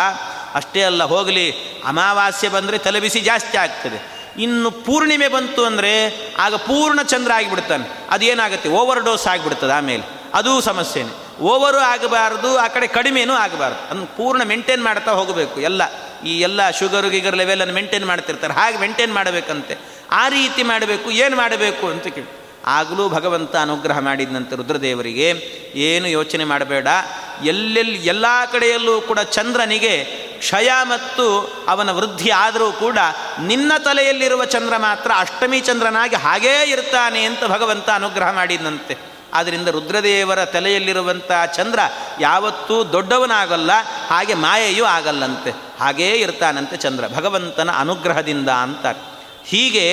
ಅಷ್ಟೇ 0.54 0.82
ಅಲ್ಲ, 0.82 1.02
ಹೋಗಲಿ, 1.04 1.46
ಅಮಾವಾಸ್ಯೆ 1.86 2.48
ಬಂದರೆ 2.48 2.78
ತಲೆಬಿಸಿ 2.78 3.20
ಜಾಸ್ತಿ 3.20 3.58
ಆಗ್ತದೆ. 3.58 3.98
ಇನ್ನು 4.42 4.70
ಪೂರ್ಣಿಮೆ 4.70 5.28
ಬಂತು 5.28 5.64
ಅಂದರೆ 5.64 5.92
ಆಗ 6.38 6.54
ಪೂರ್ಣ 6.54 7.02
ಚಂದ್ರ 7.02 7.32
ಆಗಿಬಿಡ್ತಾನೆ. 7.32 8.06
ಅದೇನಾಗುತ್ತೆ? 8.10 8.68
ಓವರ್ 8.68 9.00
ಡೋಸ್ 9.00 9.26
ಆಗಿಬಿಡ್ತದೆ 9.26 9.72
ಆಮೇಲೆ. 9.72 10.04
ಅದೂ 10.34 10.60
ಸಮಸ್ಯೆನೇ. 10.60 11.12
ಓವರು 11.40 11.78
ಆಗಬಾರ್ದು, 11.78 12.58
ಆ 12.58 12.68
ಕಡೆ 12.68 12.86
ಕಡಿಮೆನೂ 12.86 13.34
ಆಗಬಾರ್ದು. 13.34 13.86
ಅದನ್ನು 13.86 14.06
ಪೂರ್ಣ 14.06 14.42
ಮೇಂಟೈನ್ 14.42 14.84
ಮಾಡ್ತಾ 14.84 15.10
ಹೋಗಬೇಕು. 15.10 15.60
ಎಲ್ಲ, 15.60 15.82
ಈ 16.24 16.40
ಎಲ್ಲ 16.40 16.70
ಶುಗರ್ 16.70 17.08
ಗಿಗರ್ 17.10 17.36
ಲೆವೆಲನ್ನು 17.36 17.74
ಮೇಂಟೈನ್ 17.74 18.06
ಮಾಡ್ತಿರ್ತಾರೆ. 18.06 18.54
ಹಾಗೆ 18.54 18.78
ಮೇಂಟೈನ್ 18.78 19.14
ಮಾಡಬೇಕಂತೆ. 19.14 19.91
ಆ 20.12 20.28
ರೀತಿ 20.28 20.62
ಮಾಡಬೇಕು, 20.62 21.10
ಏನು 21.10 21.36
ಮಾಡಬೇಕು 21.36 21.86
ಅಂತ 21.86 22.06
ಕೇಳಿ. 22.06 22.30
ಆಗಲೂ 22.66 23.08
ಭಗವಂತ 23.08 23.56
ಅನುಗ್ರಹ 23.56 23.98
ಮಾಡಿದಂತೆ 23.98 24.56
ರುದ್ರದೇವರಿಗೆ 24.56 25.28
ಏನು 25.74 26.08
ಯೋಚನೆ 26.08 26.44
ಮಾಡಬೇಡ. 26.44 26.88
ಎಲ್ಲೆಲ್ಲಿ, 27.42 27.98
ಎಲ್ಲ 28.06 28.26
ಕಡೆಯಲ್ಲೂ 28.52 29.00
ಕೂಡ 29.00 29.18
ಚಂದ್ರನಿಗೆ 29.18 30.04
ಕ್ಷಯ 30.38 30.70
ಮತ್ತು 30.82 31.26
ಅವನ 31.68 31.90
ವೃದ್ಧಿ 31.90 32.30
ಆದರೂ 32.30 32.72
ಕೂಡ 32.72 32.98
ನಿನ್ನ 33.40 33.72
ತಲೆಯಲ್ಲಿರುವ 33.84 34.44
ಚಂದ್ರ 34.44 34.76
ಮಾತ್ರ 34.76 35.10
ಅಷ್ಟಮಿ 35.16 35.60
ಚಂದ್ರನಾಗಿ 35.60 36.16
ಹಾಗೇ 36.16 36.70
ಇರ್ತಾನೆ 36.70 37.24
ಅಂತ 37.24 37.44
ಭಗವಂತ 37.44 37.90
ಅನುಗ್ರಹ 37.90 38.30
ಮಾಡಿದಂತೆ. 38.30 38.98
ಆದ್ದರಿಂದ 39.34 39.68
ರುದ್ರದೇವರ 39.68 40.44
ತಲೆಯಲ್ಲಿರುವಂಥ 40.44 41.32
ಚಂದ್ರ 41.56 41.80
ಯಾವತ್ತೂ 42.20 42.84
ದೊಡ್ಡವನಾಗಲ್ಲ, 42.84 43.70
ಹಾಗೆ 44.08 44.34
ಮಾಯೆಯೂ 44.34 44.84
ಆಗಲ್ಲಂತೆ. 44.84 45.50
ಹಾಗೇ 45.80 46.10
ಇರ್ತಾನಂತೆ 46.10 46.76
ಚಂದ್ರ, 46.76 47.04
ಭಗವಂತನ 47.08 47.70
ಅನುಗ್ರಹದಿಂದ 47.70 48.48
ಅಂತಾರೆ. 48.48 49.11
ಹೀಗೆ 49.50 49.86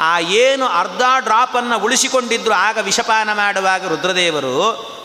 ಆ 0.00 0.12
ಏನು 0.44 0.66
ಅರ್ಧ 0.80 1.02
ಡ್ರಾಪನ್ನು 1.24 1.76
ಉಳಿಸಿಕೊಂಡಿದ್ರು 1.84 2.54
ಆಗ 2.66 2.78
ವಿಷಪಾನ 2.88 3.32
ಮಾಡುವಾಗ 3.32 3.88
ರುದ್ರದೇವರು 3.88 4.54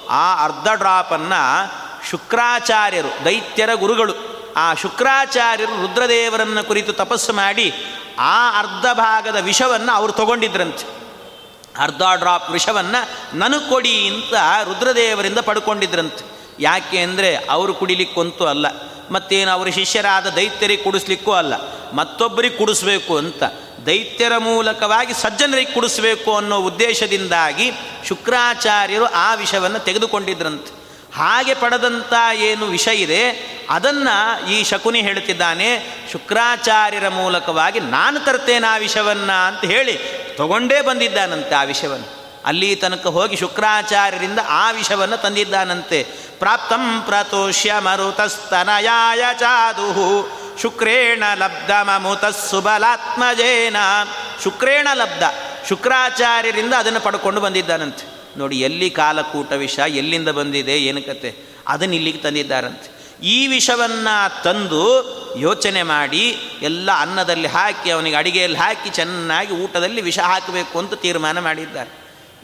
ಆ 0.10 0.26
ಅರ್ಧ 0.46 0.68
ಡ್ರಾಪನ್ನು 0.82 1.42
ಶುಕ್ರಾಚಾರ್ಯರು, 2.10 3.12
ದೈತ್ಯರ 3.26 3.72
ಗುರುಗಳು, 3.74 4.14
ಆ 4.58 4.66
ಶುಕ್ರಾಚಾರ್ಯರು 4.74 5.76
ರುದ್ರದೇವರನ್ನು 5.82 6.64
ಕುರಿತು 6.68 6.94
ತಪಸ್ಸು 6.94 7.34
ಮಾಡಿ 7.34 7.68
ಆ 8.18 8.60
ಅರ್ಧ 8.60 8.86
ಭಾಗದ 9.00 9.38
ವಿಷವನ್ನು 9.50 9.92
ಅವರು 10.00 10.14
ತಗೊಂಡಿದ್ರಂತೆ. 10.14 10.86
ಅರ್ಧ 11.86 12.02
ಡ್ರಾಪ್ 12.20 12.50
ವಿಷವನ್ನು 12.52 13.02
ನನಗೆ 13.38 13.70
ಕೊಡಿ 13.70 13.96
ಅಂತ 14.08 14.34
ರುದ್ರದೇವರಿಂದ 14.70 15.40
ಪಡ್ಕೊಂಡಿದ್ರಂತೆ. 15.40 16.24
ಯಾಕೆ 16.60 17.00
ಅಂದರೆ 17.00 17.30
ಅವರು 17.56 17.74
ಕುಡಿಲಿಕ್ಕಂತೂ 17.74 18.46
ಅಲ್ಲ, 18.46 18.66
ಮತ್ತೇನು 19.12 19.52
ಅವರ 19.52 19.70
ಶಿಷ್ಯರಾದ 19.80 20.28
ದೈತ್ಯರಿಗೆ 20.36 20.84
ಕುಡಿಸ್ಲಿಕ್ಕೂ 20.84 21.32
ಅಲ್ಲ, 21.32 21.54
ಮತ್ತೊಬ್ಬರಿಗೆ 21.94 22.58
ಕುಡಿಸ್ಬೇಕು 22.58 23.14
ಅಂತ. 23.18 23.44
ದೈತ್ಯರ 23.86 24.38
ಮೂಲಕವಾಗಿ 24.38 25.14
ಸಜ್ಜನರಿಗೆ 25.14 25.72
ಕುಡಿಸಬೇಕು 25.72 26.36
ಅನ್ನೋ 26.36 26.58
ಉದ್ದೇಶದಿಂದಾಗಿ 26.58 27.72
ಶುಕ್ರಾಚಾರ್ಯರು 28.08 29.06
ಆ 29.06 29.36
ವಿಷವನ್ನು 29.36 29.80
ತೆಗೆದುಕೊಂಡಿದ್ರಂತೆ. 29.80 30.72
ಹಾಗೆ 31.16 31.54
ಪಡೆದಂಥ 31.54 32.14
ಏನು 32.36 32.66
ವಿಷ 32.66 32.88
ಇದೆ, 32.88 33.22
ಅದನ್ನು 33.70 34.16
ಈ 34.52 34.64
ಶಕುನಿ 34.64 35.02
ಹೇಳ್ತಿದ್ದಾನೆ, 35.02 35.70
ಶುಕ್ರಾಚಾರ್ಯರ 36.12 37.08
ಮೂಲಕವಾಗಿ 37.10 37.80
ನಾನು 37.80 38.20
ತರ್ತೇನೆ 38.20 38.68
ಆ 38.68 38.78
ವಿಷವನ್ನು 38.78 39.38
ಅಂತ 39.48 39.64
ಹೇಳಿ 39.66 39.96
ತಗೊಂಡೇ 40.38 40.82
ಬಂದಿದ್ದಾನಂತೆ 40.82 41.56
ಆ 41.56 41.64
ವಿಷವನ್ನು 41.64 42.08
ಅಲ್ಲಿ 42.46 42.76
ತನಕ 42.76 43.08
ಹೋಗಿ 43.08 43.36
ಶುಕ್ರಾಚಾರ್ಯರಿಂದ 43.36 44.40
ಆ 44.48 44.72
ವಿಷವನ್ನು 44.72 45.18
ತಂದಿದ್ದಾನಂತೆ. 45.18 46.04
ಪ್ರಾಪ್ತಂ 46.40 47.02
ಪ್ರತೋಷ್ಯ 47.02 47.74
ಮರುತಸ್ತನಯಾಯ 47.80 49.24
ಚಾದು 49.40 49.88
ಶುಕ್ರೇಣ 50.62 51.24
ಲಬ್ಧ 51.36 51.72
ಮಮುತ 51.72 52.26
ಸುಬಲಾತ್ಮಜೇನ. 52.26 53.76
ಶುಕ್ರೇಣ 54.44 54.88
ಲಬ್ಧ. 54.94 55.24
ಶುಕ್ರಾಚಾರ್ಯರಿಂದ 55.70 56.74
ಅದನ್ನು 56.74 57.00
ಪಡ್ಕೊಂಡು 57.00 57.42
ಬಂದಿದ್ದಾನಂತೆ. 57.42 58.16
ನೋಡಿ, 58.38 58.60
ಎಲ್ಲಿ 58.60 58.90
ಕಾಲಕೂಟ 58.90 59.52
ವಿಷ, 59.52 59.80
ಎಲ್ಲಿಂದ 59.80 60.30
ಬಂದಿದೆ, 60.30 60.78
ಏನು 60.78 61.02
ಕತೆ? 61.02 61.36
ಅದನ್ನು 61.68 61.96
ಇಲ್ಲಿಗೆ 61.96 62.18
ತಂದಿದ್ದಾರಂತೆ. 62.18 62.96
ಈ 63.24 63.48
ವಿಷವನ್ನು 63.48 64.44
ತಂದು 64.44 65.16
ಯೋಚನೆ 65.40 65.84
ಮಾಡಿ, 65.84 66.38
ಎಲ್ಲ 66.62 66.90
ಅನ್ನದಲ್ಲಿ 66.98 67.48
ಹಾಕಿ, 67.48 67.92
ಅವನಿಗೆ 67.92 68.16
ಅಡಿಗೆಯಲ್ಲಿ 68.16 68.58
ಹಾಕಿ, 68.58 68.90
ಚೆನ್ನಾಗಿ 68.90 69.54
ಊಟದಲ್ಲಿ 69.54 70.02
ವಿಷ 70.02 70.20
ಹಾಕಬೇಕು 70.20 70.80
ಅಂತ 70.80 70.94
ತೀರ್ಮಾನ 70.94 71.40
ಮಾಡಿದ್ದಾರೆ. 71.40 71.90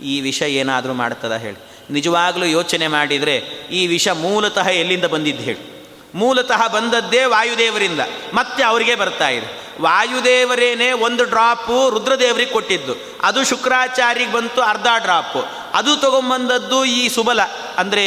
ಈ 0.03 0.21
ವಿಷ 0.21 0.41
ಏನಾದರೂ 0.41 0.93
ಮಾಡ್ತದ 0.93 1.35
ಹೇಳಿ. 1.35 1.57
ನಿಜವಾಗಲೂ 1.93 2.45
ಯೋಚನೆ 2.45 2.87
ಮಾಡಿದರೆ 2.87 3.37
ಈ 3.71 3.87
ವಿಷ 3.87 4.07
ಮೂಲತಃ 4.07 4.67
ಎಲ್ಲಿಂದ 4.67 5.05
ಬಂದಿದ್ದು 5.05 5.43
ಹೇಳಿ. 5.43 5.80
ಮೂಲತಃ 6.15 6.67
ಬಂದದ್ದೇ 6.67 7.25
ವಾಯುದೇವರಿಂದ. 7.25 7.99
ಮತ್ತೆ 8.33 8.63
ಅವರಿಗೆ 8.63 8.95
ಬರ್ತಾ 8.95 9.29
ಇದೆ. 9.29 9.61
ವಾಯುದೇವರೇನೆ 9.81 10.91
ಒಂದು 10.91 11.23
ಡ್ರಾಪು 11.23 11.89
ರುದ್ರದೇವರಿಗೆ 11.89 12.51
ಕೊಟ್ಟಿದ್ದು. 12.51 12.93
ಅದು 13.21 13.45
ಶುಕ್ರಾಚಾರ್ಯಗೆ 13.45 14.31
ಬಂತು 14.31 14.61
ಅರ್ಧ 14.61 14.87
ಡ್ರಾಪು. 14.97 15.45
ಅದು 15.73 15.97
ತಗೊಂಬಂದದ್ದು 15.97 16.85
ಈ 16.85 17.09
ಸುಬಲ, 17.09 17.41
ಅಂದರೆ 17.77 18.03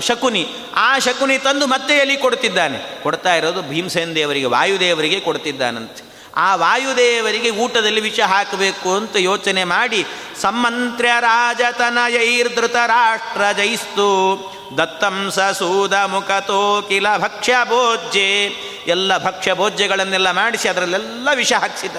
ಶಕುನಿ. 0.00 0.48
ಆ 0.74 0.98
ಶಕುನಿ 0.98 1.38
ತಂದು 1.38 1.66
ಮತ್ತೆ 1.66 1.94
ಎಲ್ಲಿ 1.94 2.16
ಕೊಡ್ತಿದ್ದಾನೆ? 2.16 3.02
ಕೊಡ್ತಾ 3.02 3.34
ಇರೋದು 3.34 3.62
ಭೀಮಸೇನ 3.62 4.12
ದೇವರಿಗೆ, 4.12 4.46
ವಾಯುದೇವರಿಗೆ 4.46 5.20
ಕೊಡ್ತಿದ್ದಾನಂತೆ. 5.20 6.11
ಆ 6.36 6.56
ವಾಯುದೇವರಿಗೆ 6.56 7.50
ಊಟದಲ್ಲಿ 7.50 8.00
ವಿಷ 8.00 8.20
ಹಾಕಬೇಕು 8.20 8.96
ಅಂತ 8.96 9.16
ಯೋಚನೆ 9.16 9.64
ಮಾಡಿ 9.64 10.06
ಸಮ್ಮಂತ್ರ್ಯ 10.40 11.10
ರಾಜತನಯೈರ್ಧೃತ 11.20 12.76
ರಾಷ್ಟ್ರ 12.76 13.52
ಜೈಸ್ತು 13.56 14.52
ದತ್ತಂ 14.78 15.32
ಸೂದ 15.58 15.92
ಮುಖತೋ 15.92 16.82
ಕಿಲ 16.88 17.16
ಭಕ್ಷ್ಯ 17.16 17.56
ಭೋಜ್ಯೆ. 17.64 18.46
ಎಲ್ಲ 18.86 19.24
ಭಕ್ಷ್ಯ 19.24 19.54
ಭೋಜ್ಯಗಳನ್ನೆಲ್ಲ 19.54 20.30
ಮಾಡಿಸಿ 20.30 20.68
ಅದರಲ್ಲೆಲ್ಲ 20.68 21.28
ವಿಷ 21.34 21.52
ಹಾಕ್ಸಿದ. 21.52 21.96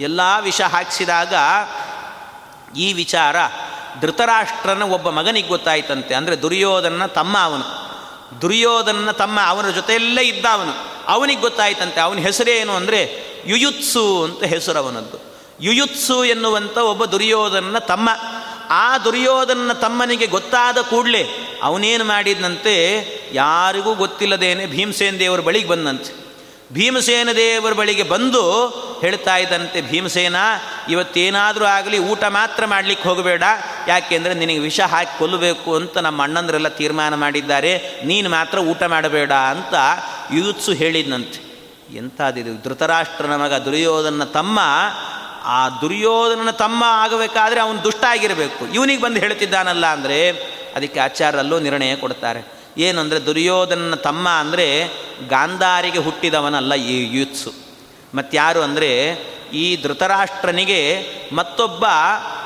ಎಲ್ಲ 0.00 0.20
ವಿಷ 0.40 0.60
ಹಾಕಿಸಿದಾಗ 0.60 1.34
ಈ 2.76 2.92
ವಿಚಾರ 2.92 3.36
ಧೃತರಾಷ್ಟ್ರನ 4.00 4.82
ಒಬ್ಬ 4.82 5.10
ಮಗನಿಗೆ 5.10 5.48
ಗೊತ್ತಾಯ್ತಂತೆ. 5.48 6.14
ಅಂದರೆ 6.14 6.42
ದುರ್ಯೋಧನ 6.42 7.06
ತಮ್ಮ 7.06 7.38
ಅವನು. 7.38 7.64
ದುರ್ಯೋಧನ 8.40 9.10
ತಮ್ಮ 9.10 9.40
ಅವನ 9.40 9.70
ಜೊತೆಯಲ್ಲೇ 9.70 10.22
ಇದ್ದ 10.22 10.46
ಅವನು. 10.52 11.04
ಅವನಿಗೆ 11.06 11.40
ಗೊತ್ತಾಯ್ತಂತೆ. 11.40 12.00
ಅವನ 12.00 12.18
ಹೆಸರೇನು 12.18 12.76
ಅಂದರೆ 12.76 13.29
ಯುಯುತ್ಸು 13.46 14.24
ಅಂತ 14.24 14.44
ಹೆಸರು 14.44 14.78
ಅವನದ್ದು 14.78 15.30
ಯುಯುತ್ಸು 15.60 16.24
ಎನ್ನುವಂಥ 16.24 16.78
ಒಬ್ಬ 16.78 17.04
ದುರ್ಯೋಧನನ 17.04 17.78
ತಮ್ಮ. 17.78 18.08
ಆ 18.70 18.98
ದುರ್ಯೋಧನನ 18.98 19.72
ತಮ್ಮನಿಗೆ 19.72 20.26
ಗೊತ್ತಾದ 20.26 20.78
ಕೂಡಲೇ 20.78 21.28
ಅವನೇನು 21.62 22.04
ಮಾಡಿದಂತೆ 22.04 22.74
ಯಾರಿಗೂ 23.32 23.94
ಗೊತ್ತಿಲ್ಲದೇನೆ 23.94 24.66
ಭೀಮಸೇನ 24.66 25.16
ದೇವರ 25.18 25.40
ಬಳಿಗೆ 25.40 25.68
ಬಂದಂತೆ. 25.68 26.20
ಭೀಮಸೇನ 26.72 27.32
ದೇವರ 27.32 27.72
ಬಳಿಗೆ 27.72 28.02
ಬಂದು 28.02 28.68
ಹೇಳ್ತಾ 29.00 29.36
ಇದ್ದಂತೆ, 29.36 29.80
ಭೀಮಸೇನ, 29.80 30.36
ಇವತ್ತೇನಾದರೂ 30.88 31.64
ಆಗಲಿ 31.64 31.98
ಊಟ 31.98 32.24
ಮಾತ್ರ 32.24 32.66
ಮಾಡಲಿಕ್ಕೆ 32.66 33.08
ಹೋಗಬೇಡ, 33.08 33.42
ಯಾಕೆಂದರೆ 33.88 34.34
ನಿನಗೆ 34.34 34.58
ವಿಷ 34.58 34.80
ಹಾಕಿ 34.80 35.18
ಕೊಲ್ಲಬೇಕು 35.18 35.74
ಅಂತ 35.74 35.98
ನಮ್ಮ 35.98 36.22
ಅಣ್ಣಂದರೆಲ್ಲ 36.22 36.68
ತೀರ್ಮಾನ 36.68 37.14
ಮಾಡಿದ್ದಾರೆ, 37.14 38.02
ನೀನು 38.04 38.30
ಮಾತ್ರ 38.30 38.58
ಊಟ 38.58 38.82
ಮಾಡಬೇಡ 38.82 39.32
ಅಂತ 39.32 39.74
ಯುಯುತ್ಸು 40.32 40.72
ಹೇಳಿದ್ನಂತೆ. 40.72 41.49
ಎಂಥದಿದು? 41.96 42.52
ಧೃತರಾಷ್ಟ್ರನ 42.64 43.36
ಮಗ 43.36 43.52
ದುರ್ಯೋಧನ 43.52 44.24
ತಮ್ಮ, 44.24 44.58
ಆ 45.44 45.68
ದುರ್ಯೋಧನನ 45.68 46.50
ತಮ್ಮ 46.50 46.84
ಆಗಬೇಕಾದ್ರೆ 46.86 47.60
ಅವನು 47.60 47.84
ದುಷ್ಟ 47.84 48.04
ಆಗಿರಬೇಕು 48.04 48.66
ಇವನಿಗೆ 48.66 49.02
ಬಂದು 49.02 49.20
ಹೇಳ್ತಿದ್ದಾನಲ್ಲ 49.20 49.86
ಅಂದರೆ 49.86 50.18
ಅದಕ್ಕೆ 50.76 51.00
ಆಚಾರ್ಯರಲ್ಲೂ 51.00 51.58
ನಿರ್ಣಯ 51.58 51.96
ಕೊಡ್ತಾರೆ. 51.96 52.40
ಏನು 52.78 53.00
ಅಂದರೆ 53.00 53.26
ದುರ್ಯೋಧನನ 53.26 53.94
ತಮ್ಮ 53.94 54.28
ಅಂದರೆ 54.28 54.66
ಗಾಂಧಾರಿಗೆ 55.28 55.98
ಹುಟ್ಟಿದವನಲ್ಲ 55.98 56.74
ಈ 56.74 56.96
ಯುತ್ಸು. 57.18 57.50
ಮತ್ತಾರು 58.14 58.62
ಅಂದರೆ 58.62 58.90
ಈ 59.52 59.82
ಧೃತರಾಷ್ಟ್ರನಿಗೆ 59.82 60.80
ಮತ್ತೊಬ್ಬ, 61.32 61.84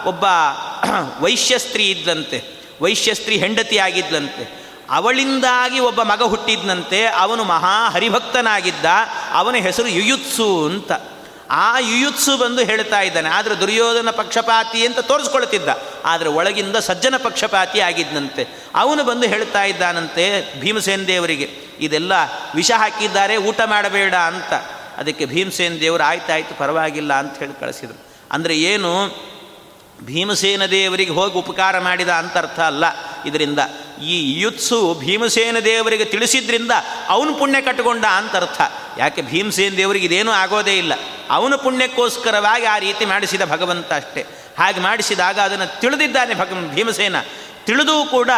ಒಬ್ಬ 0.06 0.24
ವೈಶ್ಯಸ್ತ್ರೀ 1.24 1.90
ಇದ್ದಂತೆ 1.90 2.38
ವೈಶ್ಯಸ್ತ್ರೀ 2.82 3.36
ಹೆಂಡತಿ 3.38 3.78
ಆಗಿದ್ದಂತೆ 3.78 4.64
ಅವಳಿಂದಾಗಿ 4.90 5.80
ಒಬ್ಬ 5.80 6.02
ಮಗ 6.02 6.22
ಹುಟ್ಟಿದ್ನಂತೆ. 6.22 7.06
ಅವನು 7.06 7.44
ಮಹಾ 7.44 7.88
ಹರಿಭಕ್ತನಾಗಿದ್ದ. 7.88 8.86
ಅವನ 9.34 9.56
ಹೆಸರು 9.66 9.88
ಯುಯುತ್ಸು 9.88 10.48
ಅಂತ. 10.66 10.92
ಆ 11.50 11.78
ಯುಯುತ್ಸು 11.78 12.32
ಬಂದು 12.36 12.62
ಹೇಳ್ತಾ 12.64 13.00
ಇದ್ದಾನೆ, 13.02 13.28
ಆದರೆ 13.28 13.54
ದುರ್ಯೋಧನ 13.60 14.10
ಪಕ್ಷಪಾತಿ 14.10 14.80
ಅಂತ 14.86 15.00
ತೋರಿಸ್ಕೊಳ್ತಿದ್ದ, 15.10 15.70
ಆದರೆ 16.04 16.28
ಒಳಗಿಂದ 16.28 16.76
ಸಜ್ಜನ 16.86 17.16
ಪಕ್ಷಪಾತಿ 17.16 17.80
ಆಗಿದ್ದಂತೆ 17.80 18.44
ಅವನು 18.74 19.02
ಬಂದು 19.04 19.26
ಹೇಳ್ತಾ 19.26 19.62
ಇದ್ದಾನಂತೆ 19.64 20.24
ಭೀಮಸೇನ್ 20.60 21.04
ದೇವರಿಗೆ, 21.06 21.48
ಇದೆಲ್ಲ 21.80 22.12
ವಿಷ 22.54 22.70
ಹಾಕಿದ್ದಾರೆ, 22.76 23.36
ಊಟ 23.48 23.60
ಮಾಡಬೇಡ 23.66 24.14
ಅಂತ. 24.32 24.52
ಅದಕ್ಕೆ 24.98 25.24
ಭೀಮಸೇನ 25.26 25.76
ದೇವರು, 25.80 26.02
ಆಯ್ತಾಯ್ತು, 26.02 26.54
ಪರವಾಗಿಲ್ಲ 26.58 27.12
ಅಂತ 27.14 27.34
ಹೇಳಿ 27.38 27.56
ಕಳಿಸಿದರು. 27.60 28.00
ಅಂದರೆ 28.32 28.56
ಏನು 28.72 28.90
ಭೀಮಸೇನ 30.02 30.66
ದೇವರಿಗೆ 30.66 31.10
ಹೋಗಿ 31.10 31.38
ಉಪಕಾರ 31.38 31.78
ಮಾಡಿದ 31.78 32.08
ಅಂತ 32.08 32.38
ಅರ್ಥ 32.38 32.60
ಅಲ್ಲ. 32.60 32.84
ಇದರಿಂದ 33.26 33.58
ಈ 34.04 34.40
ಯುತ್ಸು 34.40 34.94
ಭೀಮಸೇನ 34.94 35.58
ದೇವರಿಗೆ 35.58 36.04
ತಿಳಿಸಿದ್ರಿಂದ 36.04 36.70
ಅವನು 37.08 37.34
ಪುಣ್ಯ 37.34 37.60
ಕಟ್ಟಿಕೊಂಡ 37.60 38.04
ಅಂತ 38.04 38.36
ಅರ್ಥ 38.36 38.60
ಯಾಕೆ 38.98 39.22
ಭೀಮಸೇನ 39.22 39.74
ದೇವರಿಗೆ 39.76 40.06
ಇದೇನೂ 40.06 40.30
ಆಗೋದೇ 40.30 40.78
ಇಲ್ಲ. 40.78 40.92
ಅವನು 41.30 41.58
ಪುಣ್ಯಕ್ಕೋಸ್ಕರವಾಗಿ 41.58 42.64
ಆ 42.64 42.78
ರೀತಿ 42.78 43.04
ಮಾಡಿಸಿದ 43.04 43.42
ಭಗವಂತ 43.44 43.92
ಅಷ್ಟೇ. 43.92 44.26
ಹಾಗೆ 44.58 44.80
ಮಾಡಿಸಿದಾಗ 44.80 45.38
ಅದನ್ನು 45.38 45.80
ತಿಳಿದಿದ್ದಾನೆ 45.80 46.34
ಭಗ, 46.34 46.74
ಭೀಮಸೇನ. 46.74 47.16
ತಿಳಿದೂ 47.64 48.04
ಕೂಡ 48.04 48.30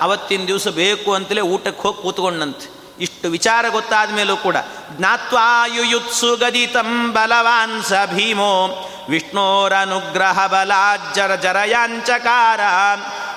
ಅವತ್ತಿನ 0.00 0.44
ದಿವಸ 0.46 0.68
ಬೇಕು 0.68 1.14
ಅಂತಲೇ 1.14 1.40
ಊಟಕ್ಕೆ 1.40 1.82
ಹೋಗಿ 1.82 2.02
ಕೂತ್ಕೊಂಡಂತೆ. 2.02 2.81
ಇಷ್ಟು 3.02 3.30
ವಿಚಾರ 3.30 3.64
ಗೊತ್ತಾದ 3.68 4.10
ಮೇಲೂ 4.10 4.36
ಕೂಡ 4.36 4.56
ಜ್ಞಾತ್ವಾಯುಯುತ್ಸು 4.90 6.36
ಗದಿತಂ 6.36 7.12
ಬಲವಾನ್ 7.12 7.82
ಸ 7.82 7.92
ಭೀಮೋ 8.14 8.88
ವಿಷ್ಣೋರನುಗ್ರಹ 9.08 10.46
ಬಲಾಜ್ಜರ 10.46 11.34
ಜರಯಾಂಚಕಾರ. 11.34 12.60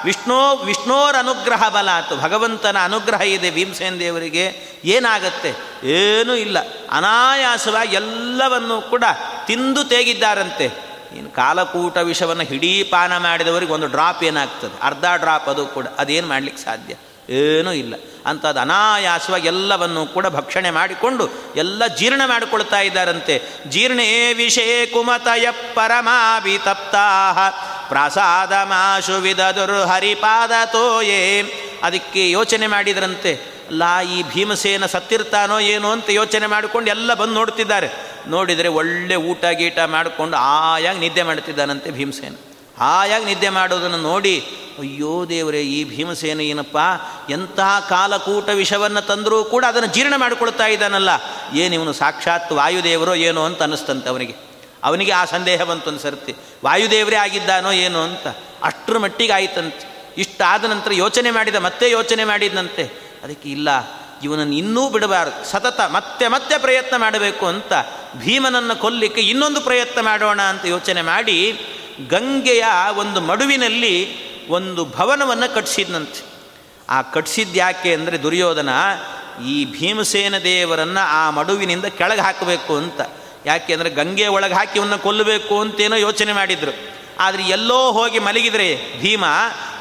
ವಿಷ್ಣು 0.05 0.55
ವಿಷ್ಣೋರ 0.55 1.15
ಅನುಗ್ರಹ 1.19 1.69
ಬಲಾತ್ 1.69 2.21
ಭಗವಂತನ 2.21 2.77
ಅನುಗ್ರಹ 2.83 3.21
ಇದೆ 3.21 3.51
ಭೀಮಸೇನ 3.51 3.95
ದೇವರಿಗೆ, 3.99 4.45
ಏನಾಗತ್ತೆ? 4.85 5.51
ಏನೂ 5.87 6.33
ಇಲ್ಲ. 6.33 6.57
ಅನಾಯಾಸವಾಗಿ 6.91 7.95
ಎಲ್ಲವನ್ನೂ 7.95 8.81
ಕೂಡ 8.81 9.03
ತಿಂದು 9.45 9.83
ತೇಗಿದ್ದಾರಂತೆ. 9.83 10.65
ಏನು 11.13 11.29
ಕಾಲಕೂಟ 11.29 11.97
ವಿಷವನ್ನು 11.97 12.43
ಹಿಡೀ 12.43 12.83
ಪಾನ 12.83 13.17
ಮಾಡಿದವರಿಗೆ 13.17 13.73
ಒಂದು 13.73 13.87
ಡ್ರಾಪ್ 13.87 14.23
ಏನಾಗ್ತದೆ? 14.23 14.79
ಅರ್ಧ 14.81 15.05
ಡ್ರಾಪ್ 15.15 15.49
ಅದು 15.49 15.65
ಕೂಡ, 15.65 15.87
ಅದೇನು 15.97 16.27
ಮಾಡಲಿಕ್ಕೆ 16.27 16.63
ಸಾಧ್ಯ? 16.63 16.95
ಏನೂ 17.29 17.71
ಇಲ್ಲ. 17.71 17.95
ಅಂಥದ್ದು 18.25 18.59
ಅನಾಯಾಸವಾಗಿ 18.59 19.47
ಎಲ್ಲವನ್ನು 19.47 20.05
ಕೂಡ 20.05 20.27
ಭಕ್ಷಣೆ 20.27 20.71
ಮಾಡಿಕೊಂಡು 20.71 21.29
ಎಲ್ಲ 21.55 21.87
ಜೀರ್ಣ 21.87 22.21
ಮಾಡಿಕೊಳ್ತಾ 22.25 22.79
ಇದ್ದಾರಂತೆ. 22.79 23.41
ಜೀರ್ಣೇ 23.69 24.33
ವಿಷೇ 24.33 24.85
ಕುಮತಯ 24.85 25.51
ಪರಮಾಭಿ 25.51 26.57
ತಪ್ತಾ 26.57 27.49
ಪ್ರಸಾದ 27.89 28.53
ಮಾಶು 28.53 29.13
ವಿಧದುರು 29.13 29.81
ಹರಿಪಾದ 29.81 30.51
ತೋಯೇ 30.65 31.41
ಅದಕ್ಕೆ 31.83 32.31
ಯೋಚನೆ 32.31 32.67
ಮಾಡಿದ್ರಂತೆ. 32.67 33.55
ಲಾ 33.71 34.01
ಈ 34.01 34.23
ಭೀಮಸೇನ 34.23 34.85
ಸತ್ತಿರ್ತಾನೋ 34.85 35.59
ಏನೋ 35.59 35.91
ಅಂತ 35.91 36.09
ಯೋಚನೆ 36.09 36.47
ಮಾಡಿಕೊಂಡು 36.47 36.89
ಎಲ್ಲ 36.89 37.13
ಬಂದು 37.13 37.33
ನೋಡ್ತಿದ್ದಾರೆ. 37.33 37.89
ನೋಡಿದರೆ 38.27 38.67
ಒಳ್ಳೆ 38.67 39.15
ಊಟ 39.15 39.45
ಗೀಟ 39.45 39.79
ಮಾಡಿಕೊಂಡು 39.79 40.37
ಆಯಾಗಿ 40.37 40.99
ನಿದ್ದೆ 40.99 41.23
ಮಾಡ್ತಿದ್ದಾನಂತೆ 41.23 41.91
ಭೀಮಸೇನ. 41.91 42.35
ಹಾಯಾಗಿ 42.79 43.25
ನಿದ್ದೆ 43.25 43.49
ಮಾಡೋದನ್ನು 43.49 43.97
ನೋಡಿ, 43.97 44.35
ಅಯ್ಯೋ 44.79 45.25
ದೇವರೇ, 45.29 45.61
ಈ 45.61 45.83
ಭೀಮಸೇನ 45.83 46.41
ಏನಪ್ಪ, 46.41 46.77
ಎಂತಹ 47.29 47.85
ಕಾಲಕೂಟ 47.89 48.49
ವಿಷವನ್ನು 48.49 49.01
ತಂದರೂ 49.01 49.43
ಕೂಡ 49.43 49.65
ಅದನ್ನು 49.67 49.89
ಜೀರ್ಣ 49.93 50.13
ಮಾಡಿಕೊಳ್ತಾ 50.17 50.67
ಇದ್ದಾನಲ್ಲ. 50.67 51.09
ಏನು 51.53 51.73
ಇವನು 51.75 51.93
ಸಾಕ್ಷಾತ್ 51.93 52.51
ವಾಯುದೇವರೋ 52.51 53.13
ಏನೋ 53.15 53.45
ಅಂತ 53.45 53.61
ಅನ್ನಿಸ್ತಂತೆ 53.61 54.09
ಅವನಿಗೆ. 54.09 54.35
ಅವನಿಗೆ 54.83 55.11
ಆ 55.11 55.25
ಸಂದೇಹ 55.25 55.63
ಬಂತು 55.63 55.89
ಒಂದು 55.89 55.99
ಸರ್ತಿ 55.99 56.35
ವಾಯುದೇವರೇ 56.65 57.15
ಆಗಿದ್ದಾನೋ 57.15 57.71
ಏನೋ 57.71 58.01
ಅಂತ. 58.03 58.27
ಅಷ್ಟರ 58.63 58.97
ಮಟ್ಟಿಗೆ 58.97 59.33
ಆಯಿತಂತೆ. 59.33 60.13
ಇಷ್ಟಾದ 60.17 60.65
ನಂತರ 60.65 60.93
ಯೋಚನೆ 60.93 61.31
ಮಾಡಿದ, 61.31 61.55
ಮತ್ತೆ 61.55 61.89
ಯೋಚನೆ 61.89 62.23
ಮಾಡಿದಂತೆ 62.23 62.83
ಅದಕ್ಕೆ 63.23 63.49
ಇಲ್ಲ, 63.49 63.69
ಇವನನ್ನು 64.23 64.55
ಇನ್ನೂ 64.55 64.89
ಬಿಡಬಾರದು. 64.89 65.45
ಸತತ 65.45 65.81
ಮತ್ತೆ 65.81 66.27
ಮತ್ತೆ 66.27 66.57
ಪ್ರಯತ್ನ 66.57 66.97
ಮಾಡಬೇಕು 66.97 67.45
ಅಂತ 67.45 67.73
ಭೀಮನನ್ನು 68.17 68.75
ಕೊಲ್ಲಿಕ್ಕೆ 68.75 69.21
ಇನ್ನೊಂದು 69.21 69.61
ಪ್ರಯತ್ನ 69.61 70.01
ಮಾಡೋಣ 70.01 70.41
ಅಂತ 70.41 70.65
ಯೋಚನೆ 70.65 71.01
ಮಾಡಿ 71.01 71.39
ಗಂಗೆಯ 72.09 72.65
ಒಂದು 72.97 73.21
ಮಡುವಿನಲ್ಲಿ 73.21 74.25
ಒಂದು 74.47 74.85
ಭವನವನ್ನು 74.85 75.53
ಕಟ್ಟಿಸಿದ್ನಂತೆ 75.53 76.23
ಆ 76.89 77.01
ಕಟ್ಟಿಸಿದ್ದು 77.01 77.55
ಯಾಕೆ 77.55 77.93
ಅಂದರೆ 77.93 78.23
ದುರ್ಯೋಧನ 78.23 78.69
ಈ 79.45 79.65
ಭೀಮಸೇನ 79.65 80.37
ದೇವರನ್ನು 80.37 81.07
ಆ 81.07 81.29
ಮಡುವಿನಿಂದ 81.29 81.85
ಕೆಳಗೆ 81.85 82.21
ಹಾಕಬೇಕು 82.21 82.75
ಅಂತ. 82.75 83.01
ಯಾಕೆ 83.45 83.73
ಅಂದರೆ 83.73 83.89
ಗಂಗೆ 83.89 84.27
ಒಳಗೆ 84.27 84.53
ಹಾಕಿ 84.53 84.79
ಅವನ್ನ 84.79 84.95
ಕೊಲ್ಲಬೇಕು 84.95 85.61
ಅಂತೇನೋ 85.61 85.95
ಯೋಚನೆ 85.95 86.33
ಮಾಡಿದರು. 86.33 86.71
ಆದರೆ 87.19 87.43
ಎಲ್ಲೋ 87.43 87.91
ಹೋಗಿ 87.91 88.19
ಮಲಗಿದರೆ 88.19 88.99
ಭೀಮ 89.01 89.25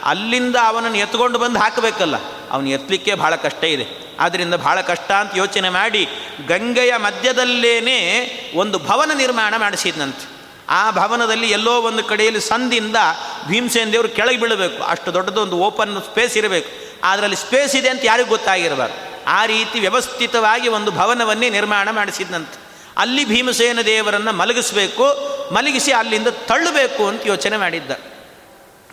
ಅಲ್ಲಿಂದ 0.05 0.57
ಅವನನ್ನು 0.65 0.99
ಎತ್ಕೊಂಡು 0.99 1.39
ಬಂದು 1.39 1.59
ಹಾಕಬೇಕಲ್ಲ. 1.59 2.17
ಅವನು 2.51 2.69
ಎತ್ತಲಿಕ್ಕೆ 2.69 3.15
ಭಾಳ 3.15 3.37
ಕಷ್ಟ 3.37 3.65
ಇದೆ. 3.65 3.87
ಆದ್ದರಿಂದ 4.21 4.55
ಭಾಳ 4.55 4.81
ಕಷ್ಟ 4.81 5.13
ಅಂತ 5.13 5.37
ಯೋಚನೆ 5.37 5.69
ಮಾಡಿ 5.69 6.09
ಗಂಗೆಯ 6.49 6.97
ಮಧ್ಯದಲ್ಲೇನೆ 6.97 7.99
ಒಂದು 8.55 8.79
ಭವನ 8.79 9.11
ನಿರ್ಮಾಣ 9.15 9.55
ಮಾಡಿಸಿದ್ನಂತೆ. 9.57 10.34
ಆ 10.69 10.91
ಭವನದಲ್ಲಿ 10.91 11.51
ಎಲ್ಲೋ 11.51 11.81
ಒಂದು 11.81 12.05
ಕಡೆಯಲ್ಲಿ 12.05 12.41
ಸಂದಿಂದ 12.41 12.97
ಭೀಮಸೇನ 13.49 13.93
ದೇವರು 13.93 14.09
ಕೆಳಗೆ 14.09 14.41
ಬೀಳಬೇಕು. 14.41 14.83
ಅಷ್ಟು 14.83 15.15
ದೊಡ್ಡದೊಂದು 15.15 15.57
ಓಪನ್ 15.57 16.03
ಸ್ಪೇಸ್ 16.03 16.37
ಇರಬೇಕು. 16.37 16.71
ಅದರಲ್ಲಿ 17.05 17.37
ಸ್ಪೇಸ್ 17.37 17.77
ಇದೆ 17.77 17.89
ಅಂತ 17.89 18.01
ಯಾರಿಗೂ 18.05 18.29
ಗೊತ್ತಾಗಿರಬಾರ್ದು. 18.29 19.27
ಆ 19.27 19.47
ರೀತಿ 19.47 19.81
ವ್ಯವಸ್ಥಿತವಾಗಿ 19.81 20.69
ಒಂದು 20.69 20.91
ಭವನವನ್ನೇ 20.91 21.51
ನಿರ್ಮಾಣ 21.51 21.89
ಮಾಡಿಸಿದಂತೆ 21.91 22.65
ಅಲ್ಲಿ 22.97 23.25
ಭೀಮಸೇನ 23.25 23.81
ದೇವರನ್ನು 23.81 24.33
ಮಲಗಿಸಬೇಕು, 24.33 25.05
ಮಲಗಿಸಿ 25.55 25.93
ಅಲ್ಲಿಂದ 25.93 26.27
ತಳ್ಳಬೇಕು 26.29 27.07
ಅಂತ 27.07 27.27
ಯೋಚನೆ 27.27 27.57
ಮಾಡಿದ್ದ. 27.57 27.91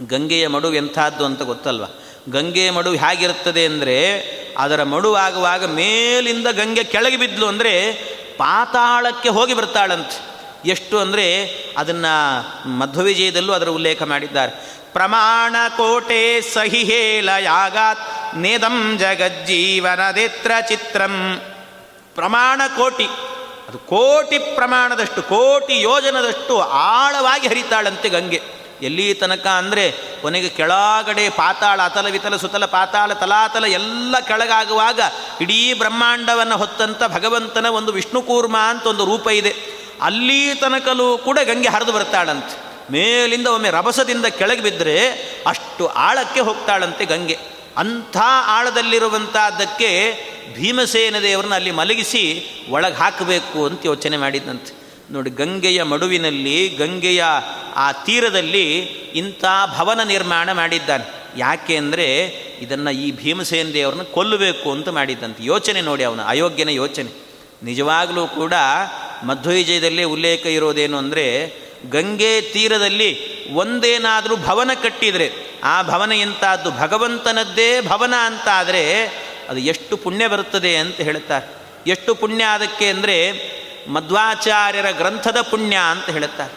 ಗಂಗೆಯ 0.07 0.47
ಮಡು 0.47 0.73
ಎಂಥದ್ದು 0.73 1.25
ಅಂತ 1.25 1.41
ಗೊತ್ತಲ್ವ? 1.41 1.83
ಗಂಗೆಯ 2.29 2.71
ಮಡು 2.71 2.91
ಹೇಗಿರುತ್ತದೆ 2.91 3.65
ಅಂದರೆ, 3.65 4.19
ಅದರ 4.57 4.83
ಮಡುವಾಗುವಾಗ 4.83 5.65
ಮೇಲಿಂದ 5.65 6.47
ಗಂಗೆ 6.47 6.83
ಕೆಳಗೆ 6.83 7.17
ಬಿದ್ದಲು 7.17 7.47
ಅಂದರೆ 7.47 7.93
ಪಾತಾಳಕ್ಕೆ 8.37 9.29
ಹೋಗಿ 9.29 9.53
ಬರ್ತಾಳಂತೆ. 9.53 10.30
ಎಷ್ಟು 10.65 10.99
ಅಂದರೆ 10.99 11.45
ಅದನ್ನು 11.77 12.69
ಮಧ್ವವಿಜಯದಲ್ಲೂ 12.69 13.53
ಅದರ 13.53 13.67
ಉಲ್ಲೇಖ 13.67 14.03
ಮಾಡಿದ್ದಾರೆ. 14.03 14.51
ಪ್ರಮಾಣ 14.93 15.55
ಕೋಟೆ 15.77 16.41
ಸಹಿ 16.41 16.83
ಹೇಳ 16.83 17.29
ಯಾಗಾತ್, 17.39 18.35
ನೇದಂ 18.35 18.97
ಜಗಜ್ಜೀವನದೇತ್ರ 18.97 20.51
ಚಿತ್ರಂ. 20.67 21.41
ಪ್ರಮಾಣ 22.15 22.61
ಕೋಟಿ, 22.77 23.05
ಅದು 23.67 23.77
ಕೋಟಿ 23.77 24.37
ಪ್ರಮಾಣದಷ್ಟು, 24.37 25.21
ಕೋಟಿ 25.21 25.81
ಯೋಜನದಷ್ಟು 25.81 26.59
ಆಳವಾಗಿ 26.61 27.47
ಹರಿತಾಳಂತೆ 27.47 28.09
ಗಂಗೆ. 28.09 28.41
ಎಲ್ಲಿ 28.81 29.13
ತನಕ 29.13 29.47
ಅಂದರೆ 29.47 29.91
ಕೊನೆಗೆ 30.21 30.49
ಕೆಳಗಡೆ 30.49 31.29
ಪಾತಾಳ, 31.29 31.81
ಅತಲ 31.81 32.07
ವಿತಲ, 32.07 32.35
ಸುತಲ, 32.35 32.65
ಪಾತಾಳ, 32.65 33.13
ತಲಾತಲ 33.13 33.65
ಎಲ್ಲ 33.65 34.15
ಕೆಳಗಾಗುವಾಗ 34.19 34.99
ಇಡೀ 35.41 35.73
ಬ್ರಹ್ಮಾಂಡವನ್ನು 35.73 36.57
ಹೊತ್ತಂಥ 36.57 37.03
ಭಗವಂತನ 37.07 37.65
ಒಂದು 37.65 37.91
ವಿಷ್ಣುಕೂರ್ಮ 37.91 38.57
ಅಂತ 38.57 38.87
ಒಂದು 38.87 39.05
ರೂಪ 39.05 39.27
ಇದೆ. 39.27 39.80
ಅಲ್ಲಿ 40.01 40.55
ತನಕಲೂ 40.55 41.17
ಕೂಡ 41.17 41.39
ಗಂಗೆ 41.43 41.69
ಹರಿದು 41.69 41.91
ಬರ್ತಾಳಂತೆ. 41.91 42.55
ಮೇಲಿಂದ 42.91 43.47
ಒಮ್ಮೆ 43.47 43.69
ರಭಸದಿಂದ 43.69 44.25
ಕೆಳಗೆ 44.25 44.61
ಬಿದ್ದರೆ 44.61 44.95
ಅಷ್ಟು 45.47 45.87
ಆಳಕ್ಕೆ 45.87 46.39
ಹೋಗ್ತಾಳಂತೆ 46.39 47.05
ಗಂಗೆ. 47.05 47.37
ಅಂಥ 47.77 48.17
ಆಳದಲ್ಲಿರುವಂಥದ್ದಕ್ಕೆ 48.45 49.89
ಭೀಮಸೇನ 50.55 51.19
ದೇವರನ್ನ 51.19 51.55
ಅಲ್ಲಿ 51.55 51.71
ಮಲಗಿಸಿ 51.71 52.23
ಒಳಗೆ 52.69 52.95
ಹಾಕಬೇಕು 52.95 53.65
ಅಂತ 53.65 53.85
ಯೋಚನೆ 53.85 54.17
ಮಾಡಿದಂತೆ 54.17 54.73
ನೋಡಿ 55.11 55.29
ಗಂಗೆಯ 55.29 55.83
ಮಡುವಿನಲ್ಲಿ, 55.83 56.69
ಗಂಗೆಯ 56.69 57.23
ಆ 57.75 57.91
ತೀರದಲ್ಲಿ 57.91 58.71
ಇಂಥ 59.21 59.43
ಭವನ 59.77 60.03
ನಿರ್ಮಾಣ 60.03 60.51
ಮಾಡಿದ್ದಾನೆ. 60.51 61.05
ಯಾಕೆ 61.37 61.77
ಅಂದರೆ 61.77 62.07
ಇದನ್ನು 62.61 62.91
ಈ 62.91 63.11
ಭೀಮಸೇನ 63.11 63.67
ದೇವರನ್ನ 63.73 64.01
ಕೊಲ್ಲಬೇಕು 64.01 64.71
ಅಂತ 64.71 64.89
ಮಾಡಿದ್ದಂತೆ 64.89 65.45
ಯೋಚನೆ 65.45 65.81
ನೋಡಿ 65.81 66.03
ಅವನ, 66.03 66.21
ಅಯೋಗ್ಯನ 66.27 66.69
ಯೋಚನೆ. 66.69 67.30
ನಿಜವಾಗಲೂ 67.63 68.27
ಕೂಡ 68.27 68.53
ಮಧ್ವೈಜಯದಲ್ಲಿ 69.23 70.03
ಉಲ್ಲೇಖ 70.03 70.45
ಇರೋದೇನು 70.45 70.97
ಅಂದರೆ 70.97 71.25
ಗಂಗೆ 71.89 72.41
ತೀರದಲ್ಲಿ 72.41 73.09
ಒಂದೇನಾದರೂ 73.53 74.35
ಭವನ 74.35 74.71
ಕಟ್ಟಿದರೆ, 74.83 75.31
ಆ 75.63 75.81
ಭವನ 75.81 76.11
ಎಂತಾದ್ದು 76.11 76.71
ಭಗವಂತನದ್ದೇ 76.71 77.81
ಭವನ 77.81 78.13
ಅಂತಾದರೆ 78.23 78.83
ಅದು 79.49 79.59
ಎಷ್ಟು 79.59 79.97
ಪುಣ್ಯ 79.97 80.27
ಬರುತ್ತದೆ 80.27 80.77
ಅಂತ 80.77 80.95
ಹೇಳುತ್ತಾರೆ. 80.95 81.47
ಎಷ್ಟು 81.87 82.15
ಪುಣ್ಯ 82.15 82.43
ಅದಕ್ಕೆ 82.43 82.89
ಅಂದರೆ 82.89 83.17
ಮಧ್ವಾಚಾರ್ಯರ 83.87 84.89
ಗ್ರಂಥದ 84.91 85.41
ಪುಣ್ಯ 85.41 85.77
ಅಂತ 85.91 86.09
ಹೇಳುತ್ತಾರೆ. 86.09 86.55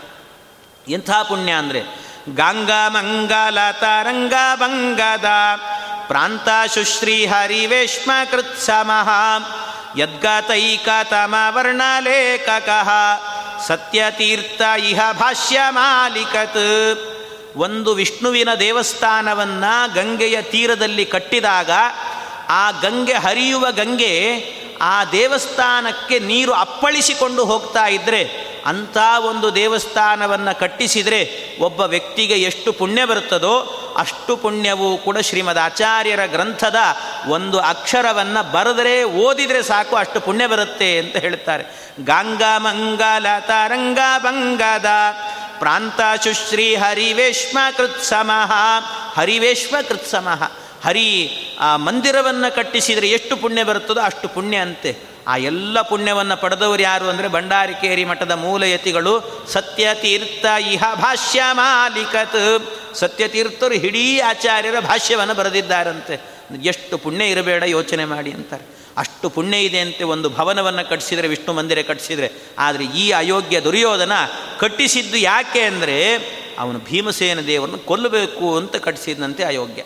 ಎಂಥ 0.92 1.11
ಪುಣ್ಯ 1.11 1.52
ಅಂದರೆ, 1.52 1.82
ಗಾಂಗ 2.34 2.70
ಮಂಗಲ 2.88 3.59
ತರಂಗ 3.80 4.34
ಭಂಗದ 4.57 5.30
ಪ್ರಾಂತ 6.07 6.48
ಶುಶ್ರೀ 6.74 7.26
ಹರಿವೇಶ್ಮ 7.26 8.11
ಕೃತ್ಸಮಃ 8.30 9.11
ಯದ್ಗತೈಕತಮ 9.99 11.34
ವರ್ಣಲೇಖಕ 11.49 12.68
ಸತ್ಯತೀರ್ಥ 13.66 14.61
ಇಹ 14.78 15.01
ಭಾಷ್ಯ 15.12 15.61
ಮಾಲಿಕತ್ 15.68 16.64
ಒಂದು 17.57 17.95
ವಿಷ್ಣುವಿನ 17.95 18.55
ದೇವಸ್ಥಾನವನ್ನು 18.55 19.95
ಗಂಗೆಯ 19.95 20.42
ತೀರದಲ್ಲಿ 20.42 21.05
ಕಟ್ಟಿದಾಗ 21.05 21.70
ಆ 22.49 22.70
ಗಂಗೆ 22.70 23.12
ಹರಿಯುವ 23.12 23.66
ಗಂಗೆ 23.70 24.14
ಆ 24.80 25.05
ದೇವಸ್ಥಾನಕ್ಕೆ 25.05 26.18
ನೀರು 26.18 26.53
ಅಪ್ಪಳಿಸಿಕೊಂಡು 26.53 27.45
ಹೋಗ್ತಾ 27.45 27.86
ಇದ್ದರೆ 27.86 28.53
ಅಂಥ 28.64 28.96
ಒಂದು 29.18 29.54
ದೇವಸ್ಥಾನವನ್ನು 29.54 30.58
ಕಟ್ಟಿಸಿದರೆ 30.58 31.20
ಒಬ್ಬ 31.60 31.80
ವ್ಯಕ್ತಿಗೆ 31.80 32.34
ಎಷ್ಟು 32.34 32.72
ಪುಣ್ಯ 32.72 33.04
ಬರುತ್ತದೋ 33.04 33.80
ಅಷ್ಟು 33.96 34.36
ಪುಣ್ಯವೂ 34.36 34.96
ಕೂಡ 34.96 35.18
ಶ್ರೀಮದ್ 35.18 35.58
ಆಚಾರ್ಯರ 35.58 36.26
ಗ್ರಂಥದ 36.26 36.76
ಒಂದು 37.28 37.58
ಅಕ್ಷರವನ್ನು 37.60 38.52
ಬರೆದರೆ 38.52 39.04
ಓದಿದರೆ 39.04 39.62
ಸಾಕು, 39.62 39.96
ಅಷ್ಟು 39.96 40.20
ಪುಣ್ಯ 40.20 40.46
ಬರುತ್ತೆ 40.46 40.98
ಅಂತ 40.98 41.16
ಹೇಳ್ತಾರೆ. 41.16 41.64
ಗಾಂಗಾ 42.04 42.58
ಮಂಗಲ 42.58 43.26
ತರಂಗ 43.40 43.98
ಭಂಗದ 44.18 44.86
ಪ್ರಾಂತ 45.58 46.00
ಶುಶ್ರೀ 46.24 46.76
ಹರಿವೇಶ್ಮ 46.76 47.58
ಕೃತ್ಸಮಃ 47.76 48.52
ಹರಿವೇಶ್ಮ 49.14 49.76
ಕೃತ್ಸಮಃ 49.88 50.52
ಹರಿ 50.84 51.08
ಆ 51.60 51.76
ಮಂದಿರವನ್ನು 51.76 52.54
ಕಟ್ಟಿಸಿದರೆ 52.54 53.08
ಎಷ್ಟು 53.08 53.36
ಪುಣ್ಯ 53.36 53.64
ಬರುತ್ತದೋ 53.64 54.00
ಅಷ್ಟು 54.00 54.28
ಪುಣ್ಯ 54.28 54.56
ಅಂತೆ. 54.56 55.13
ಆ 55.27 55.37
ಎಲ್ಲ 55.37 55.81
ಪುಣ್ಯವನ್ನು 55.81 56.37
ಪಡೆದವರು 56.37 56.83
ಯಾರು 56.83 57.09
ಅಂದರೆ 57.09 57.29
ಭಂಡಾರಿಕೇರಿ 57.29 58.05
ಮಠದ 58.05 58.31
ಮೂಲ 58.31 58.62
ಯತಿಗಳು 58.62 59.45
ಸತ್ಯತೀರ್ಥ 59.49 60.45
ಇಹ 60.70 60.85
ಭಾಷ್ಯ 60.95 61.43
ಮಾಲಿಕತ್. 61.53 62.68
ಸತ್ಯತೀರ್ಥರು 62.95 63.75
ಹಿಡೀ 63.75 64.20
ಆಚಾರ್ಯರ 64.20 64.81
ಭಾಷ್ಯವನ್ನು 64.81 65.35
ಬರೆದಿದ್ದಾರಂತೆ. 65.35 66.20
ಎಷ್ಟು 66.62 66.99
ಪುಣ್ಯ 66.99 67.25
ಇರಬೇಡ 67.25 67.62
ಯೋಚನೆ 67.62 68.05
ಮಾಡಿ 68.05 68.33
ಅಂತಾರೆ. 68.33 68.64
ಅಷ್ಟು 68.97 69.31
ಪುಣ್ಯ 69.31 69.57
ಇದೆ 69.57 69.81
ಅಂತೆ 69.81 70.05
ಒಂದು 70.05 70.31
ಭವನವನ್ನು 70.31 70.89
ಕಟ್ಟಿಸಿದರೆ 70.89 71.29
ವಿಷ್ಣು 71.29 71.55
ಮಂದಿರ 71.55 71.83
ಕಟ್ಟಿಸಿದರೆ 71.83 72.33
ಆದರೆ 72.59 72.85
ಈ 72.85 73.11
ಅಯೋಗ್ಯ 73.11 73.61
ದುರ್ಯೋಧನ 73.61 74.12
ಕಟ್ಟಿಸಿದ್ದು 74.59 75.16
ಯಾಕೆ 75.16 75.61
ಅಂದರೆ 75.61 76.14
ಅವನು 76.59 76.79
ಭೀಮಸೇನ 76.79 77.41
ದೇವರನ್ನು 77.41 77.79
ಕೊಲ್ಲಬೇಕು 77.79 78.57
ಅಂತ 78.57 78.77
ಕಟ್ಟಿಸಿದಂತೆ 78.77 79.45
ಅಯೋಗ್ಯ. 79.45 79.83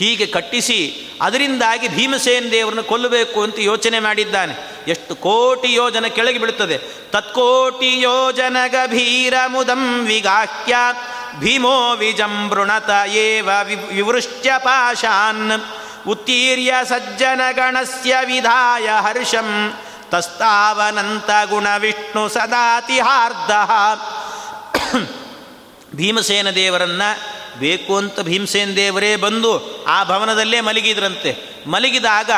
ಹೀಗೆ 0.00 0.26
ಕಟ್ಟಿಸಿ 0.26 0.78
ಅದರಿಂದಾಗಿ 1.22 1.88
ಭೀಮಸೇನ 1.88 2.44
ದೇವರನ್ನು 2.50 2.84
ಕೊಲ್ಲಬೇಕು 2.84 3.42
ಅಂತ 3.42 3.54
ಯೋಚನೆ 3.58 3.98
ಮಾಡಿದ್ದಾನೆ. 3.98 4.54
ಎಷ್ಟು 4.88 5.14
ಕೋಟಿ 5.14 5.72
ಯೋಜನ 5.72 6.06
ಕೆಳಗೆ 6.06 6.38
ಬಿಡುತ್ತದೆ 6.38 6.76
ತತ್ಕೋಟಿ 7.12 8.00
ಯೋಜನ 8.00 8.56
ಗಭೀರ 8.66 9.34
ಮುದಂ 9.46 9.82
ವಿಗಾಹ್ಯ 10.06 10.74
ಭೀಮೋ 11.38 11.96
ವಿಜಂಭೃಣತ 11.96 12.90
ಏವ 13.06 13.48
ವಿವೃಶ್ಯ 13.94 14.52
ಪಾಶಾನ್ 14.58 15.52
ಉತ್ತೀರ್ಯ 16.08 16.74
ಸಜ್ಜನ 16.84 17.40
ಗಣಸ್ಯ 17.52 18.16
ವಿಧಾಯ 18.24 18.88
ಹರ್ಷಂ 18.88 19.50
ತಸ್ತಾವನಂತ 20.10 21.30
ಗುಣ 21.44 21.66
ವಿಷ್ಣು 21.76 22.28
ಸದಾತಿಹಾರ್ಧ 22.28 23.52
ಭೀಮಸೇನ 25.96 26.50
ದೇವರನ್ನ 26.50 27.02
ಬೇಕು 27.60 27.96
ಅಂತ 27.96 28.20
ಭೀಮಸೇನ 28.20 28.70
ದೇವರೇ 28.76 29.16
ಬಂದು 29.16 29.84
ಆ 29.84 30.04
ಭವನದಲ್ಲೇ 30.04 30.60
ಮಲಗಿದ್ರಂತೆ. 30.60 31.36
ಮಲಗಿದಾಗ 31.66 32.30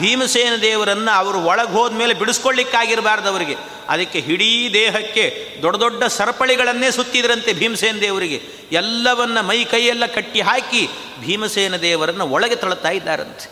ಭೀಮಸೇನ 0.00 0.54
ದೇವರನ್ನು 0.62 1.10
ಅವರು 1.16 1.40
ಒಳಗೆ 1.40 1.72
ಹೋದ್ಮೇಲೆ 1.72 2.14
ಬಿಡಿಸ್ಕೊಳ್ಳಿಕ್ಕಾಗಿರಬಾರ್ದು 2.14 3.28
ಅವರಿಗೆ. 3.28 3.56
ಅದಕ್ಕೆ 3.88 4.18
ಇಡೀ 4.18 4.70
ದೇಹಕ್ಕೆ 4.72 5.24
ದೊಡ್ಡ 5.62 5.76
ದೊಡ್ಡ 5.78 6.04
ಸರಪಳಿಗಳನ್ನೇ 6.04 6.90
ಸುತ್ತಿದ್ರಂತೆ 6.90 7.52
ಭೀಮಸೇನ 7.52 7.96
ದೇವರಿಗೆ. 8.00 8.42
ಎಲ್ಲವನ್ನ 8.72 9.40
ಮೈ 9.40 9.64
ಕೈಯೆಲ್ಲ 9.64 10.06
ಕಟ್ಟಿ 10.06 10.40
ಹಾಕಿ 10.40 10.88
ಭೀಮಸೇನ 11.20 11.76
ದೇವರನ್ನು 11.76 12.28
ಒಳಗೆ 12.28 12.54
ತಳ್ತಾ 12.54 12.90
ಇದ್ದಾರಂತೆ. 12.90 13.46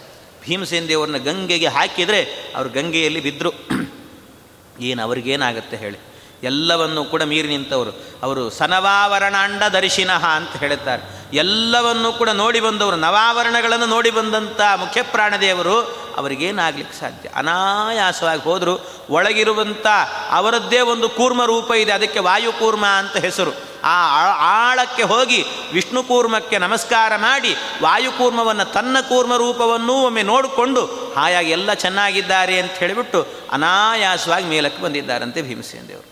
ಭೀಮಸೇನ 0.48 0.84
ದೇವರನ್ನ 0.88 1.16
ಗಂಗೆಗೆ 1.16 1.66
ಹಾಕಿದರೆ 1.66 2.22
ಅವರು 2.56 2.68
ಗಂಗೆಯಲ್ಲಿ 2.68 3.20
ಬಿದ್ದರು 3.20 3.52
ಏನು 4.80 5.02
ಅವ್ರಿಗೇನಾಗತ್ತೆ 5.02 5.76
ಹೇಳಿ. 5.76 6.11
ಎಲ್ಲವನ್ನು 6.42 7.04
ಕೂಡ 7.04 7.22
ಮೀರಿ 7.22 7.48
ನಿಂತವರು. 7.48 7.90
ಅವರು 8.22 8.50
ಸನವಾವರಣಾಂಡ 8.50 9.62
ದರ್ಶಿನಃ 9.62 10.26
ಅಂತ 10.26 10.56
ಹೇಳುತ್ತಾರೆ 10.56 11.22
ಎಲ್ಲವನ್ನೂ 11.36 12.12
ಕೂಡ 12.12 12.28
ನೋಡಿ 12.28 12.60
ಬಂದವರು. 12.60 12.96
ನವಾವರಣಗಳನ್ನು 12.96 13.86
ನೋಡಿ 13.86 14.10
ಬಂದಂಥ 14.10 14.60
ಮುಖ್ಯ 14.60 15.02
ಪ್ರಾಣದೇವರು 15.02 15.80
ಅವರಿಗೇನಾಗಲಿಕ್ಕೆ 16.16 17.00
ಸಾಧ್ಯ? 17.00 17.28
ಅನಾಯಾಸವಾಗಿ 17.34 18.42
ಹೋದರು. 18.42 18.90
ಒಳಗಿರುವಂಥ 19.10 19.86
ಅವರದ್ದೇ 20.30 20.80
ಒಂದು 20.80 21.08
ಕೂರ್ಮ 21.08 21.44
ರೂಪ 21.44 21.72
ಇದೆ. 21.72 21.92
ಅದಕ್ಕೆ 21.92 22.18
ವಾಯುಕೂರ್ಮ 22.18 22.86
ಅಂತ 22.86 23.16
ಹೆಸರು. 23.16 23.72
ಆ 23.84 24.14
ಆಳಕ್ಕೆ 24.36 25.02
ಹೋಗಿ 25.02 25.44
ವಿಷ್ಣು 25.72 26.02
ಕೂರ್ಮಕ್ಕೆ 26.02 26.58
ನಮಸ್ಕಾರ 26.58 27.16
ಮಾಡಿ 27.16 27.56
ವಾಯುಕೂರ್ಮವನ್ನು 27.82 28.72
ತನ್ನ 28.72 28.96
ಕೂರ್ಮ 29.00 29.36
ರೂಪವನ್ನೂ 29.36 29.92
ಒಮ್ಮೆ 29.92 30.22
ನೋಡಿಕೊಂಡು 30.22 30.86
ಹಾಯಾಗಿ 31.16 31.50
ಎಲ್ಲ 31.50 31.72
ಚೆನ್ನಾಗಿದ್ದಾರೆ 31.72 32.60
ಅಂತ 32.60 32.72
ಹೇಳಿಬಿಟ್ಟು 32.72 33.26
ಅನಾಯಾಸವಾಗಿ 33.52 34.46
ಮೇಲಕ್ಕೆ 34.46 34.82
ಬಂದಿದ್ದಾರಂತೆ 34.82 35.42
ಭೀಮಸೇನ 35.42 35.86
ದೇವರು 35.88 36.11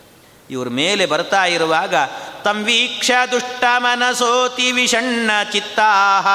ಇವ್ರ 0.50 0.68
ಮೇಲೆ 0.68 1.06
ಬರ್ತಾ 1.06 1.44
ಇರುವಾಗ, 1.44 1.94
ತಂವೀಕ್ಷ 2.44 3.10
ದುಷ್ಟ 3.30 3.64
ಮನಸೋತಿ 3.78 4.72
ವಿಷಣ್ಣ 4.72 5.30
ಚಿತ್ತಾಹ 5.52 6.26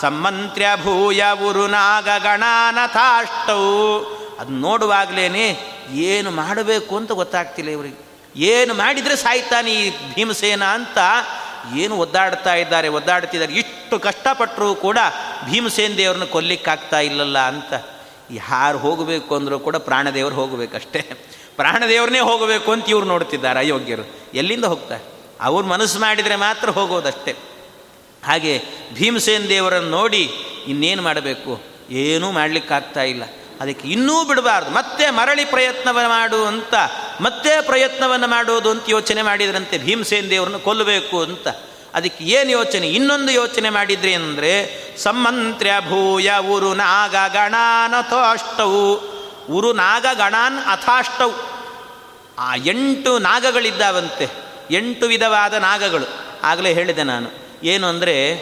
ಸಮ್ಮಂತ್ರ್ಯ 0.00 0.68
ಭೂಯ 0.82 1.24
ಉರುನಾಗ 1.48 2.08
ಗಣಾನಥಾಷ್ಟವು 2.18 3.98
ಅದು 4.38 4.52
ನೋಡುವಾಗಲೇ 4.52 5.58
ಏನು 5.90 6.30
ಮಾಡಬೇಕು 6.30 6.96
ಅಂತ 6.96 7.12
ಗೊತ್ತಾಗ್ತಿಲ್ಲ 7.12 7.70
ಇವರಿಗೆ. 7.70 8.08
ಏನು 8.36 8.74
ಮಾಡಿದರೆ 8.74 9.16
ಸಾಯ್ತಾನೆ 9.16 9.72
ಈ 9.72 10.14
ಭೀಮಸೇನ 10.14 10.64
ಅಂತ 10.64 10.98
ಏನು 11.76 11.96
ಒದ್ದಾಡ್ತಾ 11.96 12.54
ಇದ್ದಾರೆ, 12.54 12.88
ಒದ್ದಾಡ್ತಿದ್ದಾರೆ. 12.88 13.52
ಇಷ್ಟು 13.52 13.98
ಕಷ್ಟಪಟ್ಟರೂ 13.98 14.74
ಕೂಡ 14.74 14.98
ಭೀಮಸೇನ 15.50 15.92
ದೇವ್ರನ್ನ 15.96 16.24
ಕೊಲ್ಲಿಕ್ಕಾಗ್ತಾ 16.24 17.00
ಇಲ್ಲಲ್ಲ 17.00 17.38
ಅಂತ. 17.38 17.72
ಯಾರು 18.30 18.78
ಹೋಗಬೇಕು 18.78 19.36
ಅಂದರೂ 19.36 19.58
ಕೂಡ 19.58 19.76
ಪ್ರಾಣದೇವರು 19.76 20.34
ಹೋಗಬೇಕಷ್ಟೇ. 20.34 21.28
ಪ್ರಾಣದೇವ್ರನ್ನೇ 21.58 22.20
ಹೋಗಬೇಕು 22.20 22.72
ಅಂತ 22.72 22.90
ಇವ್ರು 22.90 23.06
ನೋಡ್ತಿದ್ದಾರೆ, 23.06 23.58
ಅಯೋಗ್ಯರು. 23.58 24.04
ಎಲ್ಲಿಂದ 24.34 24.64
ಹೋಗ್ತಾರೆ? 24.64 25.04
ಅವ್ರು 25.40 25.68
ಮನಸ್ಸು 25.68 25.98
ಮಾಡಿದರೆ 25.98 26.36
ಮಾತ್ರ 26.36 26.70
ಹೋಗೋದಷ್ಟೇ. 26.70 27.34
ಹಾಗೆ 28.26 28.62
ಭೀಮಸೇನ 28.94 29.42
ದೇವರನ್ನು 29.48 29.90
ನೋಡಿ 29.90 30.30
ಇನ್ನೇನು 30.66 31.02
ಮಾಡಬೇಕು? 31.02 31.62
ಏನೂ 31.90 32.30
ಮಾಡಲಿಕ್ಕಾಗ್ತಾ 32.30 33.02
ಇಲ್ಲ. 33.02 33.22
ಅದಕ್ಕೆ 33.60 33.88
ಇನ್ನೂ 33.88 34.24
ಬಿಡಬಾರ್ದು. 34.24 34.70
ಮತ್ತೆ 34.70 35.10
ಮರಳಿ 35.10 35.44
ಪ್ರಯತ್ನವನ್ನು 35.44 36.10
ಮಾಡು 36.10 36.44
ಅಂತ, 36.44 36.74
ಮತ್ತೆ 37.20 37.60
ಪ್ರಯತ್ನವನ್ನು 37.60 38.28
ಮಾಡೋದು 38.28 38.70
ಅಂತ 38.70 38.82
ಯೋಚನೆ 38.88 39.22
ಮಾಡಿದ್ರಂತೆ 39.22 39.78
ಭೀಮಸೇನ 39.78 40.26
ದೇವರನ್ನು 40.30 40.60
ಕೊಲ್ಲಬೇಕು 40.60 41.22
ಅಂತ. 41.22 41.48
ಅದಕ್ಕೆ 41.94 42.24
ಏನು 42.24 42.50
ಯೋಚನೆ? 42.50 42.88
ಇನ್ನೊಂದು 42.88 43.32
ಯೋಚನೆ 43.32 43.70
ಮಾಡಿದ್ರಿ 43.70 44.14
ಅಂದರೆ 44.14 44.52
ಸಮ್ಮಂತ್ರ್ಯ 44.98 45.72
ಭೂಯ 45.80 46.30
ಉರು 46.50 46.74
ನಾಗ 46.74 47.14
ಗಣಾನಥೋಷ್ಟವು. 47.32 49.17
ಉರು 49.50 49.72
ನಾಗ 49.72 50.06
ಗಣಾನ್ 50.14 50.58
ಅಥಾಷ್ಟವು 50.58 51.58
ಆ 52.38 52.54
ಎಂಟು 52.54 53.18
ನಾಗಗಳಿದ್ದಾವಂತೆ. 53.18 54.28
ಎಂಟು 54.70 55.06
ವಿಧವಾದ 55.06 55.54
ನಾಗಗಳು. 55.54 56.04
ಆಗಲೇ 56.42 56.74
ಹೇಳಿದೆ 56.74 57.02
ನಾನು. 57.02 57.30
ಏನು 57.64 57.86
ಅಂದರೆ 57.86 58.34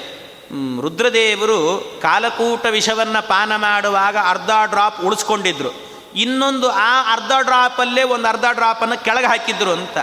ರುದ್ರದೇವರು 0.82 1.92
ಕಾಲಕೂಟ 2.02 2.66
ವಿಷವನ್ನು 2.66 3.28
ಪಾನ 3.28 3.56
ಮಾಡುವಾಗ 3.56 4.16
ಅರ್ಧ 4.28 4.50
ಡ್ರಾಪ್ 4.70 5.00
ಉಳಿಸ್ಕೊಂಡಿದ್ರು. 5.04 5.70
ಇನ್ನೊಂದು 6.14 6.70
ಆ 6.70 7.12
ಅರ್ಧ 7.12 7.32
ಡ್ರಾಪಲ್ಲೇ 7.40 8.02
ಒಂದು 8.02 8.28
ಅರ್ಧ 8.28 8.44
ಡ್ರಾಪನ್ನು 8.52 9.04
ಕೆಳಗೆ 9.04 9.26
ಹಾಕಿದ್ರು 9.26 9.70
ಅಂತ. 9.70 9.98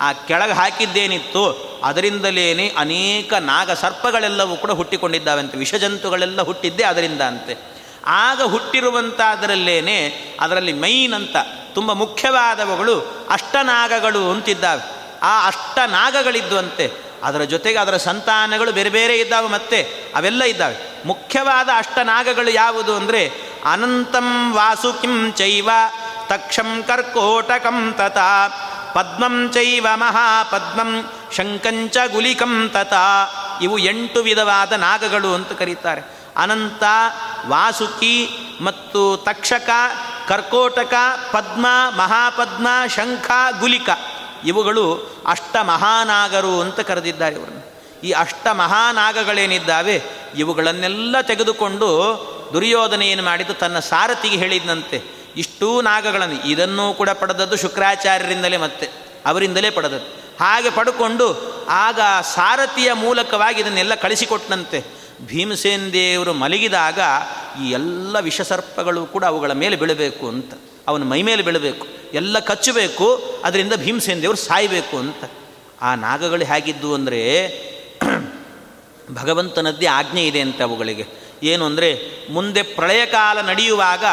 ಆ 0.00 0.12
ಕೆಳಗೆ 0.12 0.52
ಹಾಕಿದ್ದೇನಿತ್ತು 0.52 1.76
ಅದರಿಂದಲೇ 1.84 2.68
ಅನೇಕ 2.68 3.34
ನಾಗ 3.34 3.70
ಸರ್ಪಗಳೆಲ್ಲವೂ 3.70 4.56
ಕೂಡ 4.56 4.70
ಹುಟ್ಟಿಕೊಂಡಿದ್ದಾವಂತೆ. 4.70 5.58
ವಿಷಜಂತುಗಳೆಲ್ಲ 5.58 6.42
ಹುಟ್ಟಿದ್ದೇ 6.42 6.82
ಅದರಿಂದ 6.82 7.20
ಅಂತೆ 7.20 7.75
ಆಗ 8.06 8.42
ಹುಟ್ಟಿರುವಂಥದ್ರಲ್ಲೇನೆ 8.42 10.22
ಅದರಲ್ಲಿ 10.40 10.72
ಮೈನ್ 10.72 11.14
ಅಂತ. 11.14 11.36
ತುಂಬ 11.74 11.92
ಮುಖ್ಯವಾದವುಗಳು 11.92 13.26
ಅಷ್ಟನಾಗಗಳು 13.30 14.30
ಅಂತಿದ್ದಾವೆ. 14.30 14.82
ಆ 15.22 15.46
ಅಷ್ಟನಾಗಗಳಿದ್ವಂತೆ 15.46 16.92
ಅದರ 17.22 17.42
ಜೊತೆಗೆ 17.42 17.78
ಅದರ 17.78 17.96
ಸಂತಾನಗಳು 17.96 18.72
ಬೇರೆ 18.72 18.90
ಬೇರೆ 18.90 19.16
ಇದ್ದಾವೆ 19.16 19.48
ಮತ್ತೆ 19.48 19.82
ಅವೆಲ್ಲ 20.14 20.44
ಇದ್ದಾವೆ. 20.44 20.76
ಮುಖ್ಯವಾದ 21.06 21.68
ಅಷ್ಟನಾಗಗಳು 21.76 22.50
ಯಾವುದು 22.50 22.96
ಅಂದರೆ 22.96 23.32
ಅನಂತಂ 23.64 24.52
ವಾಸುಕಿಂ 24.52 25.32
ಚೈವ 25.32 25.70
ತಕ್ಷಂ 26.26 26.84
ಕರ್ಕೋಟಕಂ 26.86 27.92
ತಥಾ 27.92 28.48
ಪದ್ಮಂ 28.94 29.50
ಚೈವ 29.54 29.86
ಮಹಾಪದ್ಮಂ 29.94 31.10
ಶಂಕಂಚ 31.36 31.96
ಗುಲಿಕಂ 32.12 32.70
ತಥಾ 32.72 33.26
ಇವು 33.62 33.78
ಎಂಟು 33.78 34.20
ವಿಧವಾದ 34.20 34.72
ನಾಗಗಳು 34.72 35.34
ಅಂತ 35.34 35.52
ಕರೀತಾರೆ. 35.52 36.02
ಅನಂತ 36.36 36.82
ವಾಸುಕಿ 37.48 38.28
ಮತ್ತು 38.60 39.16
ತಕ್ಷಕ, 39.16 39.70
ಕರ್ಕೋಟಕ, 40.28 40.94
ಪದ್ಮ, 41.32 41.66
ಮಹಾಪದ್ಮ, 41.96 42.68
ಶಂಖ, 42.94 43.30
ಗುಲಿಕ. 43.60 43.88
ಇವುಗಳು 44.44 45.16
ಅಷ್ಟ 45.26 45.56
ಮಹಾನಾಗರು 45.62 46.60
ಅಂತ 46.60 46.80
ಕರೆದಿದ್ದಾರೆ 46.80 47.36
ಇವರನ್ನು. 47.36 47.66
ಈ 48.04 48.10
ಅಷ್ಟ 48.10 48.46
ಮಹಾನಾಗಗಳೇನಿದ್ದಾವೆ 48.52 50.02
ಇವುಗಳನ್ನೆಲ್ಲ 50.36 51.20
ತೆಗೆದುಕೊಂಡು 51.20 51.88
ದುರ್ಯೋಧನ 52.52 53.02
ಏನು 53.02 53.22
ಮಾಡಿದ್ದು 53.22 53.54
ತನ್ನ 53.54 53.78
ಸಾರಥಿಗೆ 53.78 54.36
ಹೇಳಿದಂತೆ 54.36 55.02
ಇಷ್ಟೂ 55.36 55.80
ನಾಗಗಳನ್ನು, 55.80 56.46
ಇದನ್ನೂ 56.46 56.94
ಕೂಡ 56.94 57.10
ಪಡೆದದ್ದು 57.10 57.56
ಶುಕ್ರಾಚಾರ್ಯರಿಂದಲೇ 57.56 58.56
ಮತ್ತೆ, 58.56 58.90
ಅವರಿಂದಲೇ 59.26 59.70
ಪಡೆದದ್ದು. 59.70 60.26
ಹಾಗೆ 60.44 60.70
ಪಡ್ಕೊಂಡು 60.70 61.56
ಆಗ 61.68 62.00
ಸಾರಥಿಯ 62.34 62.92
ಮೂಲಕವಾಗಿ 62.92 63.60
ಇದನ್ನೆಲ್ಲ 63.60 63.94
ಕಳಿಸಿಕೊಟ್ಟನಂತೆ 63.94 64.95
ಭೀಮಸೇನ 65.30 65.84
ದೇವರು 65.92 66.32
ಮಲಗಿದಾಗ 66.34 67.00
ಈ 67.62 67.66
ಎಲ್ಲ 67.70 68.16
ವಿಷಸರ್ಪಗಳು 68.20 69.06
ಕೂಡ 69.06 69.24
ಅವುಗಳ 69.24 69.52
ಮೇಲೆ 69.52 69.76
ಬೀಳಬೇಕು 69.76 70.28
ಅಂತ, 70.28 70.54
ಅವನ 70.88 71.02
ಮೈ 71.02 71.20
ಮೇಲೆ 71.22 71.42
ಬೀಳಬೇಕು, 71.42 71.86
ಎಲ್ಲ 72.14 72.38
ಕಚ್ಚಬೇಕು, 72.38 73.06
ಅದರಿಂದ 73.44 73.72
ಭೀಮಸೇನ 73.84 74.20
ದೇವರು 74.22 74.36
ಸಾಯಬೇಕು 74.36 74.96
ಅಂತ. 74.96 75.24
ಆ 75.82 75.94
ನಾಗಗಳು 75.94 76.44
ಹೇಗಿದ್ದು 76.44 76.90
ಅಂದರೆ 76.94 77.20
ಭಗವಂತನದ್ದೇ 79.14 79.86
ಆಜ್ಞೆ 79.86 80.22
ಇದೆ 80.26 80.40
ಅಂತ 80.40 80.60
ಅವುಗಳಿಗೆ. 80.62 81.04
ಏನು 81.42 81.64
ಅಂದರೆ 81.66 81.90
ಮುಂದೆ 82.30 82.62
ಪ್ರಳಯ 82.62 83.02
ಕಾಲ 83.06 83.40
ನಡೆಯುವಾಗ 83.40 84.04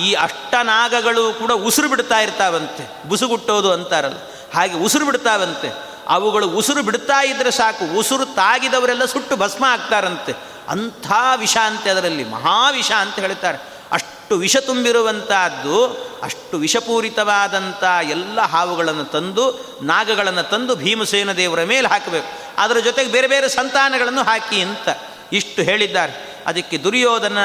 ಈ 0.00 0.12
ಅಷ್ಟನಾಗಗಳು 0.12 1.32
ಕೂಡ 1.32 1.52
ಉಸಿರು 1.52 1.88
ಬಿಡ್ತಾ 1.88 2.18
ಇರ್ತಾವಂತೆ, 2.20 3.08
ಬುಸುಗುಟ್ಟೋದು 3.08 3.72
ಅಂತಾರಲ್ಲ, 3.72 4.20
ಹಾಗೆ 4.54 4.74
ಉಸಿರು 4.74 5.06
ಬಿಡ್ತಾವಂತೆ. 5.06 5.70
ಅವುಗಳು 6.08 6.48
ಉಸಿರು 6.48 6.82
ಬಿಡ್ತಾ 6.82 7.24
ಇದ್ದರೆ 7.24 7.50
ಸಾಕು, 7.50 7.98
ಉಸಿರು 7.98 8.26
ತಾಗಿದವರೆಲ್ಲ 8.26 9.04
ಸುಟ್ಟು 9.04 9.36
ಭಸ್ಮ 9.36 9.64
ಆಗ್ತಾರಂತೆ. 9.64 10.32
ಅಂಥ 10.68 11.12
ವಿಷ 11.36 11.56
ಅಂತೆ 11.56 11.90
ಅದರಲ್ಲಿ 11.90 12.24
ಮಹಾವಿಷ 12.24 12.92
ಅಂತ 12.92 13.14
ಹೇಳ್ತಾರೆ. 13.14 13.58
ಅಷ್ಟು 13.92 14.36
ವಿಷ 14.36 14.56
ತುಂಬಿರುವಂತಹದ್ದು, 14.56 15.86
ಅಷ್ಟು 16.22 16.56
ವಿಷಪೂರಿತವಾದಂಥ 16.56 17.84
ಎಲ್ಲ 18.08 18.40
ಹಾವುಗಳನ್ನು 18.40 19.04
ತಂದು, 19.04 19.78
ನಾಗಗಳನ್ನು 19.82 20.50
ತಂದು 20.50 20.76
ಭೀಮಸೇನ 20.76 21.32
ದೇವರ 21.32 21.64
ಮೇಲೆ 21.64 21.88
ಹಾಕಬೇಕು. 21.88 22.26
ಅದರ 22.58 22.78
ಜೊತೆಗೆ 22.78 23.12
ಬೇರೆ 23.12 23.26
ಬೇರೆ 23.26 23.48
ಸಂತಾನಗಳನ್ನು 23.48 24.22
ಹಾಕಿ 24.22 24.60
ಅಂತ 24.60 24.88
ಇಷ್ಟು 25.32 25.62
ಹೇಳಿದ್ದಾರೆ. 25.62 26.42
ಅದಕ್ಕೆ 26.46 26.78
ದುರ್ಯೋಧನ 26.78 27.38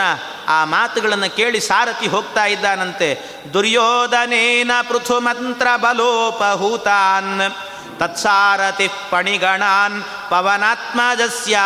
ಆ 0.47 0.65
ಮಾತುಗಳನ್ನು 0.65 1.35
ಕೇಳಿ 1.35 1.59
ಸಾರಥಿ 1.59 2.07
ಹೋಗ್ತಾ 2.07 2.45
ಇದ್ದಾನಂತೆ. 2.45 3.35
ದುರ್ಯೋಧನೇನ 3.53 4.71
ಮಂತ್ರ 5.19 5.67
ಬಲೋಪಹೂತಾನ್. 5.75 7.68
ತತ್ಸಾರಥಿ 7.99 8.89
ಪಣಿಗಣಾನ್ 9.09 10.03
ಪವನಾತ್ಮಜಸ್ಯ 10.03 11.57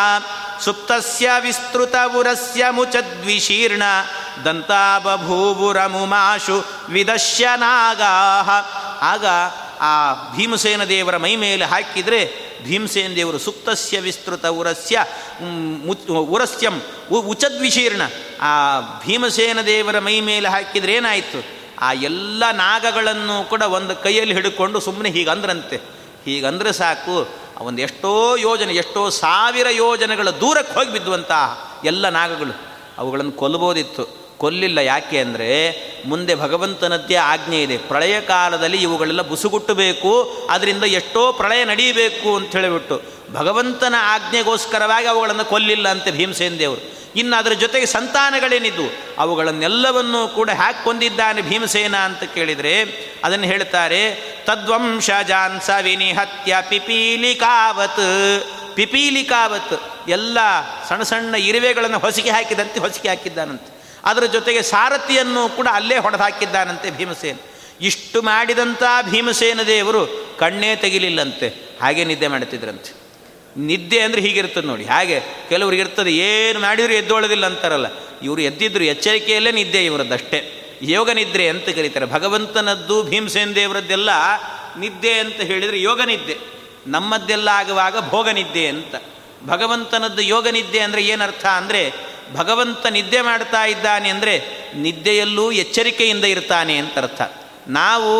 ಸುಪ್ತಸ್ಯ 0.62 1.30
ವಿಸ್ತೃತ 1.40 1.96
ಉರಸ್ಯ 2.18 2.70
ಮುಚದ್ವಿಶೀರ್ಣ 2.70 3.84
ದಂತಾಬಭೂವುರಮುಮಾಶು 4.46 6.66
ವಿದಶ್ಯನಾಗಾ 6.90 8.12
ಆಗ 9.02 9.26
ಆ 9.82 10.14
ಭೀಮಸೇನ 10.36 10.84
ದೇವರ 10.84 11.18
ಮೈ 11.18 11.36
ಮೇಲೆ 11.36 11.66
ಹಾಕಿದರೆ 11.66 12.54
ಭೀಮಸೇನ 12.64 13.16
ದೇವರು 13.16 13.40
ಸುಪ್ತಸ್ಯ 13.40 14.00
ವಿಸ್ತೃತ 14.00 14.46
ಉರಸ್ಯ 14.46 15.06
ಉರಸ್ಯಂ 16.10 16.82
ಉಚದ್ವಿಶೀರ್ಣ. 17.12 18.02
ಆ 18.42 18.82
ಭೀಮಸೇನ 19.06 19.62
ದೇವರ 19.62 20.00
ಮೈ 20.00 20.20
ಮೇಲೆ 20.20 20.50
ಹಾಕಿದರೆ 20.50 20.94
ಏನಾಯಿತು? 20.94 21.46
ಆ 21.82 21.94
ಎಲ್ಲ 21.94 22.44
ನಾಗಗಳನ್ನು 22.52 23.50
ಕೂಡ 23.50 23.62
ಒಂದು 23.62 23.96
ಕೈಯಲ್ಲಿ 23.96 24.34
ಹಿಡ್ಕೊಂಡು 24.34 24.80
ಸುಮ್ಮನೆ 24.80 25.10
ಹೀಗಂದ್ರಂತೆ. 25.10 26.03
ಹೀಗಂದ್ರೆ 26.26 26.74
ಸಾಕು 26.74 27.30
ಒಂದು 27.60 27.82
ಎಷ್ಟೋ 27.82 28.36
ಯೋಜನೆ, 28.36 28.74
ಎಷ್ಟೋ 28.74 29.10
ಸಾವಿರ 29.10 29.68
ಯೋಜನೆಗಳ 29.70 30.30
ದೂರಕ್ಕೆ 30.30 30.74
ಹೋಗಿ 30.74 30.92
ಬಿದ್ದುವಂತಹ 30.92 31.82
ಎಲ್ಲ 31.86 32.10
ನಾಗಗಳು. 32.10 32.62
ಅವುಗಳನ್ನು 32.98 33.32
ಕೊಲ್ಲಬೋದಿತ್ತು 33.32 34.24
ಕೊಲ್ಲಿಲ್ಲ 34.38 34.78
ಯಾಕೆ 34.78 35.20
ಅಂದರೆ, 35.20 35.50
ಮುಂದೆ 36.06 36.36
ಭಗವಂತನದ್ದೇ 36.36 37.16
ಆಜ್ಞೆ 37.16 37.64
ಇದೆ. 37.64 37.78
ಪ್ರಳಯ 37.78 38.22
ಕಾಲದಲ್ಲಿ 38.22 38.78
ಇವುಗಳೆಲ್ಲ 38.78 39.22
ಬುಸುಗುಟ್ಟಬೇಕು 39.22 40.38
ಅದರಿಂದ 40.50 40.84
ಎಷ್ಟೋ 40.84 41.34
ಪ್ರಳಯ 41.34 41.66
ನಡೀಬೇಕು 41.66 42.36
ಅಂತ 42.36 42.52
ಹೇಳಿಬಿಟ್ಟು 42.52 43.02
ಭಗವಂತನ 43.34 43.96
ಆಜ್ಞೆಗೋಸ್ಕರವಾಗಿ 43.98 45.08
ಅವುಗಳನ್ನು 45.08 45.46
ಕೊಲ್ಲಿಲ್ಲ 45.46 45.90
ಅಂತೆ 45.90 46.12
ಭೀಮಸೇನ್ 46.12 46.60
ದೇವರು. 46.60 47.03
ಇನ್ನು 47.16 47.36
ಅದರ 47.38 47.54
ಜೊತೆಗೆ 47.54 47.86
ಸಂತಾನಗಳೇನಿದ್ದು 47.86 48.86
ಅವುಗಳನ್ನೆಲ್ಲವನ್ನೂ 49.18 50.28
ಕೂಡ 50.28 50.50
ಹ್ಯಾಕ್ 50.50 50.84
ಕೊಂದಿದ್ದಾನೆ 50.84 51.42
ಭೀಮಸೇನ 51.42 51.96
ಅಂತ 51.98 52.24
ಕೇಳಿದರೆ 52.24 52.76
ಅದನ್ನು 53.24 53.46
ಹೇಳ್ತಾರೆ, 53.46 54.02
ತದ್ವಂಶ 54.46 55.10
ಜಾನ್ಸ 55.28 55.70
ವಿನಿಹತ್ಯ 55.82 56.56
ಪಿಪೀಲಿಕಾವತ್. 56.70 58.04
ಪಿಪೀಲಿಕಾವತ್ 58.76 59.76
ಎಲ್ಲ 60.10 60.38
ಸಣ್ಣ 60.90 61.04
ಸಣ್ಣ 61.04 61.36
ಇರುವೆಗಳನ್ನು 61.36 62.00
ಹೊಸಿಗೆ 62.00 62.30
ಹಾಕಿದಂತೆ 62.30 62.80
ಹೊಸಿಗೆ 62.80 63.10
ಹಾಕಿದ್ದಾನಂತೆ. 63.10 63.70
ಅದರ 64.06 64.26
ಜೊತೆಗೆ 64.26 64.62
ಸಾರಥಿಯನ್ನು 64.62 65.50
ಕೂಡ 65.50 65.68
ಅಲ್ಲೇ 65.72 65.98
ಹೊಡೆದು 65.98 66.24
ಹಾಕಿದ್ದಾನಂತೆ 66.24 66.92
ಭೀಮಸೇನ. 66.92 67.38
ಇಷ್ಟು 67.82 68.22
ಮಾಡಿದಂಥ 68.22 68.84
ಭೀಮಸೇನ 69.10 69.62
ದೇವರು 69.62 70.02
ಕಣ್ಣೇ 70.40 70.76
ತೆಗಿಲಿಲ್ಲಂತೆ, 70.76 71.48
ಹಾಗೆ 71.82 72.04
ನಿದ್ದೆ 72.06 72.28
ಮಾಡ್ತಿದ್ರಂತೆ. 72.28 73.03
ನಿದ್ದೆ 73.58 74.00
ಅಂದರೆ 74.00 74.22
ಹೀಗಿರ್ತದೆ 74.22 74.68
ನೋಡಿ. 74.68 74.84
ಹಾಗೆ 74.84 75.20
ಕೆಲವ್ರಿಗೆ 75.50 75.82
ಇರ್ತದೆ, 75.82 76.12
ಏನು 76.12 76.60
ಮಾಡಿದ್ರು 76.60 76.94
ಎದ್ದೊಳ್ಳೋದಿಲ್ಲ 76.94 77.46
ಅಂತಾರಲ್ಲ. 77.46 77.86
ಇವರು 78.22 78.42
ಎದ್ದಿದ್ರು 78.42 78.84
ಎಚ್ಚರಿಕೆಯಲ್ಲೇ 78.84 79.52
ನಿದ್ದೆ 79.52 79.86
ಇವರದ್ದಷ್ಟೇ 79.86 80.40
ಯೋಗ 80.82 81.10
ನಿದ್ರೆ 81.10 81.50
ಅಂತ 81.50 81.70
ಕರೀತಾರೆ. 81.70 82.06
ಭಗವಂತನದ್ದು 82.06 83.04
ಭೀಮಸೇನ 83.04 83.52
ದೇವರದ್ದೆಲ್ಲ 83.52 84.10
ನಿದ್ದೆ 84.80 85.14
ಅಂತ 85.20 85.42
ಹೇಳಿದರೆ 85.42 85.82
ಯೋಗ 85.82 86.02
ನಿದ್ದೆ. 86.02 86.38
ನಮ್ಮದ್ದೆಲ್ಲ 86.88 87.50
ಆಗುವಾಗ 87.54 87.96
ಭೋಗ 88.10 88.30
ನಿದ್ದೆ 88.30 88.68
ಅಂತ. 88.68 88.96
ಭಗವಂತನದ್ದು 89.48 90.22
ಯೋಗ 90.22 90.48
ನಿದ್ದೆ 90.48 90.80
ಅಂದರೆ 90.80 91.04
ಏನರ್ಥ 91.04 91.46
ಅಂದರೆ, 91.46 91.94
ಭಗವಂತ 92.36 92.86
ನಿದ್ದೆ 92.88 93.22
ಮಾಡ್ತಾ 93.22 93.66
ಇದ್ದಾನೆ 93.66 94.10
ಅಂದರೆ 94.10 94.34
ನಿದ್ದೆಯಲ್ಲೂ 94.76 95.52
ಎಚ್ಚರಿಕೆಯಿಂದ 95.52 96.24
ಇರ್ತಾನೆ 96.24 96.78
ಅಂತ 96.78 96.98
ಅರ್ಥ. 96.98 97.22
ನಾವು 97.68 98.14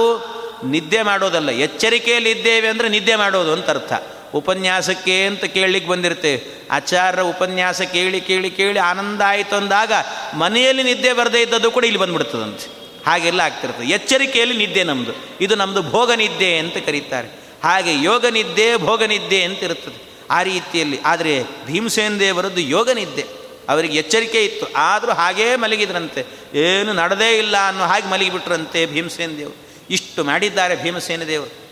ನಿದ್ದೆ 0.70 1.02
ಮಾಡೋದಲ್ಲ 1.02 1.50
ಎಚ್ಚರಿಕೆಯಲ್ಲಿ 1.50 2.32
ಇದ್ದೇವೆ 2.32 2.68
ಅಂದರೆ 2.68 2.90
ನಿದ್ದೆ 2.90 3.16
ಮಾಡೋದು 3.16 3.54
ಅಂತ 3.54 3.70
ಅರ್ಥ. 3.70 3.94
ಉಪನ್ಯಾಸಕ್ಕೆ 4.34 5.26
ಅಂತ 5.26 5.44
ಕೇಳಲಿಕ್ಕೆ 5.44 5.92
ಬಂದಿರ್ತೇವೆ 5.92 6.68
ಆಚಾರ್ಯ 6.72 7.22
ಉಪನ್ಯಾಸ 7.22 7.82
ಕೇಳಿ 7.82 8.22
ಕೇಳಿ 8.22 8.52
ಕೇಳಿ 8.52 8.80
ಆನಂದ 8.80 9.22
ಆಯಿತು 9.22 9.56
ಅಂದಾಗ 9.56 9.92
ಮನೆಯಲ್ಲಿ 10.34 10.84
ನಿದ್ದೆ 10.84 11.14
ಬರದೇ 11.14 11.42
ಇದ್ದದ್ದು 11.42 11.72
ಕೂಡ 11.72 11.86
ಇಲ್ಲಿ 11.86 12.00
ಬಂದ್ಬಿಡ್ತದಂತೆ. 12.00 12.84
ಹಾಗೆಲ್ಲ 13.08 13.40
ಆಗ್ತಿರ್ತದೆ 13.40 13.86
ಎಚ್ಚರಿಕೆಯಲ್ಲಿ 13.86 14.58
ನಿದ್ದೆ 14.58 14.84
ನಮ್ಮದು 14.84 15.12
ಇದು 15.42 15.56
ನಮ್ಮದು 15.56 15.90
ಭೋಗ 15.90 16.12
ನಿದ್ದೆ 16.12 16.58
ಅಂತ 16.58 16.78
ಕರೀತಾರೆ. 16.78 17.44
ಹಾಗೆ 17.64 18.04
ಯೋಗ 18.04 18.26
ನಿದ್ದೆ, 18.26 18.78
ಭೋಗ 18.78 19.04
ನಿದ್ದೆ 19.04 19.44
ಅಂತ 19.44 19.64
ಇರುತ್ತದೆ. 19.64 20.14
ಆ 20.32 20.44
ರೀತಿಯಲ್ಲಿ. 20.44 21.00
ಆದರೆ 21.06 21.44
ಭೀಮಸೇನ 21.66 22.18
ದೇವರದ್ದು 22.20 22.62
ಯೋಗ 22.62 22.90
ನಿದ್ದೆ. 22.90 23.26
ಅವರಿಗೆ 23.70 23.98
ಎಚ್ಚರಿಕೆ 23.98 24.46
ಇತ್ತು. 24.46 24.74
ಆದರೂ 24.76 25.12
ಹಾಗೇ 25.12 25.56
ಮಲಗಿದ್ರಂತೆ. 25.56 26.26
ಏನು 26.58 26.94
ನಡೆದೇ 26.94 27.38
ಇಲ್ಲ 27.38 27.68
ಅನ್ನೋ 27.68 27.84
ಹಾಗೆ 27.84 28.08
ಮಲಗಿಬಿಟ್ರಂತೆ 28.08 28.86
ಭೀಮಸೇನ 28.86 29.32
ದೇವರು. 29.38 29.56
ಇಷ್ಟು 29.90 30.24
ಮಾಡಿದ್ದಾರೆ 30.24 30.76
ಭೀಮಸೇನ 30.76 31.24
ದೇವರು. 31.24 31.64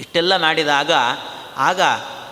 ಇಷ್ಟೆಲ್ಲ 0.00 0.36
ಮಾಡಿದಾಗ 0.36 0.90
ಆಗ 1.56 1.80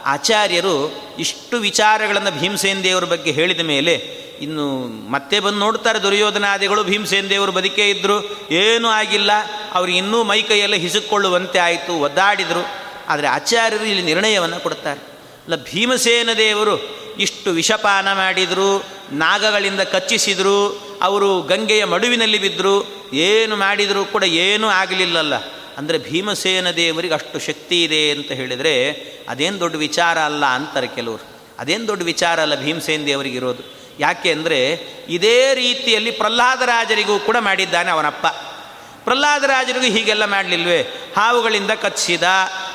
ಆಚಾರ್ಯರು 0.04 1.02
ಇಷ್ಟು 1.18 1.56
ವಿಚಾರಗಳನ್ನು 1.56 2.40
ಭೀಮಸೇನ 2.40 2.80
ದೇವರ 2.82 3.04
ಬಗ್ಗೆ 3.04 3.30
ಹೇಳಿದ 3.30 3.60
ಮೇಲೆ, 3.60 4.22
ಇನ್ನು 4.40 4.86
ಮತ್ತೆ 5.10 5.40
ಬಂದು 5.40 5.58
ನೋಡ್ತಾರೆ 5.58 6.02
ದುರ್ಯೋಧನಾದಿಗಳು 6.02 6.84
ಭೀಮಸೇನ 6.84 7.26
ದೇವರು 7.26 7.52
ಬದುಕೇ 7.52 7.90
ಇದ್ದರು 7.90 8.46
ಏನೂ 8.50 8.88
ಆಗಿಲ್ಲ 8.88 9.30
ಅವ್ರಿಗೆ 9.72 9.98
ಇನ್ನೂ 9.98 10.22
ಮೈ 10.22 10.42
ಕೈಯೆಲ್ಲ 10.42 10.74
ಹಿಸುಕೊಳ್ಳುವಂತೆ 10.74 11.58
ಆಯಿತು, 11.58 12.00
ಒದ್ದಾಡಿದರು. 12.00 12.68
ಆದರೆ 13.08 13.26
ಆಚಾರ್ಯರು 13.26 13.84
ಇಲ್ಲಿ 13.84 14.02
ನಿರ್ಣಯವನ್ನು 14.02 14.60
ಕೊಡ್ತಾರೆ. 14.60 15.00
ಅಲ್ಲ 15.44 15.56
ಭೀಮಸೇನ 15.56 16.32
ದೇವರು 16.32 17.02
ಇಷ್ಟು 17.18 17.50
ವಿಷಪಾನ 17.50 18.12
ಮಾಡಿದರು, 18.12 18.84
ನಾಗಗಳಿಂದ 19.12 19.80
ಕಚ್ಚಿಸಿದರು, 19.80 20.92
ಅವರು 21.02 21.42
ಗಂಗೆಯ 21.42 21.84
ಮಡುವಿನಲ್ಲಿ 21.84 22.38
ಬಿದ್ದರು 22.38 22.86
ಏನು 23.12 23.56
ಮಾಡಿದರೂ 23.56 24.04
ಕೂಡ 24.04 24.22
ಏನೂ 24.22 24.68
ಆಗಲಿಲ್ಲಲ್ಲ. 24.68 25.34
ಅಂದರೆ 25.78 25.98
ಭೀಮಸೇನ 25.98 26.70
ದೇವರಿಗೆ 26.70 27.14
ಅಷ್ಟು 27.14 27.38
ಶಕ್ತಿ 27.38 27.84
ಇದೆ 27.84 28.10
ಅಂತ 28.10 28.32
ಹೇಳಿದರೆ 28.32 28.92
ಅದೇನು 29.28 29.60
ದೊಡ್ಡ 29.60 29.76
ವಿಚಾರ 29.76 30.18
ಅಲ್ಲ 30.18 30.44
ಅಂತಾರೆ 30.44 30.86
ಕೆಲವರು. 30.86 31.26
ಅದೇನು 31.58 31.86
ದೊಡ್ಡ 31.86 32.02
ವಿಚಾರ 32.02 32.40
ಅಲ್ಲ 32.40 32.60
ಭೀಮಸೇನ 32.60 33.04
ದೇವರಿಗೆ 33.06 33.36
ಇರೋದು. 33.36 33.62
ಯಾಕೆ 34.00 34.32
ಅಂದರೆ 34.32 34.78
ಇದೇ 35.08 35.54
ರೀತಿಯಲ್ಲಿ 35.54 36.10
ಪ್ರಹ್ಲಾದರಾಜರಿಗೂ 36.10 37.18
ಕೂಡ 37.18 37.36
ಮಾಡಿದ್ದಾನೆ 37.40 37.90
ಅವನಪ್ಪ. 37.90 38.26
ಪ್ರಹ್ಲಾದರಾಜರಿಗೂ 39.04 39.86
ಹೀಗೆಲ್ಲ 39.86 40.24
ಮಾಡಲಿಲ್ವೇ? 40.24 40.86
ಹಾವುಗಳಿಂದ 41.16 41.70
ಕಚ್ಚಿದ, 41.70 42.22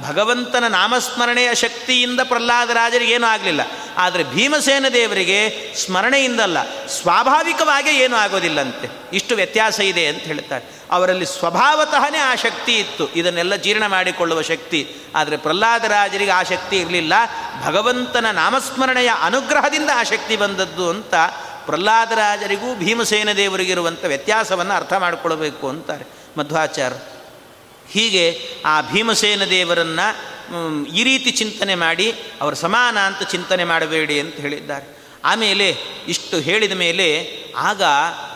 ಭಗವಂತನ 0.07 0.63
ನಾಮಸ್ಮರಣೆಯ 0.67 1.55
ಶಕ್ತಿಯಿಂದ 1.55 2.19
ಪ್ರಹ್ಲಾದರಾಜರಿಗೇನೂ 2.23 3.27
ಆಗಲಿಲ್ಲ. 3.27 3.61
ಆದರೆ 3.97 4.23
ಭೀಮಸೇನ 4.23 4.85
ದೇವರಿಗೆ 4.93 5.39
ಸ್ಮರಣೆಯಿಂದಲ್ಲ, 5.75 6.87
ಸ್ವಾಭಾವಿಕವಾಗಿ 6.87 7.89
ಏನೂ 7.89 8.15
ಆಗೋದಿಲ್ಲಂತೆ. 8.15 8.87
ಇಷ್ಟು 9.13 9.35
ವ್ಯತ್ಯಾಸ 9.35 9.79
ಇದೆ 9.79 10.07
ಅಂತ 10.07 10.19
ಹೇಳ್ತಾರೆ. 10.19 10.65
ಅವರಲ್ಲಿ 10.91 11.25
ಸ್ವಭಾವತಃನೇ 11.25 12.17
ಆ 12.17 12.35
ಶಕ್ತಿ 12.35 12.77
ಇತ್ತು. 12.77 13.13
ಇದನ್ನೆಲ್ಲ 13.13 13.55
ಜೀರ್ಣ 13.55 13.87
ಮಾಡಿಕೊಳ್ಳುವ 13.87 14.41
ಶಕ್ತಿ. 14.41 14.95
ಆದರೆ 15.15 15.37
ಪ್ರಹ್ಲಾದರಾಜರಿಗೆ 15.37 16.31
ಆ 16.31 16.43
ಶಕ್ತಿ 16.43 16.77
ಇರಲಿಲ್ಲ. 16.77 17.13
ಭಗವಂತನ 17.65 18.25
ನಾಮಸ್ಮರಣೆಯ 18.31 19.11
ಅನುಗ್ರಹದಿಂದ 19.21 19.89
ಆ 19.95 20.03
ಶಕ್ತಿ 20.03 20.35
ಬಂದದ್ದು 20.35 20.89
ಅಂತ 20.89 21.15
ಪ್ರಹ್ಲಾದರಾಜರಿಗೂ 21.69 22.69
ಭೀಮಸೇನ 22.75 23.31
ದೇವರಿಗಿರುವಂಥ 23.31 24.05
ವ್ಯತ್ಯಾಸವನ್ನು 24.05 24.73
ಅರ್ಥ 24.73 24.93
ಮಾಡಿಕೊಳ್ಬೇಕು 24.93 25.65
ಅಂತಾರೆ 25.69 26.05
ಮಧ್ವಾಚಾರ್ಯ. 26.37 26.99
ಹೀಗೆ 27.91 28.25
ಆ 28.65 28.75
ಭೀಮಸೇನ 28.81 29.43
ದೇವರನ್ನು 29.49 30.07
ಈ 30.93 31.03
ರೀತಿ 31.03 31.31
ಚಿಂತನೆ 31.31 31.75
ಮಾಡಿ 31.75 32.07
ಅವರ 32.41 32.53
ಸಮಾನ 32.53 32.97
ಅಂತ 32.99 33.21
ಚಿಂತನೆ 33.23 33.63
ಮಾಡಬೇಡಿ 33.63 34.19
ಅಂತ 34.19 34.35
ಹೇಳಿದ್ದಾರೆ. 34.35 34.85
ಆಮೇಲೆ 35.23 35.67
ಇಷ್ಟು 36.07 36.37
ಹೇಳಿದ 36.37 36.71
ಮೇಲೆ 36.71 37.07
ಆಗ 37.57 37.83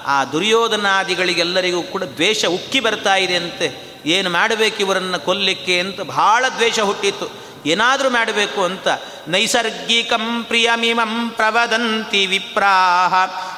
ಆ 0.05 0.17
ದುರ್ಯೋಧನಾದಿಗಳಿಗೆಲ್ಲರಿಗೂ 0.25 1.81
ಕೂಡ 1.83 2.03
ದ್ವೇಷ 2.03 2.45
ಉಕ್ಕಿ 2.45 2.79
ಬರ್ತಾ 2.79 3.15
ಇದೆ 3.15 3.35
ಅಂತೆ. 3.35 3.67
ಏನು 4.05 4.29
ಮಾಡಬೇಕು 4.29 4.77
ಇವರನ್ನು 4.77 5.19
ಕೊಲ್ಲಿಕ್ಕೆ 5.25 5.75
ಅಂತ 5.79 6.01
ಬಹಳ 6.01 6.45
ದ್ವೇಷ 6.55 6.79
ಹುಟ್ಟಿತ್ತು. 6.79 7.27
ಏನಾದರೂ 7.65 8.09
ಮಾಡಬೇಕು 8.09 8.63
ಅಂತ. 8.63 8.87
ನೈಸರ್ಗಿಕಂ 9.27 10.43
ಪ್ರಿಯಮಿಮಂ 10.43 11.29
ಪ್ರವದಂತಿ 11.29 12.25
ವಿಪ್ರಾಹ. 12.25 13.13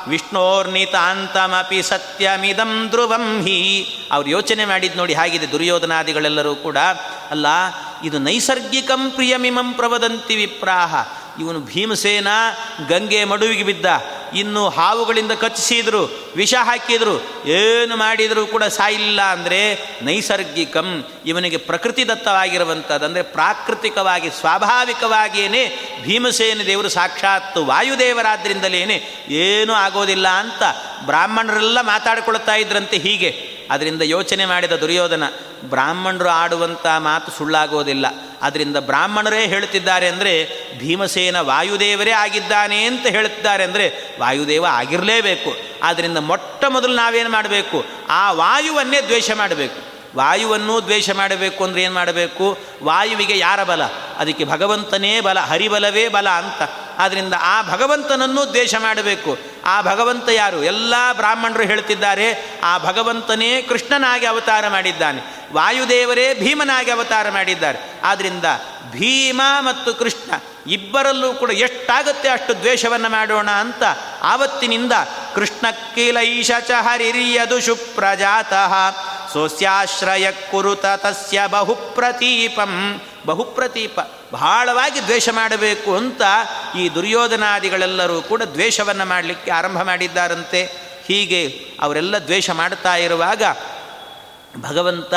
ವಿಷ್ಣೋರ್ನಿತಾಂತಮಪಿ 0.08 1.82
ಸತ್ಯಮಿದಂ 1.82 2.88
ಧ್ರುವಂ 2.89 3.41
ಹಿ. 3.41 3.88
ಅವ್ರು 4.12 4.30
ಯೋಚನೆ 4.30 4.66
ಮಾಡಿದ್ದು 4.66 4.97
ನೋಡಿ 4.97 5.14
ಹಾಗಿದೆ 5.14 5.51
ದುರ್ಯೋಧನಾದಿಗಳೆಲ್ಲರೂ 5.51 6.56
ಕೂಡ. 6.56 6.78
ಅಲ್ಲ, 7.32 7.45
ಇದು 8.03 8.20
ನೈಸರ್ಗಿಕಂ 8.20 9.12
ಪ್ರಿಯಮಿಮಂ 9.12 9.74
ಪ್ರವದಂತಿ 9.74 10.36
ವಿಪ್ರಾಹ. 10.36 10.95
ಇವನು 11.40 11.60
ಭೀಮಸೇನ 11.60 12.28
ಗಂಗೆ 12.88 13.24
ಮಡುವಿಗೆ 13.24 13.64
ಬಿದ್ದ. 13.64 13.86
ಇನ್ನು 14.34 14.70
ಹಾವುಗಳಿಂದ 14.70 15.32
ಕಚ್ಚಿಸಿದ್ರು, 15.32 16.32
ವಿಷ 16.36 16.54
ಹಾಕಿದ್ರು. 16.62 17.48
ಏನು 17.48 17.98
ಮಾಡಿದರೂ 17.98 18.46
ಕೂಡ 18.46 18.64
ಸಾಯಿಲ್ಲ 18.64 19.22
ಅಂದರೆ 19.22 19.92
ನೈಸರ್ಗಿಕಂ. 20.02 21.06
ಇವನಿಗೆ 21.26 21.58
ಪ್ರಕೃತಿ 21.58 22.08
ದತ್ತವಾಗಿರುವಂಥದ್ದು 22.08 23.06
ಅಂದರೆ 23.06 23.22
ಪ್ರಾಕೃತಿಕವಾಗಿ 23.22 24.30
ಸ್ವಾಭಾವಿಕವಾಗಿಯೇ 24.30 25.80
ಭೀಮಸೇನ 26.04 26.62
ದೇವರು 26.66 26.90
ಸಾಕ್ಷಾತ್ 26.90 27.58
ವಾಯುದೇವರಾದ್ರಿಂದಲೇ 27.58 29.04
ಏನೂ 29.30 29.74
ಆಗೋದಿಲ್ಲ 29.74 30.28
ಅಂತ 30.28 30.64
ಬ್ರಾಹ್ಮಣರೆಲ್ಲ 31.06 31.82
ಮಾತಾಡಿಕೊಳ್ತಾ 31.82 32.56
ಇದ್ರಂತೆ 32.56 32.98
ಹೀಗೆ. 32.98 33.56
ಅದರಿಂದ 33.72 34.02
ಯೋಚನೆ 34.02 34.46
ಮಾಡಿದ 34.46 34.72
ದುರ್ಯೋಧನ, 34.72 35.24
ಬ್ರಾಹ್ಮಣರು 35.66 36.30
ಆಡುವಂಥ 36.30 36.88
ಮಾತು 36.98 37.32
ಸುಳ್ಳಾಗೋದಿಲ್ಲ. 37.32 38.25
ಅದರಿಂದ 38.42 38.78
ಬ್ರಾಹ್ಮಣರೇ 38.78 39.48
ಹೇಳ್ತಿದ್ದಾರೆ 39.48 40.08
ಅಂದರೆ 40.08 40.50
ಭೀಮಸೇನ 40.80 41.40
ವಾಯುದೇವರೇ 41.40 42.12
ಆಗಿದ್ದಾನೆ 42.12 42.84
ಅಂತ 42.84 43.08
ಹೇಳ್ತಿದ್ದಾರೆ 43.08 43.64
ಅಂದರೆ 43.64 43.94
ವಾಯುದೇವ 44.20 44.66
ಆಗಿರಲೇಬೇಕು. 44.70 45.80
ಆದ್ದರಿಂದ 45.84 46.18
ಮೊಟ್ಟ 46.18 46.66
ಮೊದಲು 46.66 46.96
ನಾವೇನು 46.96 47.30
ಮಾಡಬೇಕು? 47.30 47.86
ಆ 48.10 48.32
ವಾಯುವನ್ನೇ 48.32 49.02
ದ್ವೇಷ 49.02 49.32
ಮಾಡಬೇಕು. 49.32 49.96
ವಾಯುವನ್ನು 50.16 50.82
ದ್ವೇಷ 50.82 51.10
ಮಾಡಬೇಕು 51.10 51.64
ಅಂದರೆ 51.64 51.84
ಏನು 51.84 51.94
ಮಾಡಬೇಕು? 51.94 52.58
ವಾಯುವಿಗೆ 52.84 53.38
ಯಾರ 53.38 53.64
ಬಲ? 53.64 53.84
ಅದಕ್ಕೆ 54.18 54.44
ಭಗವಂತನೇ 54.44 55.22
ಬಲ, 55.22 55.40
ಹರಿಬಲವೇ 55.40 56.08
ಬಲ 56.08 56.30
ಅಂತ. 56.30 56.70
ಆದ್ದರಿಂದ 56.98 57.34
ಆ 57.40 57.62
ಭಗವಂತನನ್ನು 57.62 58.50
ದ್ವೇಷ 58.50 58.76
ಮಾಡಬೇಕು. 58.76 59.38
ಆ 59.66 59.82
ಭಗವಂತ 59.82 60.30
ಯಾರು? 60.30 60.63
ಎಲ್ಲ 60.63 60.93
ಬ್ರಾಹ್ಮಣರು 61.13 61.63
ಹೇಳ್ತಿದ್ದಾರೆ, 61.63 62.59
ಆ 62.63 62.78
ಭಗವಂತನೇ 62.78 63.61
ಕೃಷ್ಣನಾಗಿ 63.61 64.26
ಅವತಾರ 64.26 64.68
ಮಾಡಿದ್ದಾನೆ. 64.68 65.22
ವಾಯುದೇವರೇ 65.53 66.34
ಭೀಮನಾಗಿ 66.34 66.91
ಅವತಾರ 66.91 67.30
ಮಾಡಿದ್ದಾರೆ. 67.30 67.80
ಆದ್ದರಿಂದ 68.03 68.45
ಭೀಮ 68.91 69.41
ಮತ್ತು 69.59 69.93
ಕೃಷ್ಣ 69.93 70.32
ಇಬ್ಬರಲ್ಲೂ 70.68 71.34
ಕೂಡ 71.34 71.51
ಎಷ್ಟಾಗುತ್ತೆ 71.51 72.30
ಅಷ್ಟು 72.30 72.59
ದ್ವೇಷವನ್ನು 72.59 73.09
ಮಾಡೋಣ 73.09 73.49
ಅಂತ 73.49 73.84
ಆವತ್ತಿನಿಂದ 74.22 74.91
ಕೃಷ್ಣ 75.36 75.66
ಕಿಲೈಶ 75.95 76.51
ಚ 76.59 76.72
ಹರಿರಿಯದು 76.82 77.59
ಶುಪ್ರಜಾತಃ 77.59 78.74
ಸೋಸ್ಯಾಶ್ರಯ 79.34 80.32
ಕುರುತ 80.32 80.86
ತಸ್ಯ 80.86 81.41
ಬಹುಪ್ರತೀಪಂ 81.47 83.01
ಬಹುಪ್ರತೀಪ, 83.26 84.00
ಬಹಳವಾಗಿ 84.32 85.02
ದ್ವೇಷ 85.02 85.30
ಮಾಡಬೇಕು 85.30 85.96
ಅಂತ 85.96 86.22
ಈ 86.78 86.90
ದುರ್ಯೋಧನಾದಿಗಳೆಲ್ಲರೂ 86.90 88.22
ಕೂಡ 88.22 88.42
ದ್ವೇಷವನ್ನು 88.42 89.06
ಮಾಡಲಿಕ್ಕೆ 89.06 89.52
ಆರಂಭ 89.52 89.82
ಮಾಡಿದ್ದಾರಂತೆ. 89.82 90.86
ಹೀಗೆ 91.08 91.66
ಅವರೆಲ್ಲ 91.82 92.18
ದ್ವೇಷ 92.18 92.50
ಮಾಡ್ತಾ 92.50 92.96
ಇರುವಾಗ 92.96 93.44
ಭಗವಂತ 94.62 95.14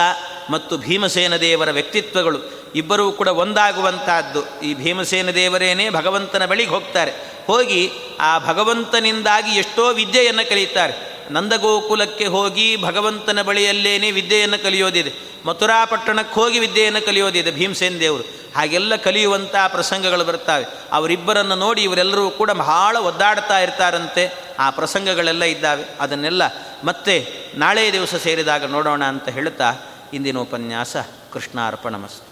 ಮತ್ತು 0.51 0.77
ಭೀಮಸೇನ 0.77 1.37
ದೇವರ 1.37 1.71
ವ್ಯಕ್ತಿತ್ವಗಳು 1.71 2.39
ಇಬ್ಬರೂ 2.75 3.13
ಕೂಡ 3.13 3.29
ಒಂದಾಗುವಂತಹದ್ದು 3.29 4.61
ಈ 4.61 4.75
ಭೀಮಸೇನ 4.75 5.31
ದೇವರೇನೇ 5.31 5.91
ಭಗವಂತನ 5.91 6.47
ಬಳಿಗೆ 6.47 6.71
ಹೋಗ್ತಾರೆ. 6.71 7.13
ಹೋಗಿ 7.47 7.91
ಆ 8.21 8.39
ಭಗವಂತನಿಂದಾಗಿ 8.39 9.51
ಎಷ್ಟೋ 9.51 9.93
ವಿದ್ಯೆಯನ್ನು 9.93 10.49
ಕಲಿಯುತ್ತಾರೆ 10.49 11.18
ನಂದಗೋಕುಲಕ್ಕೆ 11.31 12.27
ಹೋಗಿ 12.27 12.77
ಭಗವಂತನ 12.83 13.43
ಬಳಿಯಲ್ಲೇನೇ 13.43 14.11
ವಿದ್ಯೆಯನ್ನು 14.11 14.63
ಕಲಿಯೋದಿದೆ. 14.63 15.13
ಮಥುರಾ 15.47 15.85
ಪಟ್ಟಣಕ್ಕೆ 15.85 16.35
ಹೋಗಿ 16.35 16.59
ವಿದ್ಯೆಯನ್ನು 16.59 17.07
ಕಲಿಯೋದಿದೆ 17.07 17.51
ಭೀಮಸೇನ 17.51 17.97
ದೇವರು. 18.01 18.25
ಹಾಗೆಲ್ಲ 18.57 18.97
ಕಲಿಯುವಂಥ 18.97 19.57
ಪ್ರಸಂಗಗಳು 19.69 20.25
ಬರ್ತವೆ 20.25 20.67
ಅವರಿಬ್ಬರನ್ನು 20.93 21.55
ನೋಡಿ 21.55 21.83
ಇವರೆಲ್ಲರೂ 21.83 22.31
ಕೂಡ 22.31 22.51
ಬಹಳ 22.51 22.97
ಒದ್ದಾಡ್ತಾ 22.97 23.59
ಇರ್ತಾರಂತೆ. 23.59 24.35
ಆ 24.59 24.71
ಪ್ರಸಂಗಗಳೆಲ್ಲ 24.71 25.45
ಇದ್ದಾವೆ. 25.45 25.85
ಅದನ್ನೆಲ್ಲ 26.01 26.43
ಮತ್ತೆ 26.85 27.29
ನಾಳೆ 27.55 27.93
ದಿವಸ 27.93 28.15
ಸೇರಿದಾಗ 28.15 28.65
ನೋಡೋಣ 28.65 29.05
ಅಂತ 29.05 29.29
ಹೇಳ್ತಾ 29.29 29.75
ಇಂದಿನ 30.15 30.39
ಉಪನ್ಯಾಸ 30.39 30.97
ಕೃಷ್ಣಾರ್ಪಣಮಸ್ತು. 31.33 32.28